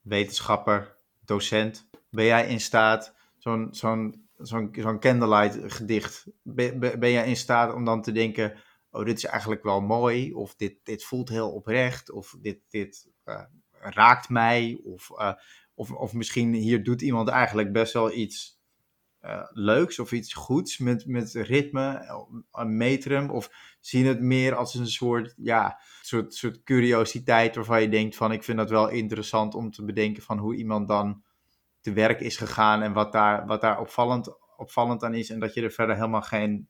wetenschapper, 0.00 0.96
docent? 1.24 1.88
Ben 2.10 2.24
jij 2.24 2.48
in 2.48 2.60
staat 2.60 3.14
zo'n 3.40 3.68
zo'n 3.70 4.28
zo'n 4.38 4.98
candlelight 5.00 5.72
gedicht, 5.72 6.26
ben, 6.42 6.78
ben 6.78 7.10
je 7.10 7.26
in 7.26 7.36
staat 7.36 7.74
om 7.74 7.84
dan 7.84 8.02
te 8.02 8.12
denken, 8.12 8.58
oh 8.90 9.04
dit 9.04 9.16
is 9.16 9.24
eigenlijk 9.24 9.62
wel 9.62 9.80
mooi, 9.80 10.32
of 10.32 10.54
dit, 10.54 10.74
dit 10.82 11.04
voelt 11.04 11.28
heel 11.28 11.50
oprecht, 11.52 12.10
of 12.10 12.36
dit, 12.40 12.60
dit 12.68 13.10
uh, 13.24 13.42
raakt 13.70 14.28
mij, 14.28 14.80
of, 14.84 15.10
uh, 15.10 15.32
of, 15.74 15.92
of 15.92 16.12
misschien 16.12 16.52
hier 16.52 16.82
doet 16.82 17.02
iemand 17.02 17.28
eigenlijk 17.28 17.72
best 17.72 17.92
wel 17.92 18.12
iets 18.12 18.60
uh, 19.22 19.42
leuks 19.50 19.98
of 19.98 20.12
iets 20.12 20.34
goeds 20.34 20.78
met, 20.78 21.06
met 21.06 21.32
ritme, 21.32 22.04
een 22.52 22.76
metrum, 22.76 23.30
of 23.30 23.50
zien 23.80 24.06
het 24.06 24.20
meer 24.20 24.54
als 24.54 24.74
een 24.74 24.88
soort, 24.88 25.34
ja, 25.36 25.80
soort, 26.02 26.34
soort 26.34 26.62
curiositeit 26.62 27.54
waarvan 27.54 27.82
je 27.82 27.88
denkt 27.88 28.16
van 28.16 28.32
ik 28.32 28.44
vind 28.44 28.58
dat 28.58 28.70
wel 28.70 28.88
interessant 28.88 29.54
om 29.54 29.70
te 29.70 29.84
bedenken 29.84 30.22
van 30.22 30.38
hoe 30.38 30.56
iemand 30.56 30.88
dan 30.88 31.22
te 31.80 31.92
werk 31.92 32.20
is 32.20 32.36
gegaan 32.36 32.82
en 32.82 32.92
wat 32.92 33.12
daar, 33.12 33.46
wat 33.46 33.60
daar 33.60 33.80
opvallend, 33.80 34.28
opvallend 34.56 35.02
aan 35.02 35.14
is 35.14 35.30
en 35.30 35.40
dat 35.40 35.54
je 35.54 35.62
er 35.62 35.70
verder 35.70 35.94
helemaal 35.94 36.22
geen, 36.22 36.68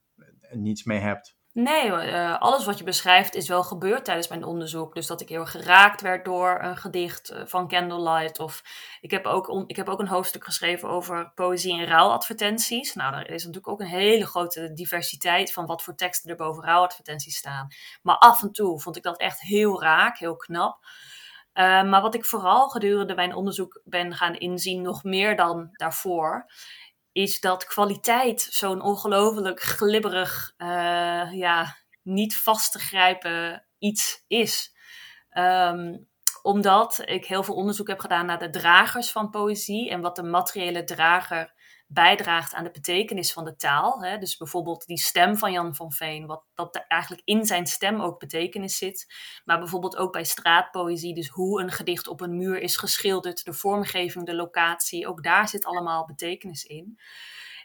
niets 0.52 0.84
mee 0.84 0.98
hebt. 0.98 1.38
Nee, 1.52 1.86
uh, 1.86 2.40
alles 2.40 2.64
wat 2.64 2.78
je 2.78 2.84
beschrijft 2.84 3.34
is 3.34 3.48
wel 3.48 3.62
gebeurd 3.62 4.04
tijdens 4.04 4.28
mijn 4.28 4.44
onderzoek. 4.44 4.94
Dus 4.94 5.06
dat 5.06 5.20
ik 5.20 5.28
heel 5.28 5.46
geraakt 5.46 6.00
werd 6.00 6.24
door 6.24 6.58
een 6.62 6.76
gedicht 6.76 7.30
eh, 7.30 7.46
van 7.46 7.68
Candlelight. 7.68 8.38
Of 8.38 8.62
ik 9.00 9.10
heb 9.10 9.26
ook, 9.26 9.64
ik 9.66 9.76
heb 9.76 9.88
ook 9.88 9.98
een 9.98 10.08
hoofdstuk 10.08 10.44
geschreven 10.44 10.88
over 10.88 11.32
poëzie 11.34 11.78
en 11.78 11.86
rouwadvertenties. 11.86 12.94
Nou, 12.94 13.14
er 13.14 13.30
is 13.30 13.44
natuurlijk 13.44 13.68
ook 13.68 13.80
een 13.80 13.86
hele 13.86 14.26
grote 14.26 14.72
diversiteit 14.72 15.52
van 15.52 15.66
wat 15.66 15.82
voor 15.82 15.94
teksten 15.94 16.30
er 16.30 16.36
boven 16.36 16.64
rouwadvertenties 16.64 17.36
staan. 17.36 17.68
Maar 18.02 18.16
af 18.16 18.42
en 18.42 18.52
toe 18.52 18.80
vond 18.80 18.96
ik 18.96 19.02
dat 19.02 19.18
echt 19.18 19.40
heel 19.40 19.82
raak, 19.82 20.18
heel 20.18 20.36
knap. 20.36 20.78
Uh, 21.60 21.82
maar 21.82 22.02
wat 22.02 22.14
ik 22.14 22.24
vooral 22.24 22.68
gedurende 22.68 23.14
mijn 23.14 23.34
onderzoek 23.34 23.80
ben 23.84 24.14
gaan 24.14 24.34
inzien, 24.34 24.82
nog 24.82 25.02
meer 25.04 25.36
dan 25.36 25.68
daarvoor, 25.72 26.50
is 27.12 27.40
dat 27.40 27.64
kwaliteit 27.64 28.40
zo'n 28.50 28.82
ongelooflijk 28.82 29.60
glibberig, 29.60 30.52
uh, 30.58 31.32
ja, 31.32 31.76
niet 32.02 32.36
vast 32.36 32.72
te 32.72 32.78
grijpen 32.78 33.66
iets 33.78 34.24
is. 34.26 34.72
Um, 35.38 36.08
omdat 36.42 37.02
ik 37.04 37.26
heel 37.26 37.42
veel 37.42 37.54
onderzoek 37.54 37.88
heb 37.88 38.00
gedaan 38.00 38.26
naar 38.26 38.38
de 38.38 38.50
dragers 38.50 39.12
van 39.12 39.30
poëzie 39.30 39.90
en 39.90 40.00
wat 40.00 40.16
de 40.16 40.22
materiële 40.22 40.84
drager 40.84 41.52
bijdraagt 41.92 42.54
aan 42.54 42.64
de 42.64 42.70
betekenis 42.70 43.32
van 43.32 43.44
de 43.44 43.56
taal. 43.56 44.02
Hè? 44.02 44.18
Dus 44.18 44.36
bijvoorbeeld 44.36 44.86
die 44.86 44.98
stem 44.98 45.36
van 45.36 45.52
Jan 45.52 45.74
van 45.74 45.92
Veen, 45.92 46.26
wat 46.26 46.44
dat 46.54 46.84
eigenlijk 46.88 47.22
in 47.24 47.46
zijn 47.46 47.66
stem 47.66 48.00
ook 48.00 48.18
betekenis 48.18 48.76
zit. 48.76 49.14
Maar 49.44 49.58
bijvoorbeeld 49.58 49.96
ook 49.96 50.12
bij 50.12 50.24
straatpoëzie, 50.24 51.14
dus 51.14 51.28
hoe 51.28 51.60
een 51.60 51.70
gedicht 51.70 52.08
op 52.08 52.20
een 52.20 52.36
muur 52.36 52.60
is 52.60 52.76
geschilderd, 52.76 53.44
de 53.44 53.52
vormgeving, 53.52 54.26
de 54.26 54.34
locatie, 54.34 55.06
ook 55.06 55.22
daar 55.22 55.48
zit 55.48 55.64
allemaal 55.64 56.06
betekenis 56.06 56.64
in. 56.64 56.98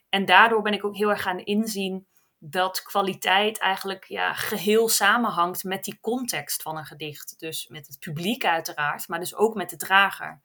En 0.09 0.25
daardoor 0.25 0.61
ben 0.61 0.73
ik 0.73 0.85
ook 0.85 0.95
heel 0.95 1.09
erg 1.09 1.21
gaan 1.21 1.39
inzien 1.39 2.07
dat 2.39 2.81
kwaliteit 2.81 3.59
eigenlijk 3.59 4.05
ja, 4.05 4.33
geheel 4.33 4.89
samenhangt 4.89 5.63
met 5.63 5.83
die 5.83 5.99
context 6.01 6.61
van 6.61 6.77
een 6.77 6.85
gedicht. 6.85 7.39
Dus 7.39 7.67
met 7.67 7.87
het 7.87 7.99
publiek 7.99 8.45
uiteraard, 8.45 9.07
maar 9.07 9.19
dus 9.19 9.35
ook 9.35 9.55
met 9.55 9.69
de 9.69 9.75
drager. 9.75 10.41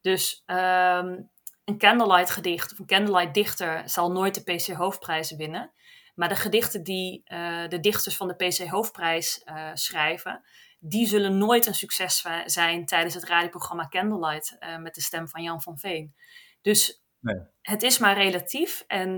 Dus 0.00 0.42
ehm, 0.46 1.18
een 1.66 1.78
candlelight 1.78 2.30
gedicht 2.30 2.72
of 2.72 2.78
een 2.78 2.86
candlelight 2.86 3.34
dichter 3.34 3.82
zal 3.88 4.12
nooit 4.12 4.34
de 4.34 4.54
PC 4.54 4.66
Hoofdprijs 4.66 5.36
winnen. 5.36 5.70
Maar 6.14 6.28
de 6.28 6.36
gedichten 6.36 6.82
die 6.82 7.22
uh, 7.32 7.68
de 7.68 7.80
dichters 7.80 8.16
van 8.16 8.28
de 8.28 8.34
PC 8.34 8.68
Hoofdprijs 8.68 9.42
uh, 9.44 9.70
schrijven, 9.74 10.42
die 10.78 11.06
zullen 11.06 11.38
nooit 11.38 11.66
een 11.66 11.74
succes 11.74 12.24
zijn 12.44 12.86
tijdens 12.86 13.14
het 13.14 13.24
radioprogramma 13.24 13.88
Candlelight 13.88 14.56
uh, 14.60 14.78
met 14.78 14.94
de 14.94 15.00
stem 15.00 15.28
van 15.28 15.42
Jan 15.42 15.62
van 15.62 15.78
Veen. 15.78 16.14
Dus 16.62 17.02
nee. 17.20 17.36
het 17.62 17.82
is 17.82 17.98
maar 17.98 18.16
relatief. 18.16 18.84
En 18.86 19.10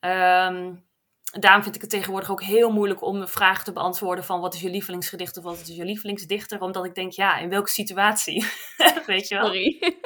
um, 0.00 0.84
daarom 1.40 1.62
vind 1.62 1.74
ik 1.74 1.80
het 1.80 1.90
tegenwoordig 1.90 2.30
ook 2.30 2.42
heel 2.42 2.70
moeilijk 2.70 3.02
om 3.02 3.20
de 3.20 3.26
vraag 3.26 3.64
te 3.64 3.72
beantwoorden 3.72 4.24
van 4.24 4.40
wat 4.40 4.54
is 4.54 4.60
je 4.60 4.70
lievelingsgedicht 4.70 5.36
of 5.36 5.44
wat 5.44 5.60
is 5.60 5.76
je 5.76 5.84
lievelingsdichter. 5.84 6.60
Omdat 6.60 6.84
ik 6.84 6.94
denk, 6.94 7.12
ja, 7.12 7.38
in 7.38 7.48
welke 7.48 7.70
situatie? 7.70 8.46
Weet 9.06 9.28
je 9.28 9.34
wel? 9.34 9.44
Sorry. 9.44 9.96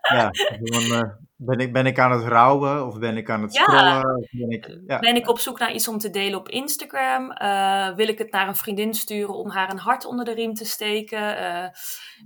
ja, 0.00 0.30
dan, 0.60 1.25
ben 1.36 1.58
ik, 1.58 1.72
ben 1.72 1.86
ik 1.86 1.98
aan 1.98 2.10
het 2.10 2.24
rouwen 2.24 2.86
of 2.86 2.98
ben 2.98 3.16
ik 3.16 3.30
aan 3.30 3.42
het 3.42 3.54
scrollen? 3.54 4.26
Ben, 4.30 4.50
ik, 4.50 4.78
ja. 4.86 4.98
ben 4.98 5.16
ik 5.16 5.28
op 5.28 5.38
zoek 5.38 5.58
naar 5.58 5.72
iets 5.72 5.88
om 5.88 5.98
te 5.98 6.10
delen 6.10 6.38
op 6.38 6.48
Instagram? 6.48 7.36
Uh, 7.42 7.94
wil 7.94 8.08
ik 8.08 8.18
het 8.18 8.30
naar 8.30 8.48
een 8.48 8.56
vriendin 8.56 8.94
sturen 8.94 9.34
om 9.34 9.50
haar 9.50 9.70
een 9.70 9.78
hart 9.78 10.04
onder 10.04 10.24
de 10.24 10.34
riem 10.34 10.54
te 10.54 10.64
steken? 10.64 11.18
Uh, 11.18 11.60
wil, 11.60 11.70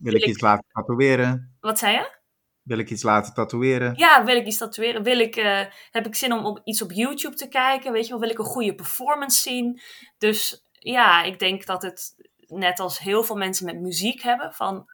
wil, 0.00 0.14
ik 0.14 0.26
iets 0.26 0.40
laten 0.40 0.64
tatoeëren? 0.72 1.56
Wat 1.60 1.78
zei 1.78 1.92
je? 1.92 2.18
Wil 2.62 2.78
ik 2.78 2.90
iets 2.90 3.02
laten 3.02 3.34
tatoeëren? 3.34 3.92
Ja, 3.96 4.24
wil 4.24 4.36
ik 4.36 4.46
iets 4.46 4.58
tatoeëren? 4.58 5.02
Wil 5.02 5.18
ik, 5.18 5.36
uh, 5.36 5.60
heb 5.90 6.06
ik 6.06 6.14
zin 6.14 6.32
om 6.32 6.46
op, 6.46 6.60
iets 6.64 6.82
op 6.82 6.92
YouTube 6.92 7.36
te 7.36 7.48
kijken? 7.48 7.92
Weet 7.92 8.04
je 8.04 8.10
wel, 8.10 8.20
wil 8.20 8.30
ik 8.30 8.38
een 8.38 8.44
goede 8.44 8.74
performance 8.74 9.42
zien? 9.42 9.80
Dus 10.18 10.64
ja, 10.72 11.22
ik 11.22 11.38
denk 11.38 11.66
dat 11.66 11.82
het 11.82 12.14
net 12.46 12.80
als 12.80 12.98
heel 12.98 13.22
veel 13.22 13.36
mensen 13.36 13.66
met 13.66 13.80
muziek 13.80 14.22
hebben 14.22 14.52
van 14.52 14.84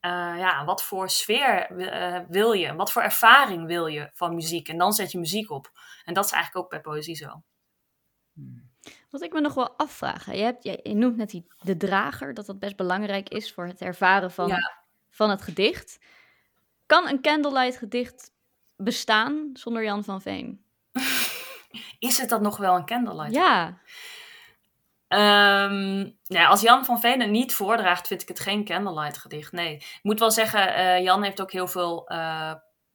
uh, 0.00 0.38
ja, 0.38 0.64
wat 0.64 0.82
voor 0.82 1.10
sfeer 1.10 1.70
uh, 1.70 2.18
wil 2.28 2.52
je? 2.52 2.74
Wat 2.74 2.92
voor 2.92 3.02
ervaring 3.02 3.66
wil 3.66 3.86
je 3.86 4.10
van 4.14 4.34
muziek? 4.34 4.68
En 4.68 4.78
dan 4.78 4.92
zet 4.92 5.12
je 5.12 5.18
muziek 5.18 5.50
op. 5.50 5.70
En 6.04 6.14
dat 6.14 6.24
is 6.24 6.32
eigenlijk 6.32 6.64
ook 6.64 6.70
bij 6.70 6.80
poëzie 6.80 7.14
zo. 7.14 7.42
Wat 9.10 9.22
ik 9.22 9.32
me 9.32 9.40
nog 9.40 9.54
wel 9.54 9.76
afvraag. 9.76 10.26
Je, 10.26 10.42
hebt, 10.42 10.64
je, 10.64 10.94
noemt 10.94 11.16
net 11.16 11.30
die, 11.30 11.46
de 11.60 11.76
drager, 11.76 12.34
dat 12.34 12.46
dat 12.46 12.58
best 12.58 12.76
belangrijk 12.76 13.28
is 13.28 13.52
voor 13.52 13.66
het 13.66 13.80
ervaren 13.80 14.30
van, 14.30 14.48
ja. 14.48 14.82
van 15.10 15.30
het 15.30 15.42
gedicht. 15.42 15.98
Kan 16.86 17.08
een 17.08 17.22
candlelight 17.22 17.76
gedicht 17.76 18.32
bestaan 18.76 19.50
zonder 19.52 19.84
Jan 19.84 20.04
van 20.04 20.22
Veen? 20.22 20.64
is 21.98 22.18
het 22.18 22.28
dan 22.28 22.42
nog 22.42 22.56
wel 22.56 22.76
een 22.76 22.86
candlelight? 22.86 23.34
Ja. 23.34 23.80
Um, 25.12 26.18
ja, 26.22 26.46
als 26.46 26.60
Jan 26.60 26.84
van 26.84 27.00
Veen 27.00 27.20
het 27.20 27.30
niet 27.30 27.54
voordraagt, 27.54 28.06
vind 28.06 28.22
ik 28.22 28.28
het 28.28 28.40
geen 28.40 28.64
candlelight 28.64 29.18
gedicht. 29.18 29.52
Nee. 29.52 29.74
Ik 29.74 29.98
moet 30.02 30.18
wel 30.18 30.30
zeggen, 30.30 30.78
uh, 30.78 31.02
Jan 31.02 31.22
heeft 31.22 31.40
ook 31.40 31.52
heel 31.52 31.68
veel 31.68 32.12
uh, 32.12 32.54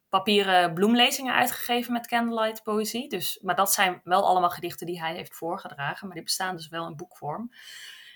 papieren 0.09 0.73
bloemlezingen 0.73 1.33
uitgegeven 1.33 1.93
met 1.93 2.07
candlelight 2.07 2.63
poëzie. 2.63 3.09
Dus, 3.09 3.39
maar 3.41 3.55
dat 3.55 3.73
zijn 3.73 4.01
wel 4.03 4.25
allemaal 4.25 4.49
gedichten 4.49 4.85
die 4.85 4.99
hij 4.99 5.13
heeft 5.13 5.35
voorgedragen. 5.35 6.07
Maar 6.07 6.15
die 6.15 6.25
bestaan 6.25 6.55
dus 6.55 6.67
wel 6.67 6.87
in 6.87 6.95
boekvorm. 6.95 7.51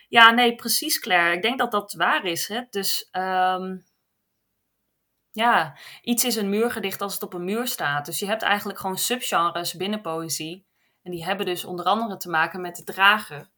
Ja, 0.08 0.32
nee, 0.32 0.56
precies 0.56 1.00
Claire. 1.00 1.36
Ik 1.36 1.42
denk 1.42 1.60
dat 1.60 1.72
dat 1.72 1.94
waar 1.94 2.26
is. 2.26 2.48
Hè? 2.48 2.62
Dus 2.70 3.10
um, 3.12 3.86
ja, 5.32 5.78
iets 6.02 6.26
is 6.26 6.36
een 6.36 6.50
muurgedicht 6.50 7.02
als 7.02 7.14
het 7.14 7.24
op 7.24 7.34
een 7.34 7.44
muur 7.44 7.68
staat. 7.68 8.06
Dus 8.06 8.20
je 8.20 8.26
hebt 8.26 8.42
eigenlijk 8.42 8.80
gewoon 8.80 8.98
subgenres 8.98 9.74
binnen 9.74 10.02
poëzie. 10.02 10.68
En 11.04 11.12
die 11.12 11.26
hebben 11.26 11.46
dus 11.46 11.66
onder 11.66 11.86
andere 11.86 12.18
te 12.18 12.30
maken 12.30 12.62
met 12.62 12.76
de 12.76 12.84
drager 12.84 13.50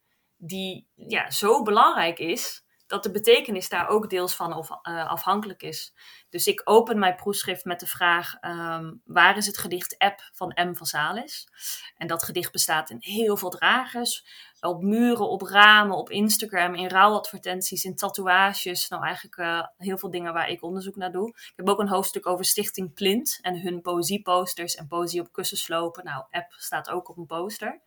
die 0.44 0.88
ja, 0.94 1.30
zo 1.30 1.62
belangrijk 1.62 2.18
is 2.18 2.64
dat 2.86 3.02
de 3.02 3.10
betekenis 3.10 3.68
daar 3.68 3.88
ook 3.88 4.10
deels 4.10 4.34
van 4.34 4.54
of, 4.54 4.70
uh, 4.70 5.10
afhankelijk 5.10 5.62
is. 5.62 5.94
Dus 6.30 6.46
ik 6.46 6.60
open 6.64 6.98
mijn 6.98 7.14
proefschrift 7.14 7.64
met 7.64 7.80
de 7.80 7.86
vraag: 7.86 8.34
um, 8.40 9.02
waar 9.04 9.36
is 9.36 9.46
het 9.46 9.58
gedicht 9.58 9.98
App 9.98 10.30
van 10.32 10.52
M. 10.54 10.74
van 10.74 10.86
Salis? 10.86 11.48
En 11.96 12.06
dat 12.06 12.22
gedicht 12.22 12.52
bestaat 12.52 12.90
in 12.90 12.96
heel 13.00 13.36
veel 13.36 13.50
dragers. 13.50 14.26
Op 14.60 14.82
muren, 14.82 15.28
op 15.28 15.42
ramen, 15.42 15.96
op 15.96 16.10
Instagram, 16.10 16.74
in 16.74 16.88
rouwadvertenties, 16.88 17.84
in 17.84 17.96
tatoeages. 17.96 18.88
Nou, 18.88 19.04
eigenlijk 19.04 19.36
uh, 19.36 19.66
heel 19.76 19.98
veel 19.98 20.10
dingen 20.10 20.32
waar 20.32 20.48
ik 20.48 20.62
onderzoek 20.62 20.96
naar 20.96 21.12
doe. 21.12 21.28
Ik 21.28 21.52
heb 21.56 21.68
ook 21.68 21.80
een 21.80 21.88
hoofdstuk 21.88 22.26
over 22.26 22.44
Stichting 22.44 22.94
Plint 22.94 23.38
en 23.42 23.60
hun 23.60 23.80
poëzieposters 23.80 24.74
en 24.74 24.86
poëzie 24.86 25.20
op 25.20 25.32
kussenslopen. 25.32 26.04
Nou, 26.04 26.24
App 26.30 26.52
staat 26.56 26.90
ook 26.90 27.08
op 27.08 27.16
een 27.16 27.26
poster. 27.26 27.80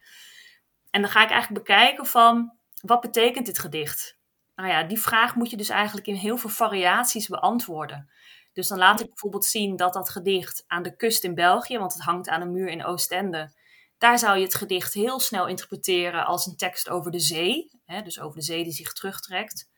En 0.96 1.02
dan 1.02 1.10
ga 1.10 1.24
ik 1.24 1.30
eigenlijk 1.30 1.66
bekijken 1.66 2.06
van, 2.06 2.58
wat 2.82 3.02
betekent 3.02 3.46
dit 3.46 3.60
gedicht? 3.60 4.18
Nou 4.56 4.70
ja, 4.70 4.84
die 4.84 5.00
vraag 5.00 5.36
moet 5.36 5.50
je 5.50 5.58
dus 5.58 5.70
eigenlijk 5.70 6.08
in 6.08 6.16
heel 6.16 6.38
veel 6.38 6.50
variaties 6.50 7.28
beantwoorden. 7.28 8.12
Dus 8.54 8.68
dan 8.68 8.78
laat 8.78 9.00
ik 9.00 9.08
bijvoorbeeld 9.08 9.46
zien 9.46 9.76
dat 9.76 9.94
dat 9.94 10.10
gedicht 10.10 10.64
aan 10.68 10.84
de 10.84 10.96
kust 10.96 11.24
in 11.24 11.36
België, 11.36 11.78
want 11.78 11.94
het 11.94 12.02
hangt 12.02 12.30
aan 12.30 12.42
een 12.42 12.52
muur 12.52 12.68
in 12.68 12.86
Oostende, 12.86 13.54
daar 13.98 14.20
zou 14.20 14.38
je 14.38 14.44
het 14.44 14.56
gedicht 14.56 14.94
heel 14.94 15.20
snel 15.20 15.48
interpreteren 15.48 16.26
als 16.26 16.46
een 16.46 16.56
tekst 16.56 16.90
over 16.90 17.12
de 17.12 17.20
zee, 17.20 17.72
hè, 17.86 18.02
dus 18.02 18.20
over 18.20 18.40
de 18.40 18.46
zee 18.46 18.64
die 18.64 18.74
zich 18.74 18.94
terugtrekt. 18.94 19.70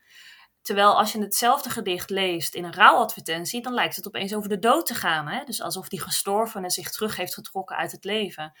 Terwijl 0.62 0.98
als 0.98 1.12
je 1.12 1.20
hetzelfde 1.20 1.70
gedicht 1.70 2.10
leest 2.10 2.54
in 2.54 2.64
een 2.64 2.74
rouwadvertentie, 2.74 3.62
dan 3.62 3.74
lijkt 3.74 3.96
het 3.96 4.06
opeens 4.06 4.34
over 4.34 4.48
de 4.48 4.58
dood 4.58 4.86
te 4.86 4.94
gaan. 4.94 5.28
Hè? 5.28 5.44
Dus 5.44 5.62
alsof 5.62 5.88
die 5.88 6.00
gestorvene 6.00 6.70
zich 6.70 6.90
terug 6.90 7.16
heeft 7.16 7.34
getrokken 7.34 7.76
uit 7.76 7.92
het 7.92 8.04
leven. 8.04 8.52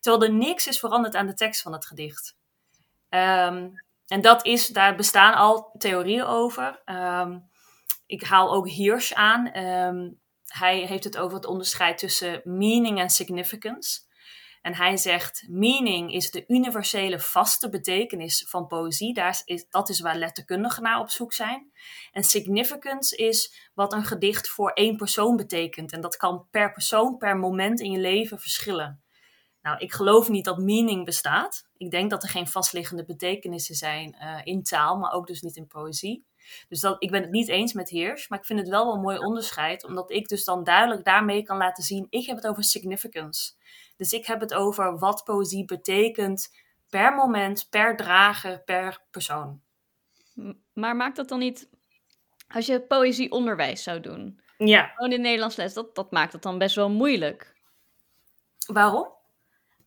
Terwijl 0.00 0.24
er 0.24 0.32
niks 0.32 0.66
is 0.66 0.78
veranderd 0.78 1.14
aan 1.14 1.26
de 1.26 1.34
tekst 1.34 1.62
van 1.62 1.72
het 1.72 1.86
gedicht. 1.86 2.36
Um, 3.08 3.72
en 4.06 4.20
dat 4.20 4.46
is, 4.46 4.66
daar 4.66 4.96
bestaan 4.96 5.34
al 5.34 5.74
theorieën 5.78 6.24
over. 6.24 6.82
Um, 6.84 7.48
ik 8.06 8.22
haal 8.22 8.52
ook 8.52 8.68
Hirsch 8.68 9.12
aan. 9.12 9.56
Um, 9.56 10.20
hij 10.46 10.78
heeft 10.78 11.04
het 11.04 11.18
over 11.18 11.36
het 11.36 11.46
onderscheid 11.46 11.98
tussen 11.98 12.40
meaning 12.44 13.00
en 13.00 13.10
significance. 13.10 14.00
En 14.62 14.74
hij 14.74 14.96
zegt: 14.96 15.44
meaning 15.48 16.12
is 16.12 16.30
de 16.30 16.44
universele 16.46 17.20
vaste 17.20 17.68
betekenis 17.68 18.46
van 18.48 18.66
poëzie. 18.66 19.14
Daar 19.14 19.42
is, 19.44 19.66
dat 19.70 19.88
is 19.88 20.00
waar 20.00 20.16
letterkundigen 20.16 20.82
naar 20.82 21.00
op 21.00 21.10
zoek 21.10 21.32
zijn. 21.32 21.72
En 22.12 22.22
significance 22.22 23.16
is 23.16 23.70
wat 23.74 23.92
een 23.92 24.04
gedicht 24.04 24.48
voor 24.48 24.70
één 24.70 24.96
persoon 24.96 25.36
betekent. 25.36 25.92
En 25.92 26.00
dat 26.00 26.16
kan 26.16 26.46
per 26.50 26.72
persoon, 26.72 27.16
per 27.16 27.36
moment 27.36 27.80
in 27.80 27.90
je 27.90 27.98
leven 27.98 28.40
verschillen. 28.40 29.02
Nou, 29.68 29.80
ik 29.80 29.92
geloof 29.92 30.28
niet 30.28 30.44
dat 30.44 30.58
meaning 30.58 31.04
bestaat. 31.04 31.68
Ik 31.76 31.90
denk 31.90 32.10
dat 32.10 32.22
er 32.22 32.28
geen 32.28 32.46
vastliggende 32.46 33.04
betekenissen 33.04 33.74
zijn 33.74 34.16
uh, 34.20 34.40
in 34.44 34.62
taal, 34.62 34.96
maar 34.96 35.12
ook 35.12 35.26
dus 35.26 35.42
niet 35.42 35.56
in 35.56 35.66
poëzie. 35.66 36.24
Dus 36.68 36.80
dat, 36.80 37.02
ik 37.02 37.10
ben 37.10 37.22
het 37.22 37.30
niet 37.30 37.48
eens 37.48 37.72
met 37.72 37.90
Heers, 37.90 38.28
maar 38.28 38.38
ik 38.38 38.44
vind 38.44 38.58
het 38.58 38.68
wel 38.68 38.84
wel 38.84 38.94
een 38.94 39.00
mooi 39.00 39.18
onderscheid, 39.18 39.84
omdat 39.84 40.10
ik 40.10 40.28
dus 40.28 40.44
dan 40.44 40.64
duidelijk 40.64 41.04
daarmee 41.04 41.42
kan 41.42 41.56
laten 41.56 41.84
zien, 41.84 42.06
ik 42.10 42.26
heb 42.26 42.36
het 42.36 42.46
over 42.46 42.64
significance. 42.64 43.52
Dus 43.96 44.12
ik 44.12 44.26
heb 44.26 44.40
het 44.40 44.54
over 44.54 44.98
wat 44.98 45.24
poëzie 45.24 45.64
betekent 45.64 46.54
per 46.88 47.14
moment, 47.14 47.66
per 47.70 47.96
drager, 47.96 48.62
per 48.62 49.00
persoon. 49.10 49.60
Maar 50.72 50.96
maakt 50.96 51.16
dat 51.16 51.28
dan 51.28 51.38
niet, 51.38 51.68
als 52.48 52.66
je 52.66 52.80
poëzieonderwijs 52.80 53.82
zou 53.82 54.00
doen, 54.00 54.40
ja. 54.58 54.86
gewoon 54.86 55.12
in 55.12 55.20
Nederlands 55.20 55.56
les, 55.56 55.74
dat, 55.74 55.94
dat 55.94 56.10
maakt 56.10 56.32
het 56.32 56.42
dan 56.42 56.58
best 56.58 56.74
wel 56.74 56.90
moeilijk. 56.90 57.56
Waarom? 58.66 59.16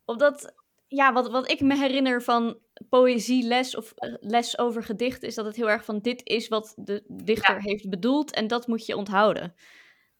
Omdat, 0.04 0.54
ja, 0.86 1.12
wat, 1.12 1.30
wat 1.30 1.50
ik 1.50 1.60
me 1.60 1.76
herinner 1.76 2.22
van 2.22 2.58
poëzieles 2.88 3.76
of 3.76 3.92
uh, 3.96 4.14
les 4.20 4.58
over 4.58 4.82
gedichten, 4.82 5.28
is 5.28 5.34
dat 5.34 5.44
het 5.44 5.56
heel 5.56 5.70
erg 5.70 5.84
van 5.84 5.98
dit 5.98 6.20
is 6.24 6.48
wat 6.48 6.72
de 6.76 7.04
dichter 7.06 7.54
ja. 7.54 7.60
heeft 7.60 7.90
bedoeld 7.90 8.32
en 8.32 8.46
dat 8.46 8.66
moet 8.66 8.86
je 8.86 8.96
onthouden. 8.96 9.54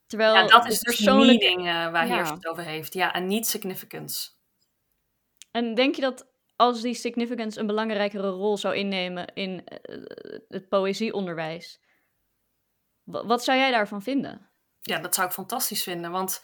Terwijl 0.06 0.34
ja, 0.34 0.46
dat 0.46 0.66
is 0.66 0.78
de 0.78 0.84
persoonlijke... 0.84 1.44
meaning 1.44 1.68
uh, 1.68 1.90
waar 1.90 2.06
ja. 2.06 2.22
hij 2.22 2.32
het 2.32 2.46
over 2.46 2.64
heeft. 2.64 2.94
Ja, 2.94 3.12
en 3.12 3.26
niet 3.26 3.46
significance. 3.46 4.30
En 5.50 5.74
denk 5.74 5.94
je 5.94 6.00
dat 6.00 6.30
als 6.56 6.80
die 6.80 6.94
significance 6.94 7.60
een 7.60 7.66
belangrijkere 7.66 8.28
rol 8.28 8.56
zou 8.56 8.74
innemen 8.74 9.26
in 9.34 9.50
uh, 9.50 10.04
het 10.48 10.68
poëzieonderwijs, 10.68 11.80
wat 13.04 13.44
zou 13.44 13.58
jij 13.58 13.70
daarvan 13.70 14.02
vinden? 14.02 14.50
Ja, 14.80 14.98
dat 14.98 15.14
zou 15.14 15.26
ik 15.26 15.32
fantastisch 15.32 15.82
vinden, 15.82 16.10
want 16.10 16.42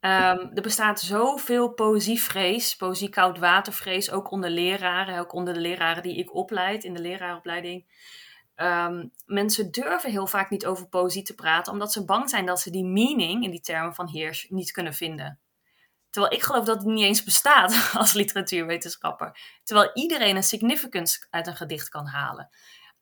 um, 0.00 0.50
er 0.54 0.62
bestaat 0.62 1.00
zoveel 1.00 1.72
poëzievrees, 1.72 2.76
poëzie-koudwatervrees, 2.76 4.10
ook 4.10 4.30
onder 4.30 4.50
leraren, 4.50 5.18
ook 5.18 5.32
onder 5.32 5.54
de 5.54 5.60
leraren 5.60 6.02
die 6.02 6.16
ik 6.16 6.34
opleid 6.34 6.84
in 6.84 6.94
de 6.94 7.00
leraaropleiding. 7.00 7.86
Ehm, 8.54 9.06
mensen 9.26 9.70
durven 9.70 10.10
heel 10.10 10.26
vaak 10.26 10.50
niet 10.50 10.66
over 10.66 10.88
poëzie 10.88 11.22
te 11.22 11.34
praten, 11.34 11.72
omdat 11.72 11.92
ze 11.92 12.04
bang 12.04 12.30
zijn 12.30 12.46
dat 12.46 12.60
ze 12.60 12.70
die 12.70 12.84
meaning 12.84 13.44
in 13.44 13.50
die 13.50 13.60
termen 13.60 13.94
van 13.94 14.08
Heers 14.08 14.46
niet 14.48 14.70
kunnen 14.70 14.94
vinden. 14.94 15.38
Terwijl 16.10 16.34
ik 16.34 16.42
geloof 16.42 16.64
dat 16.64 16.76
het 16.76 16.86
niet 16.86 17.04
eens 17.04 17.24
bestaat 17.24 17.90
als 18.00 18.12
literatuurwetenschapper. 18.12 19.38
Terwijl 19.64 19.90
iedereen 19.94 20.36
een 20.36 20.42
significance 20.42 21.26
uit 21.30 21.46
een 21.46 21.56
gedicht 21.56 21.88
kan 21.88 22.06
halen. 22.06 22.50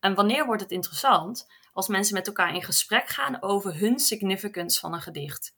En 0.00 0.14
wanneer 0.14 0.46
wordt 0.46 0.62
het 0.62 0.70
interessant? 0.70 1.46
Als 1.72 1.88
mensen 1.88 2.14
met 2.14 2.26
elkaar 2.26 2.54
in 2.54 2.62
gesprek 2.62 3.08
gaan 3.08 3.42
over 3.42 3.78
hun 3.78 3.98
significance 3.98 4.80
van 4.80 4.94
een 4.94 5.00
gedicht. 5.00 5.55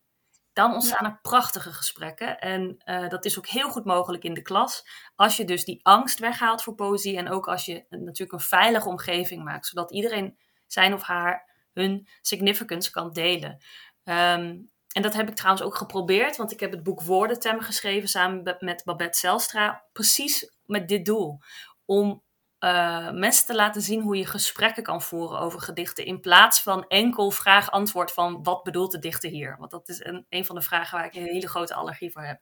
Dan 0.59 0.74
ontstaan 0.74 1.04
er 1.04 1.18
prachtige 1.22 1.72
gesprekken. 1.72 2.38
En 2.38 2.76
eh, 2.78 3.09
dat 3.09 3.24
is 3.24 3.38
ook 3.38 3.46
heel 3.46 3.70
goed 3.70 3.84
mogelijk 3.84 4.24
in 4.24 4.34
de 4.34 4.42
klas. 4.42 4.86
Als 5.14 5.36
je 5.36 5.44
dus 5.44 5.64
die 5.64 5.80
angst 5.82 6.18
weghaalt 6.18 6.62
voor 6.62 6.74
poëzie. 6.74 7.16
En 7.16 7.28
ook 7.28 7.48
als 7.48 7.64
je 7.64 7.84
natuurlijk 7.88 8.32
een 8.32 8.40
veilige 8.40 8.88
omgeving 8.88 9.44
maakt. 9.44 9.66
Zodat 9.66 9.92
iedereen 9.92 10.38
zijn 10.66 10.94
of 10.94 11.02
haar 11.02 11.50
hun 11.72 12.09
significance 12.22 12.90
kan 12.90 13.12
delen. 13.12 13.59
Ehm, 14.04 14.56
en 14.92 15.02
dat 15.02 15.14
heb 15.14 15.28
ik 15.28 15.34
trouwens 15.34 15.64
ook 15.64 15.74
geprobeerd. 15.74 16.36
Want 16.36 16.52
ik 16.52 16.61
heb 16.61 16.70
het 16.70 16.82
boek 16.82 17.02
Woordentemmen 17.02 17.64
geschreven 17.64 18.09
samen 18.09 18.56
met 18.59 18.82
Babette 18.84 19.18
Zelstra. 19.18 19.84
Precies 19.92 20.56
met 20.66 20.88
dit 20.88 21.04
doel. 21.04 21.38
Om 21.84 22.22
uh, 22.61 23.11
mensen 23.11 23.46
te 23.46 23.54
laten 23.54 23.82
zien 23.82 24.00
hoe 24.00 24.16
je 24.16 24.26
gesprekken 24.26 24.82
kan 24.82 25.02
voeren 25.02 25.38
over 25.38 25.61
gedichten. 25.61 26.04
In 26.04 26.20
plaats 26.20 26.62
van 26.62 26.86
enkel 26.86 27.30
vraag-antwoord 27.30 28.12
van 28.12 28.42
wat 28.42 28.62
bedoelt 28.62 28.92
de 28.92 28.98
dichter 28.98 29.30
hier? 29.30 29.56
Want 29.59 29.70
dat 29.70 29.88
is 29.88 30.04
een, 30.04 30.26
een 30.28 30.44
van 30.44 30.54
de 30.54 30.62
vragen 30.62 30.98
waar 30.98 31.06
ik 31.06 31.14
een 31.14 31.22
hele 31.22 31.48
grote 31.48 31.74
allergie 31.74 32.12
voor 32.12 32.22
heb. 32.22 32.40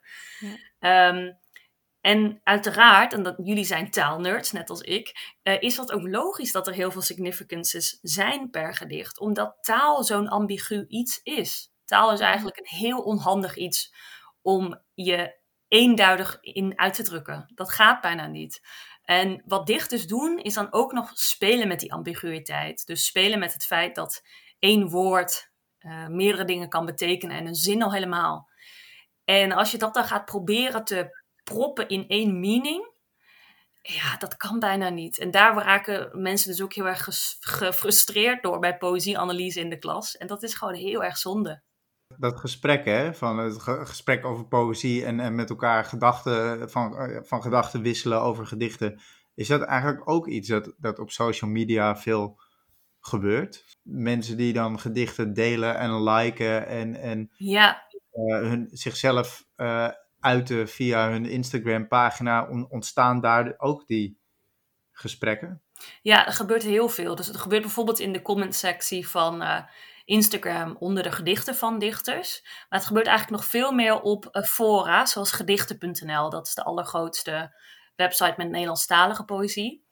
Ja. 0.78 1.08
Um, 1.08 1.38
en 2.00 2.40
uiteraard, 2.42 3.12
en 3.12 3.22
dat, 3.22 3.34
jullie 3.42 3.64
zijn 3.64 3.90
taalnerds, 3.90 4.52
net 4.52 4.70
als 4.70 4.80
ik, 4.80 5.36
uh, 5.42 5.60
is 5.60 5.76
dat 5.76 5.92
ook 5.92 6.08
logisch 6.08 6.52
dat 6.52 6.66
er 6.66 6.72
heel 6.72 6.90
veel 6.90 7.02
significances 7.02 7.98
zijn 8.02 8.50
per 8.50 8.74
gedicht. 8.74 9.18
Omdat 9.20 9.56
taal 9.60 10.04
zo'n 10.04 10.28
ambigu 10.28 10.84
iets 10.88 11.20
is. 11.22 11.72
Taal 11.84 12.12
is 12.12 12.20
eigenlijk 12.20 12.58
een 12.58 12.78
heel 12.78 12.98
onhandig 12.98 13.56
iets 13.56 13.94
om 14.42 14.82
je 14.94 15.38
eenduidig 15.68 16.38
in 16.40 16.78
uit 16.78 16.94
te 16.94 17.02
drukken. 17.02 17.52
Dat 17.54 17.70
gaat 17.70 18.00
bijna 18.00 18.26
niet. 18.26 18.60
En 19.06 19.42
wat 19.44 19.66
dichters 19.66 20.06
doen, 20.06 20.38
is 20.38 20.54
dan 20.54 20.72
ook 20.72 20.92
nog 20.92 21.10
spelen 21.14 21.68
met 21.68 21.80
die 21.80 21.92
ambiguïteit. 21.92 22.86
Dus 22.86 23.06
spelen 23.06 23.38
met 23.38 23.52
het 23.52 23.66
feit 23.66 23.94
dat 23.94 24.22
één 24.58 24.88
woord 24.88 25.50
uh, 25.80 26.06
meerdere 26.06 26.44
dingen 26.44 26.68
kan 26.68 26.86
betekenen 26.86 27.36
en 27.36 27.46
een 27.46 27.54
zin 27.54 27.82
al 27.82 27.92
helemaal. 27.92 28.48
En 29.24 29.52
als 29.52 29.70
je 29.70 29.78
dat 29.78 29.94
dan 29.94 30.04
gaat 30.04 30.24
proberen 30.24 30.84
te 30.84 31.22
proppen 31.42 31.88
in 31.88 32.08
één 32.08 32.40
meaning, 32.40 32.94
ja, 33.82 34.16
dat 34.16 34.36
kan 34.36 34.58
bijna 34.58 34.88
niet. 34.88 35.18
En 35.18 35.30
daar 35.30 35.54
raken 35.54 36.22
mensen 36.22 36.50
dus 36.50 36.62
ook 36.62 36.74
heel 36.74 36.86
erg 36.86 37.08
gefrustreerd 37.40 38.42
door 38.42 38.58
bij 38.58 38.76
poëzieanalyse 38.76 39.60
in 39.60 39.70
de 39.70 39.78
klas. 39.78 40.16
En 40.16 40.26
dat 40.26 40.42
is 40.42 40.54
gewoon 40.54 40.74
heel 40.74 41.04
erg 41.04 41.18
zonde 41.18 41.62
dat 42.18 42.40
gesprek, 42.40 42.84
hè, 42.84 43.14
van 43.14 43.38
het 43.38 43.62
gesprek 43.62 44.24
over 44.24 44.46
poëzie 44.46 45.04
en, 45.04 45.20
en 45.20 45.34
met 45.34 45.50
elkaar 45.50 45.84
gedachten, 45.84 46.70
van, 46.70 46.96
eh, 46.96 47.22
van 47.22 47.42
gedachten 47.42 47.82
wisselen 47.82 48.20
over 48.20 48.46
gedichten, 48.46 49.00
is 49.34 49.48
dat 49.48 49.62
eigenlijk 49.62 50.08
ook 50.10 50.26
iets 50.26 50.48
dat, 50.48 50.72
dat 50.76 50.98
op 50.98 51.10
social 51.10 51.50
media 51.50 51.96
veel 51.96 52.40
gebeurt? 53.00 53.64
Mensen 53.82 54.36
die 54.36 54.52
dan 54.52 54.80
gedichten 54.80 55.32
delen 55.34 55.78
en 55.78 56.02
liken 56.02 56.66
en, 56.66 56.94
en 56.94 57.30
ja. 57.36 57.84
Uh, 58.12 58.40
hun, 58.40 58.68
zichzelf 58.72 59.46
uh, 59.56 59.88
uiten 60.20 60.68
via 60.68 61.10
hun 61.10 61.26
Instagram-pagina, 61.26 62.48
ontstaan 62.68 63.20
daar 63.20 63.54
ook 63.56 63.86
die 63.86 64.18
gesprekken? 64.92 65.62
Ja, 66.02 66.26
er 66.26 66.32
gebeurt 66.32 66.62
heel 66.62 66.88
veel. 66.88 67.14
Dus 67.14 67.26
het 67.26 67.36
gebeurt 67.36 67.62
bijvoorbeeld 67.62 67.98
in 67.98 68.12
de 68.12 68.22
comment-sectie 68.22 69.08
van 69.08 69.42
Instagram 70.06 70.76
onder 70.78 71.02
de 71.02 71.12
gedichten 71.12 71.54
van 71.54 71.78
dichters. 71.78 72.40
Maar 72.42 72.78
het 72.78 72.88
gebeurt 72.88 73.06
eigenlijk 73.06 73.40
nog 73.40 73.50
veel 73.50 73.72
meer 73.72 74.00
op 74.00 74.28
uh, 74.32 74.42
fora, 74.42 75.06
zoals 75.06 75.32
gedichten.nl. 75.32 76.30
Dat 76.30 76.46
is 76.46 76.54
de 76.54 76.64
allergrootste 76.64 77.54
website 77.96 78.34
met 78.36 78.50
Nederlandstalige 78.50 79.24
poëzie. 79.24 79.84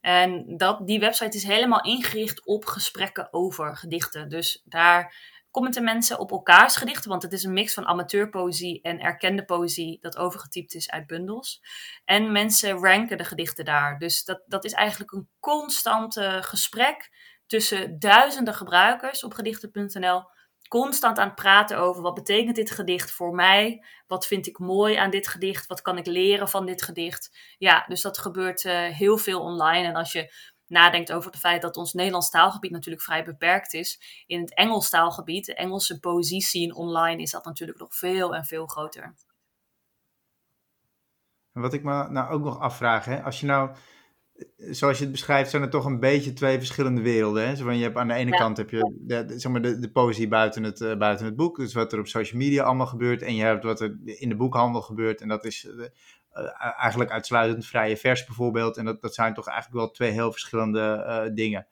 En 0.00 0.56
dat, 0.56 0.86
die 0.86 1.00
website 1.00 1.36
is 1.36 1.44
helemaal 1.44 1.82
ingericht 1.82 2.46
op 2.46 2.64
gesprekken 2.64 3.32
over 3.32 3.76
gedichten. 3.76 4.28
Dus 4.28 4.62
daar 4.64 5.14
commenten 5.50 5.84
mensen 5.84 6.18
op 6.18 6.30
elkaars 6.30 6.76
gedichten, 6.76 7.10
want 7.10 7.22
het 7.22 7.32
is 7.32 7.44
een 7.44 7.52
mix 7.52 7.74
van 7.74 7.86
amateurpoëzie 7.86 8.80
en 8.82 9.00
erkende 9.00 9.44
poëzie 9.44 9.98
dat 10.00 10.16
overgetypt 10.16 10.74
is 10.74 10.90
uit 10.90 11.06
bundels. 11.06 11.62
En 12.04 12.32
mensen 12.32 12.78
ranken 12.78 13.18
de 13.18 13.24
gedichten 13.24 13.64
daar. 13.64 13.98
Dus 13.98 14.24
dat, 14.24 14.42
dat 14.46 14.64
is 14.64 14.72
eigenlijk 14.72 15.12
een 15.12 15.28
constante 15.40 16.38
gesprek 16.40 17.10
tussen 17.52 17.98
duizenden 17.98 18.54
gebruikers 18.54 19.24
op 19.24 19.34
gedichten.nl 19.34 20.22
constant 20.68 21.18
aan 21.18 21.26
het 21.26 21.34
praten 21.34 21.78
over 21.78 22.02
wat 22.02 22.14
betekent 22.14 22.56
dit 22.56 22.70
gedicht 22.70 23.10
voor 23.10 23.34
mij? 23.34 23.84
Wat 24.06 24.26
vind 24.26 24.46
ik 24.46 24.58
mooi 24.58 24.96
aan 24.96 25.10
dit 25.10 25.28
gedicht? 25.28 25.66
Wat 25.66 25.82
kan 25.82 25.98
ik 25.98 26.06
leren 26.06 26.48
van 26.48 26.66
dit 26.66 26.82
gedicht? 26.82 27.54
Ja, 27.58 27.84
dus 27.88 28.00
dat 28.00 28.18
gebeurt 28.18 28.64
uh, 28.64 28.72
heel 28.86 29.18
veel 29.18 29.40
online. 29.40 29.88
En 29.88 29.94
als 29.94 30.12
je 30.12 30.32
nadenkt 30.66 31.12
over 31.12 31.30
het 31.30 31.40
feit 31.40 31.62
dat 31.62 31.76
ons 31.76 31.92
Nederlands 31.92 32.30
taalgebied 32.30 32.70
natuurlijk 32.70 33.04
vrij 33.04 33.24
beperkt 33.24 33.72
is, 33.72 34.24
in 34.26 34.40
het 34.40 34.54
Engels 34.54 34.90
taalgebied, 34.90 35.46
de 35.46 35.54
Engelse 35.54 36.00
poëzie 36.00 36.42
scene 36.42 36.74
online, 36.74 37.22
is 37.22 37.30
dat 37.30 37.44
natuurlijk 37.44 37.78
nog 37.78 37.94
veel 37.94 38.34
en 38.34 38.44
veel 38.44 38.66
groter. 38.66 39.14
Wat 41.52 41.72
ik 41.72 41.82
me 41.82 42.08
nou 42.08 42.30
ook 42.30 42.42
nog 42.42 42.58
afvraag, 42.58 43.04
hè, 43.04 43.22
als 43.22 43.40
je 43.40 43.46
nou 43.46 43.70
zoals 44.56 44.96
je 44.98 45.02
het 45.02 45.12
beschrijft, 45.12 45.50
zijn 45.50 45.62
er 45.62 45.70
toch 45.70 45.84
een 45.84 46.00
beetje 46.00 46.32
twee 46.32 46.58
verschillende 46.58 47.00
werelden. 47.00 47.46
Hè? 47.46 47.56
Zo 47.56 47.64
van, 47.64 47.76
je 47.76 47.82
hebt 47.82 47.96
aan 47.96 48.08
de 48.08 48.14
ene 48.14 48.30
kant 48.30 48.56
heb 48.56 48.70
je 48.70 48.94
de, 49.00 49.38
zeg 49.38 49.52
maar 49.52 49.62
de, 49.62 49.78
de 49.78 49.90
poëzie 49.90 50.28
buiten 50.28 50.62
het, 50.62 50.80
uh, 50.80 50.96
buiten 50.96 51.26
het 51.26 51.36
boek, 51.36 51.56
dus 51.56 51.72
wat 51.72 51.92
er 51.92 51.98
op 51.98 52.06
social 52.06 52.40
media 52.40 52.62
allemaal 52.62 52.86
gebeurt. 52.86 53.22
En 53.22 53.34
je 53.34 53.42
hebt 53.42 53.64
wat 53.64 53.80
er 53.80 53.96
in 54.04 54.28
de 54.28 54.36
boekhandel 54.36 54.82
gebeurt. 54.82 55.20
En 55.20 55.28
dat 55.28 55.44
is 55.44 55.64
uh, 55.64 55.86
eigenlijk 56.80 57.10
uitsluitend 57.10 57.66
vrije 57.66 57.96
vers 57.96 58.24
bijvoorbeeld. 58.24 58.76
En 58.76 58.84
dat, 58.84 59.02
dat 59.02 59.14
zijn 59.14 59.34
toch 59.34 59.46
eigenlijk 59.46 59.78
wel 59.78 59.90
twee 59.90 60.10
heel 60.10 60.32
verschillende 60.32 61.30
dingen. 61.34 61.66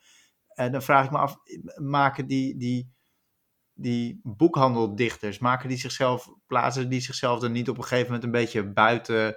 En 0.54 0.72
dan 0.72 0.82
vraag 0.82 1.04
ik 1.04 1.10
me 1.10 1.18
af, 1.18 1.36
maken 1.76 2.26
die, 2.26 2.56
die, 2.56 2.92
die 3.74 4.20
boekhandeldichters, 4.22 5.38
maken 5.38 5.68
die 5.68 5.78
zichzelf, 5.78 6.28
plaatsen 6.46 6.88
die 6.88 7.00
zichzelf 7.00 7.40
dan 7.40 7.52
niet 7.52 7.68
op 7.68 7.76
een 7.76 7.82
gegeven 7.82 8.06
moment 8.06 8.24
een 8.24 8.30
beetje 8.30 8.64
buiten 8.64 9.36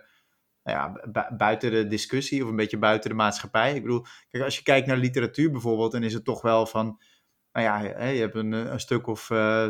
nou 0.63 0.77
ja, 0.77 1.29
buiten 1.37 1.71
de 1.71 1.87
discussie 1.87 2.43
of 2.43 2.49
een 2.49 2.55
beetje 2.55 2.77
buiten 2.77 3.09
de 3.09 3.15
maatschappij. 3.15 3.75
Ik 3.75 3.81
bedoel, 3.81 4.05
kijk, 4.29 4.43
als 4.43 4.57
je 4.57 4.63
kijkt 4.63 4.87
naar 4.87 4.97
literatuur 4.97 5.51
bijvoorbeeld, 5.51 5.91
dan 5.91 6.03
is 6.03 6.13
het 6.13 6.25
toch 6.25 6.41
wel 6.41 6.65
van, 6.65 7.01
nou 7.51 7.65
ja, 7.65 8.07
je 8.07 8.19
hebt 8.19 8.35
een, 8.35 8.51
een 8.51 8.79
stuk 8.79 9.07
of 9.07 9.29
uh, 9.29 9.67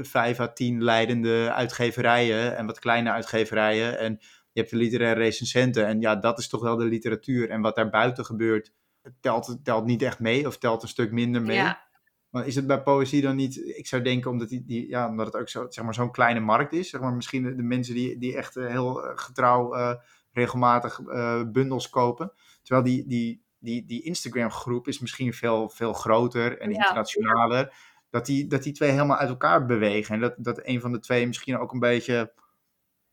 vijf 0.00 0.40
à 0.40 0.52
tien 0.52 0.82
leidende 0.82 1.52
uitgeverijen 1.52 2.56
en 2.56 2.66
wat 2.66 2.78
kleine 2.78 3.10
uitgeverijen. 3.10 3.98
En 3.98 4.18
je 4.52 4.60
hebt 4.60 4.70
de 4.70 4.76
literaire 4.76 5.20
recensenten 5.20 5.86
en 5.86 6.00
ja, 6.00 6.16
dat 6.16 6.38
is 6.38 6.48
toch 6.48 6.62
wel 6.62 6.76
de 6.76 6.84
literatuur. 6.84 7.50
En 7.50 7.60
wat 7.60 7.76
daar 7.76 7.90
buiten 7.90 8.24
gebeurt, 8.24 8.72
telt, 9.20 9.58
telt 9.62 9.84
niet 9.84 10.02
echt 10.02 10.20
mee 10.20 10.46
of 10.46 10.58
telt 10.58 10.82
een 10.82 10.88
stuk 10.88 11.12
minder 11.12 11.42
mee. 11.42 11.56
Ja. 11.56 11.84
Maar 12.30 12.46
is 12.46 12.54
het 12.54 12.66
bij 12.66 12.82
poëzie 12.82 13.22
dan 13.22 13.36
niet, 13.36 13.56
ik 13.56 13.86
zou 13.86 14.02
denken 14.02 14.30
omdat, 14.30 14.48
die, 14.48 14.64
die, 14.64 14.88
ja, 14.88 15.08
omdat 15.08 15.26
het 15.26 15.36
ook 15.36 15.48
zo, 15.48 15.66
zeg 15.68 15.84
maar, 15.84 15.94
zo'n 15.94 16.10
kleine 16.10 16.40
markt 16.40 16.72
is, 16.72 16.90
zeg 16.90 17.00
maar, 17.00 17.12
misschien 17.12 17.56
de 17.56 17.62
mensen 17.62 17.94
die, 17.94 18.18
die 18.18 18.36
echt 18.36 18.56
eh, 18.56 18.66
heel 18.66 18.94
getrouw 18.94 19.76
uh, 19.76 19.94
regelmatig 20.36 20.98
uh, 20.98 21.42
bundels 21.46 21.88
kopen. 21.88 22.32
Terwijl 22.62 22.86
die, 22.86 23.06
die, 23.06 23.44
die, 23.58 23.84
die 23.84 24.02
Instagram 24.02 24.50
groep 24.50 24.88
is 24.88 24.98
misschien 24.98 25.32
veel, 25.32 25.68
veel 25.68 25.92
groter 25.92 26.58
en 26.60 26.70
internationaler. 26.70 27.74
Dat, 28.10 28.26
die, 28.26 28.46
dat 28.46 28.62
die 28.62 28.72
twee 28.72 28.90
helemaal 28.90 29.16
uit 29.16 29.28
elkaar 29.28 29.66
bewegen. 29.66 30.14
En 30.14 30.20
dat, 30.20 30.34
dat 30.36 30.60
een 30.62 30.80
van 30.80 30.92
de 30.92 30.98
twee 30.98 31.26
misschien 31.26 31.58
ook 31.58 31.72
een 31.72 31.78
beetje 31.78 32.32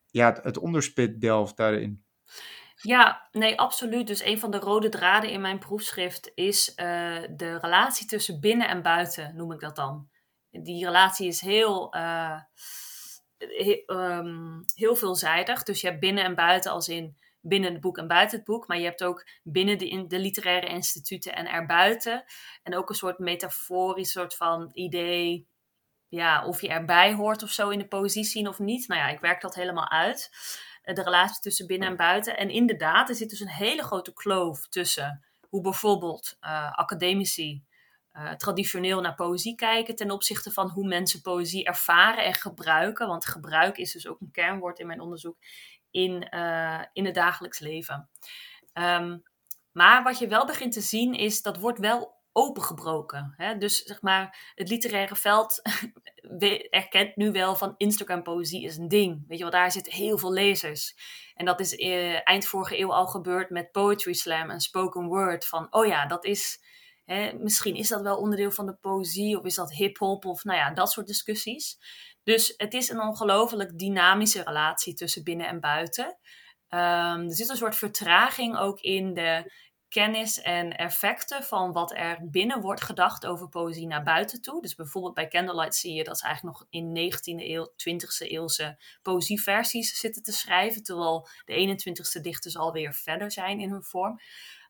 ja, 0.07 0.25
het, 0.25 0.43
het 0.43 0.57
onderspit 0.57 1.21
delft 1.21 1.57
daarin. 1.57 2.03
Ja, 2.75 3.27
nee, 3.31 3.59
absoluut. 3.59 4.07
Dus 4.07 4.23
een 4.23 4.39
van 4.39 4.51
de 4.51 4.59
rode 4.59 4.89
draden 4.89 5.29
in 5.29 5.41
mijn 5.41 5.59
proefschrift 5.59 6.31
is 6.35 6.69
uh, 6.69 6.75
de 7.35 7.57
relatie 7.59 8.07
tussen 8.07 8.39
binnen 8.39 8.67
en 8.67 8.81
buiten, 8.81 9.35
noem 9.35 9.51
ik 9.51 9.59
dat 9.59 9.75
dan. 9.75 10.09
Die 10.49 10.85
relatie 10.85 11.27
is 11.27 11.41
heel, 11.41 11.95
uh, 11.95 12.39
um, 13.87 14.63
heel 14.75 14.95
veelzijdig. 14.95 15.63
Dus 15.63 15.81
je 15.81 15.87
hebt 15.87 15.99
binnen 15.99 16.23
en 16.23 16.35
buiten 16.35 16.71
als 16.71 16.87
in 16.87 17.17
binnen 17.41 17.71
het 17.71 17.81
boek 17.81 17.97
en 17.97 18.07
buiten 18.07 18.37
het 18.37 18.45
boek. 18.45 18.67
Maar 18.67 18.77
je 18.77 18.83
hebt 18.83 19.03
ook 19.03 19.27
binnen 19.43 19.77
de, 19.77 20.05
de 20.07 20.19
literaire 20.19 20.67
instituten 20.67 21.35
en 21.35 21.49
erbuiten. 21.49 22.23
En 22.63 22.75
ook 22.75 22.89
een 22.89 22.95
soort 22.95 23.19
metaforisch 23.19 24.11
soort 24.11 24.35
van 24.35 24.69
idee. 24.73 25.47
Ja, 26.07 26.45
of 26.45 26.61
je 26.61 26.67
erbij 26.69 27.13
hoort 27.13 27.43
of 27.43 27.49
zo 27.49 27.69
in 27.69 27.79
de 27.79 27.87
poëzie 27.87 28.23
zien 28.23 28.47
of 28.47 28.59
niet. 28.59 28.87
Nou 28.87 29.01
ja, 29.01 29.07
ik 29.07 29.19
werk 29.19 29.41
dat 29.41 29.55
helemaal 29.55 29.89
uit. 29.89 30.31
Eh, 30.81 30.95
de 30.95 31.03
relatie 31.03 31.41
tussen 31.41 31.67
binnen 31.67 31.87
en 31.87 31.95
buiten. 31.95 32.37
En 32.37 32.49
inderdaad, 32.49 33.09
er 33.09 33.15
zit 33.15 33.29
dus 33.29 33.39
een 33.39 33.47
hele 33.47 33.83
grote 33.83 34.13
kloof 34.13 34.67
tussen 34.67 35.23
hoe 35.49 35.61
bijvoorbeeld 35.61 36.37
uh, 36.41 36.71
academici 36.71 37.63
uh, 38.13 38.31
traditioneel 38.31 39.01
naar 39.01 39.15
poëzie 39.15 39.55
kijken 39.55 39.95
ten 39.95 40.11
opzichte 40.11 40.51
van 40.51 40.69
hoe 40.69 40.87
mensen 40.87 41.21
poëzie 41.21 41.65
ervaren 41.65 42.25
en 42.25 42.33
gebruiken. 42.33 43.07
Want 43.07 43.25
gebruik 43.25 43.77
is 43.77 43.91
dus 43.91 44.07
ook 44.07 44.21
een 44.21 44.31
kernwoord 44.31 44.79
in 44.79 44.87
mijn 44.87 45.01
onderzoek 45.01 45.37
in, 45.91 46.27
uh, 46.31 46.81
in 46.93 47.05
het 47.05 47.15
dagelijks 47.15 47.59
leven. 47.59 48.09
Um, 48.73 49.23
maar 49.71 50.03
wat 50.03 50.19
je 50.19 50.27
wel 50.27 50.45
begint 50.45 50.73
te 50.73 50.81
zien 50.81 51.13
is 51.13 51.41
dat 51.41 51.57
wordt 51.57 51.79
wel 51.79 52.21
opengebroken. 52.31 53.33
Hè? 53.37 53.57
Dus 53.57 53.83
zeg 53.83 54.01
maar, 54.01 54.51
het 54.55 54.69
literaire 54.69 55.15
veld 55.15 55.61
erkent 56.69 57.15
nu 57.15 57.31
wel 57.31 57.55
van 57.55 57.73
Instagram-poëzie 57.77 58.63
is 58.63 58.77
een 58.77 58.87
ding. 58.87 59.23
Weet 59.27 59.37
je 59.37 59.43
wel, 59.43 59.53
daar 59.53 59.71
zitten 59.71 59.93
heel 59.93 60.17
veel 60.17 60.33
lezers. 60.33 60.95
En 61.35 61.45
dat 61.45 61.59
is 61.59 61.75
eh, 61.75 62.27
eind 62.27 62.45
vorige 62.45 62.79
eeuw 62.79 62.93
al 62.93 63.07
gebeurd 63.07 63.49
met 63.49 63.71
Poetry 63.71 64.13
Slam 64.13 64.49
en 64.49 64.59
Spoken 64.59 65.05
Word. 65.05 65.45
Van, 65.45 65.67
oh 65.69 65.85
ja, 65.85 66.05
dat 66.05 66.25
is... 66.25 66.71
Misschien 67.37 67.75
is 67.75 67.87
dat 67.87 68.01
wel 68.01 68.17
onderdeel 68.17 68.51
van 68.51 68.65
de 68.65 68.75
poëzie 68.75 69.37
of 69.37 69.45
is 69.45 69.55
dat 69.55 69.73
hip-hop 69.73 70.25
of 70.25 70.43
nou 70.43 70.57
ja, 70.57 70.71
dat 70.71 70.91
soort 70.91 71.07
discussies. 71.07 71.77
Dus 72.23 72.53
het 72.57 72.73
is 72.73 72.89
een 72.89 73.01
ongelooflijk 73.01 73.77
dynamische 73.77 74.43
relatie 74.43 74.93
tussen 74.93 75.23
binnen 75.23 75.47
en 75.47 75.59
buiten. 75.59 76.05
Um, 76.05 76.79
er 77.27 77.35
zit 77.35 77.49
een 77.49 77.55
soort 77.55 77.75
vertraging 77.75 78.57
ook 78.57 78.79
in 78.79 79.13
de 79.13 79.51
kennis 79.93 80.41
en 80.41 80.77
effecten 80.77 81.43
van 81.43 81.71
wat 81.71 81.91
er 81.91 82.17
binnen 82.21 82.61
wordt 82.61 82.81
gedacht 82.81 83.25
over 83.25 83.49
poëzie 83.49 83.87
naar 83.87 84.03
buiten 84.03 84.41
toe. 84.41 84.61
Dus 84.61 84.75
bijvoorbeeld 84.75 85.13
bij 85.13 85.27
Candlelight 85.27 85.75
zie 85.75 85.93
je 85.93 86.03
dat 86.03 86.17
ze 86.17 86.25
eigenlijk 86.25 86.57
nog 86.57 86.67
in 86.69 87.11
19e 87.11 87.43
eeuw, 87.43 87.67
20e 87.67 88.27
eeuwse 88.27 88.77
poëzieversies 89.01 89.99
zitten 89.99 90.23
te 90.23 90.31
schrijven, 90.31 90.83
terwijl 90.83 91.27
de 91.45 91.77
21e 91.77 92.21
dichters 92.21 92.57
alweer 92.57 92.93
verder 92.93 93.31
zijn 93.31 93.59
in 93.59 93.69
hun 93.69 93.83
vorm. 93.83 94.19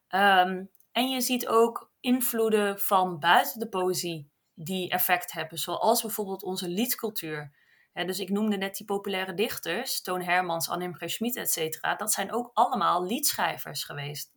Um, 0.09 0.69
en 0.93 1.09
je 1.09 1.21
ziet 1.21 1.47
ook 1.47 1.91
invloeden 1.99 2.79
van 2.79 3.19
buiten 3.19 3.59
de 3.59 3.69
poëzie 3.69 4.31
die 4.53 4.89
effect 4.89 5.31
hebben, 5.31 5.57
zoals 5.57 6.01
bijvoorbeeld 6.01 6.43
onze 6.43 6.67
liedcultuur. 6.67 7.61
dus 7.93 8.19
ik 8.19 8.29
noemde 8.29 8.57
net 8.57 8.75
die 8.75 8.85
populaire 8.85 9.33
dichters, 9.33 10.01
Toon 10.01 10.21
Hermans, 10.21 10.69
Annim 10.69 10.93
G. 10.93 11.09
Schmid, 11.09 11.35
et 11.35 11.51
cetera. 11.51 11.95
Dat 11.95 12.13
zijn 12.13 12.33
ook 12.33 12.51
allemaal 12.53 13.05
liedschrijvers 13.05 13.83
geweest. 13.83 14.31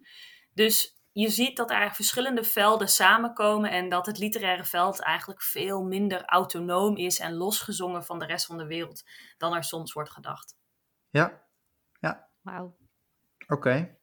Dus 0.53 0.97
je 1.13 1.31
ziet 1.31 1.57
dat 1.57 1.71
er 1.71 1.95
verschillende 1.95 2.45
velden 2.45 2.89
samenkomen 2.89 3.71
en 3.71 3.89
dat 3.89 4.07
het 4.07 4.19
literaire 4.19 4.65
veld 4.65 5.01
eigenlijk 5.01 5.43
veel 5.43 5.83
minder 5.83 6.25
autonoom 6.25 6.97
is 6.97 7.19
en 7.19 7.35
losgezongen 7.35 8.05
van 8.05 8.19
de 8.19 8.27
rest 8.27 8.47
van 8.47 8.59
de 8.59 8.67
wereld 8.67 9.05
dan 9.39 9.55
er 9.55 9.65
soms 9.65 9.93
wordt 9.93 10.11
gedacht. 10.11 10.57
Ja, 11.11 11.45
ja. 12.01 12.29
Wauw. 12.43 12.77
Oké. 13.47 13.99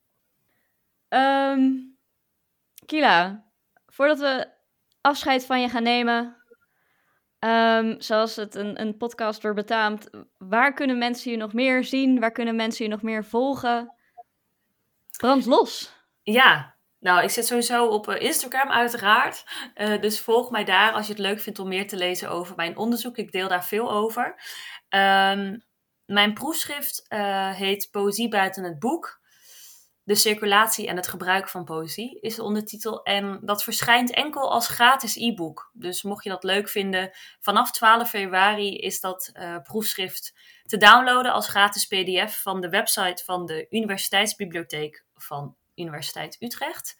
Ehm, 1.07 1.71
Kila, 2.93 3.43
voordat 3.85 4.19
we 4.19 4.47
afscheid 5.01 5.45
van 5.45 5.61
je 5.61 5.69
gaan 5.69 5.83
nemen, 5.83 6.37
um, 7.39 8.01
zoals 8.01 8.35
het 8.35 8.55
een, 8.55 8.81
een 8.81 8.97
podcast 8.97 9.41
wordt 9.41 9.57
betaamd, 9.57 10.09
waar 10.37 10.73
kunnen 10.73 10.97
mensen 10.97 11.31
je 11.31 11.37
nog 11.37 11.53
meer 11.53 11.83
zien? 11.83 12.19
Waar 12.19 12.31
kunnen 12.31 12.55
mensen 12.55 12.85
je 12.85 12.91
nog 12.91 13.01
meer 13.01 13.25
volgen? 13.25 13.93
Brand 15.17 15.45
los. 15.45 15.93
Ja, 16.23 16.75
nou, 16.99 17.23
ik 17.23 17.29
zit 17.29 17.45
sowieso 17.45 17.85
op 17.85 18.07
eh, 18.07 18.21
Instagram 18.21 18.69
uiteraard. 18.69 19.43
Uh, 19.75 20.01
dus 20.01 20.19
volg 20.19 20.49
mij 20.49 20.63
daar 20.63 20.91
als 20.91 21.05
je 21.05 21.13
het 21.13 21.21
leuk 21.21 21.39
vindt 21.39 21.59
om 21.59 21.67
meer 21.67 21.87
te 21.87 21.97
lezen 21.97 22.29
over 22.29 22.55
mijn 22.55 22.77
onderzoek. 22.77 23.17
Ik 23.17 23.31
deel 23.31 23.47
daar 23.47 23.65
veel 23.65 23.91
over. 23.91 24.25
Um, 24.89 25.63
mijn 26.05 26.33
proefschrift 26.33 27.05
uh, 27.09 27.53
heet 27.53 27.87
Poëzie 27.91 28.29
buiten 28.29 28.63
het 28.63 28.79
boek. 28.79 29.21
De 30.05 30.15
circulatie 30.15 30.87
en 30.87 30.95
het 30.95 31.07
gebruik 31.07 31.49
van 31.49 31.63
poëzie 31.63 32.19
is 32.21 32.35
de 32.35 32.43
ondertitel. 32.43 33.03
En 33.03 33.39
dat 33.41 33.63
verschijnt 33.63 34.11
enkel 34.11 34.51
als 34.51 34.67
gratis 34.67 35.15
e-book. 35.15 35.69
Dus 35.73 36.03
mocht 36.03 36.23
je 36.23 36.29
dat 36.29 36.43
leuk 36.43 36.69
vinden, 36.69 37.11
vanaf 37.39 37.71
12 37.71 38.09
februari 38.09 38.77
is 38.77 38.99
dat 38.99 39.31
uh, 39.33 39.57
proefschrift 39.63 40.33
te 40.65 40.77
downloaden 40.77 41.33
als 41.33 41.47
gratis 41.47 41.87
PDF 41.87 42.41
van 42.41 42.61
de 42.61 42.69
website 42.69 43.23
van 43.23 43.45
de 43.45 43.67
Universiteitsbibliotheek 43.69 45.05
van 45.15 45.55
Universiteit 45.75 46.37
Utrecht. 46.39 46.97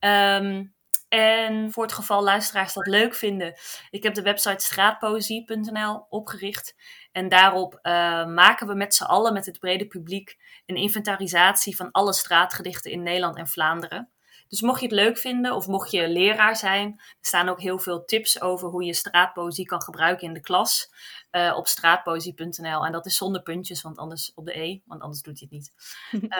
Um, 0.00 0.74
en 1.08 1.72
voor 1.72 1.82
het 1.82 1.92
geval 1.92 2.22
luisteraars 2.22 2.72
dat 2.72 2.86
leuk 2.86 3.14
vinden, 3.14 3.54
ik 3.90 4.02
heb 4.02 4.14
de 4.14 4.22
website 4.22 4.64
straatpoëzie.nl 4.64 6.06
opgericht. 6.08 6.74
En 7.12 7.28
daarop 7.28 7.78
uh, 7.82 7.92
maken 8.26 8.66
we 8.66 8.74
met 8.74 8.94
z'n 8.94 9.04
allen, 9.04 9.32
met 9.32 9.46
het 9.46 9.58
brede 9.58 9.86
publiek, 9.86 10.36
een 10.66 10.76
inventarisatie 10.76 11.76
van 11.76 11.90
alle 11.90 12.12
straatgedichten 12.12 12.90
in 12.90 13.02
Nederland 13.02 13.36
en 13.36 13.46
Vlaanderen. 13.46 14.10
Dus 14.48 14.60
mocht 14.60 14.80
je 14.80 14.86
het 14.86 14.94
leuk 14.94 15.18
vinden 15.18 15.54
of 15.54 15.66
mocht 15.66 15.90
je 15.90 16.08
leraar 16.08 16.56
zijn, 16.56 16.94
er 16.98 17.16
staan 17.20 17.48
ook 17.48 17.60
heel 17.60 17.78
veel 17.78 18.04
tips 18.04 18.40
over 18.40 18.68
hoe 18.68 18.84
je 18.84 18.94
straatpoëzie 18.94 19.66
kan 19.66 19.82
gebruiken 19.82 20.26
in 20.26 20.32
de 20.32 20.40
klas 20.40 20.92
uh, 21.32 21.54
op 21.56 21.66
straatpoëzie.nl. 21.66 22.86
En 22.86 22.92
dat 22.92 23.06
is 23.06 23.16
zonder 23.16 23.42
puntjes, 23.42 23.82
want 23.82 23.98
anders 23.98 24.32
op 24.34 24.44
de 24.44 24.60
E, 24.60 24.80
want 24.84 25.00
anders 25.02 25.22
doet 25.22 25.38
hij 25.40 25.48
het 25.50 25.58
niet. 25.58 25.72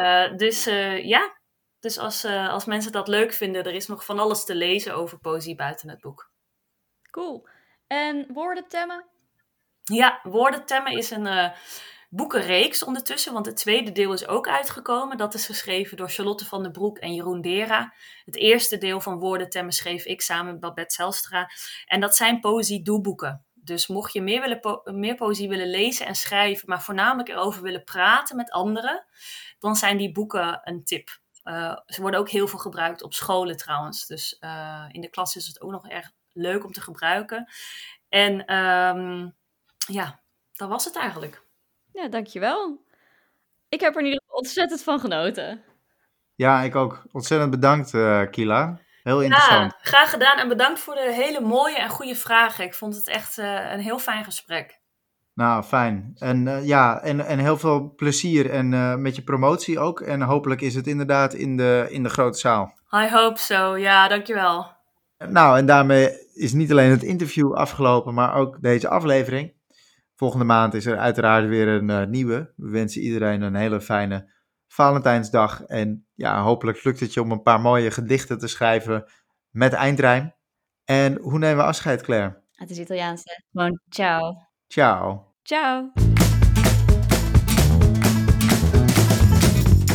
Uh, 0.01 0.37
dus 0.47 0.65
ja, 1.05 1.39
dus 1.81 1.99
als, 1.99 2.25
uh, 2.25 2.49
als 2.49 2.65
mensen 2.65 2.93
dat 2.93 3.09
leuk 3.09 3.33
vinden, 3.33 3.65
er 3.65 3.75
is 3.75 3.87
nog 3.87 4.05
van 4.05 4.19
alles 4.19 4.45
te 4.45 4.55
lezen 4.55 4.95
over 4.95 5.19
poëzie 5.19 5.55
buiten 5.55 5.89
het 5.89 6.01
boek. 6.01 6.31
Cool. 7.11 7.49
En 7.87 8.27
woordentemmen? 8.33 9.05
Ja, 9.83 10.21
woordentemmen 10.23 10.93
is 10.93 11.11
een 11.11 11.27
uh, 11.27 11.51
boekenreeks 12.11 12.85
ondertussen, 12.85 13.33
want 13.33 13.47
het 13.47 13.57
tweede 13.57 13.93
deel 13.93 14.13
is 14.13 14.27
ook 14.27 14.49
uitgekomen. 14.49 15.17
Dat 15.17 15.35
is 15.35 15.47
geschreven 15.47 15.97
door 15.97 16.09
Charlotte 16.09 16.45
van 16.45 16.63
den 16.63 16.73
Broek 16.73 16.99
en 16.99 17.15
Jeroen 17.15 17.41
Dera. 17.41 17.95
Het 18.25 18.37
eerste 18.37 18.79
deel 18.79 19.01
van 19.01 19.19
woordentemmen 19.19 19.73
schreef 19.73 20.05
ik 20.05 20.21
samen 20.21 20.53
met 20.53 20.61
Babette 20.61 20.95
Zelstra. 20.95 21.51
En 21.87 22.01
dat 22.01 22.17
zijn 22.17 22.41
poëzie-doelboeken. 22.41 23.45
Dus 23.55 23.87
mocht 23.87 24.13
je 24.13 24.23
meer, 24.23 24.41
willen 24.41 24.61
po 24.61 24.81
meer 24.85 25.15
poëzie 25.15 25.49
willen 25.49 25.71
lezen 25.71 26.07
en 26.07 26.15
schrijven, 26.15 26.69
maar 26.69 26.83
voornamelijk 26.83 27.29
erover 27.29 27.63
willen 27.63 27.85
praten 27.85 28.37
met 28.37 28.51
anderen, 28.51 29.05
dan 29.59 29.77
zijn 29.77 29.97
die 29.97 30.13
boeken 30.13 30.61
een 30.65 30.85
tip. 30.85 31.19
Uh, 31.49 31.77
ze 31.87 32.01
worden 32.01 32.21
ook 32.21 32.29
heel 32.29 32.49
veel 32.49 32.59
gebruikt 32.59 33.03
op 33.03 33.15
scholen 33.15 33.57
trouwens. 33.57 34.07
Dus 34.07 34.37
uh, 34.41 34.85
in 34.89 35.01
de 35.01 35.11
klas 35.11 35.37
is 35.37 35.47
het 35.47 35.61
ook 35.61 35.71
nog 35.71 35.89
erg 35.89 36.11
leuk 36.33 36.65
om 36.65 36.73
te 36.73 36.81
gebruiken. 36.81 37.49
En 38.09 38.55
um, 38.55 39.37
ja, 39.87 40.21
dat 40.53 40.69
was 40.69 40.85
het 40.85 40.97
eigenlijk. 40.97 41.43
Ja, 41.93 42.09
dankjewel. 42.09 42.85
Ik 43.69 43.81
heb 43.81 43.97
er 43.97 44.03
nu 44.03 44.19
ontzettend 44.27 44.83
van 44.83 45.01
genoten. 45.01 45.65
Ja, 46.35 46.61
ik 46.61 46.77
ook. 46.77 47.03
Ontzettend 47.13 47.51
bedankt, 47.51 47.93
uh, 47.93 48.31
Kila. 48.31 48.81
Heel 49.03 49.23
interessant. 49.23 49.73
Ja, 49.73 49.79
graag 49.81 50.11
gedaan 50.11 50.39
en 50.39 50.49
bedankt 50.49 50.81
voor 50.81 50.95
de 50.95 51.13
hele 51.13 51.41
mooie 51.41 51.79
en 51.79 51.89
goede 51.89 52.17
vragen. 52.17 52.65
Ik 52.65 52.75
vond 52.75 52.95
het 52.95 53.09
echt 53.09 53.37
een 53.37 53.81
heel 53.81 53.99
fijn 53.99 54.25
gesprek. 54.25 54.78
Nou, 55.39 55.63
fijn. 55.63 56.13
En 56.15 56.47
uh, 56.47 56.67
ja, 56.67 57.01
en, 57.03 57.27
en 57.27 57.39
heel 57.39 57.57
veel 57.57 57.95
plezier 57.95 58.51
en 58.51 58.73
uh, 58.73 58.95
met 58.95 59.17
je 59.17 59.23
promotie 59.23 59.79
ook. 59.79 60.01
En 60.01 60.23
hopelijk 60.23 60.61
is 60.61 60.75
het 60.75 60.87
inderdaad 60.87 61.35
in 61.35 61.57
de, 61.57 61.87
in 61.91 62.03
de 62.03 62.09
grote 62.09 62.39
zaal. 62.39 62.79
I 62.93 63.09
hope 63.11 63.39
so, 63.39 63.77
ja, 63.77 64.09
dankjewel. 64.09 64.67
Nou, 65.29 65.59
en 65.59 65.67
daarmee 65.67 66.11
is 66.35 66.53
niet 66.53 66.71
alleen 66.71 66.91
het 66.91 67.03
interview 67.03 67.55
afgelopen, 67.55 68.15
maar 68.15 68.35
ook 68.35 68.63
deze 68.63 68.89
aflevering. 68.89 69.53
Volgende 70.15 70.45
maand 70.45 70.75
is 70.75 70.87
er 70.87 70.99
uiteraard 70.99 71.49
weer 71.49 71.69
een 71.69 71.89
uh, 71.89 72.05
nieuwe. 72.07 72.53
We 72.57 72.71
wensen 72.71 73.03
iedereen 73.03 73.43
een 73.43 73.55
hele 73.55 73.81
fijne 73.81 74.33
Valentijnsdag. 74.67 75.63
En 75.63 76.07
ja, 76.15 76.43
hopelijk 76.43 76.85
lukt 76.85 77.01
het 77.01 77.15
je 77.15 77.23
om 77.23 77.31
een 77.31 77.43
paar 77.43 77.61
mooie 77.61 77.91
gedichten 77.91 78.39
te 78.39 78.49
schrijven 78.49 79.05
met 79.51 79.73
eindrijm. 79.73 80.35
En 80.85 81.19
hoe 81.19 81.39
nemen 81.39 81.57
we 81.57 81.63
afscheid, 81.63 82.03
Claire? 82.03 82.43
Het 82.53 82.71
is 82.71 82.79
Italiaans, 82.79 83.23
hè? 83.25 83.35
Gewoon 83.51 83.81
ciao. 83.89 84.47
Ciao. 84.67 85.28
Ciao. 85.49 85.91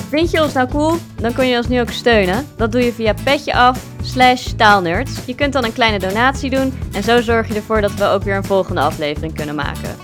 Vind 0.10 0.32
je 0.32 0.42
ons 0.42 0.54
nou 0.54 0.68
cool? 0.70 0.96
Dan 1.16 1.34
kun 1.34 1.48
je 1.48 1.58
ons 1.58 1.68
nu 1.68 1.80
ook 1.80 1.90
steunen. 1.90 2.48
Dat 2.58 2.72
doe 2.72 2.82
je 2.82 2.94
via 2.94 3.14
petje 3.24 3.54
af 3.54 3.86
slash 4.02 4.52
taalnerds. 4.52 5.26
Je 5.26 5.36
kunt 5.36 5.54
dan 5.54 5.64
een 5.64 5.74
kleine 5.74 6.00
donatie 6.00 6.50
doen 6.50 6.74
en 6.94 7.04
zo 7.04 7.22
zorg 7.22 7.48
je 7.48 7.54
ervoor 7.54 7.82
dat 7.82 7.94
we 7.94 8.06
ook 8.06 8.24
weer 8.24 8.36
een 8.36 8.44
volgende 8.44 8.82
aflevering 8.82 9.34
kunnen 9.34 9.56
maken. 9.56 9.96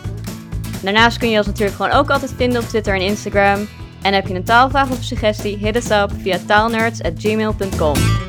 Daarnaast 0.84 1.18
kun 1.18 1.30
je 1.30 1.38
ons 1.38 1.47
natuurlijk 1.47 1.76
gewoon 1.76 1.91
ook 1.91 2.10
altijd 2.10 2.34
vinden 2.36 2.62
op 2.62 2.68
Twitter 2.68 2.95
en 2.95 3.02
Instagram. 3.02 3.68
En 4.02 4.14
heb 4.14 4.28
je 4.28 4.34
een 4.34 4.43
taalvraag 4.43 4.89
of 4.89 5.04
suggestie, 5.04 5.58
hit 5.58 5.76
us 5.76 5.89
up 5.89 6.12
via 6.22 6.39
taalnerds@gmail.com. 6.47 8.29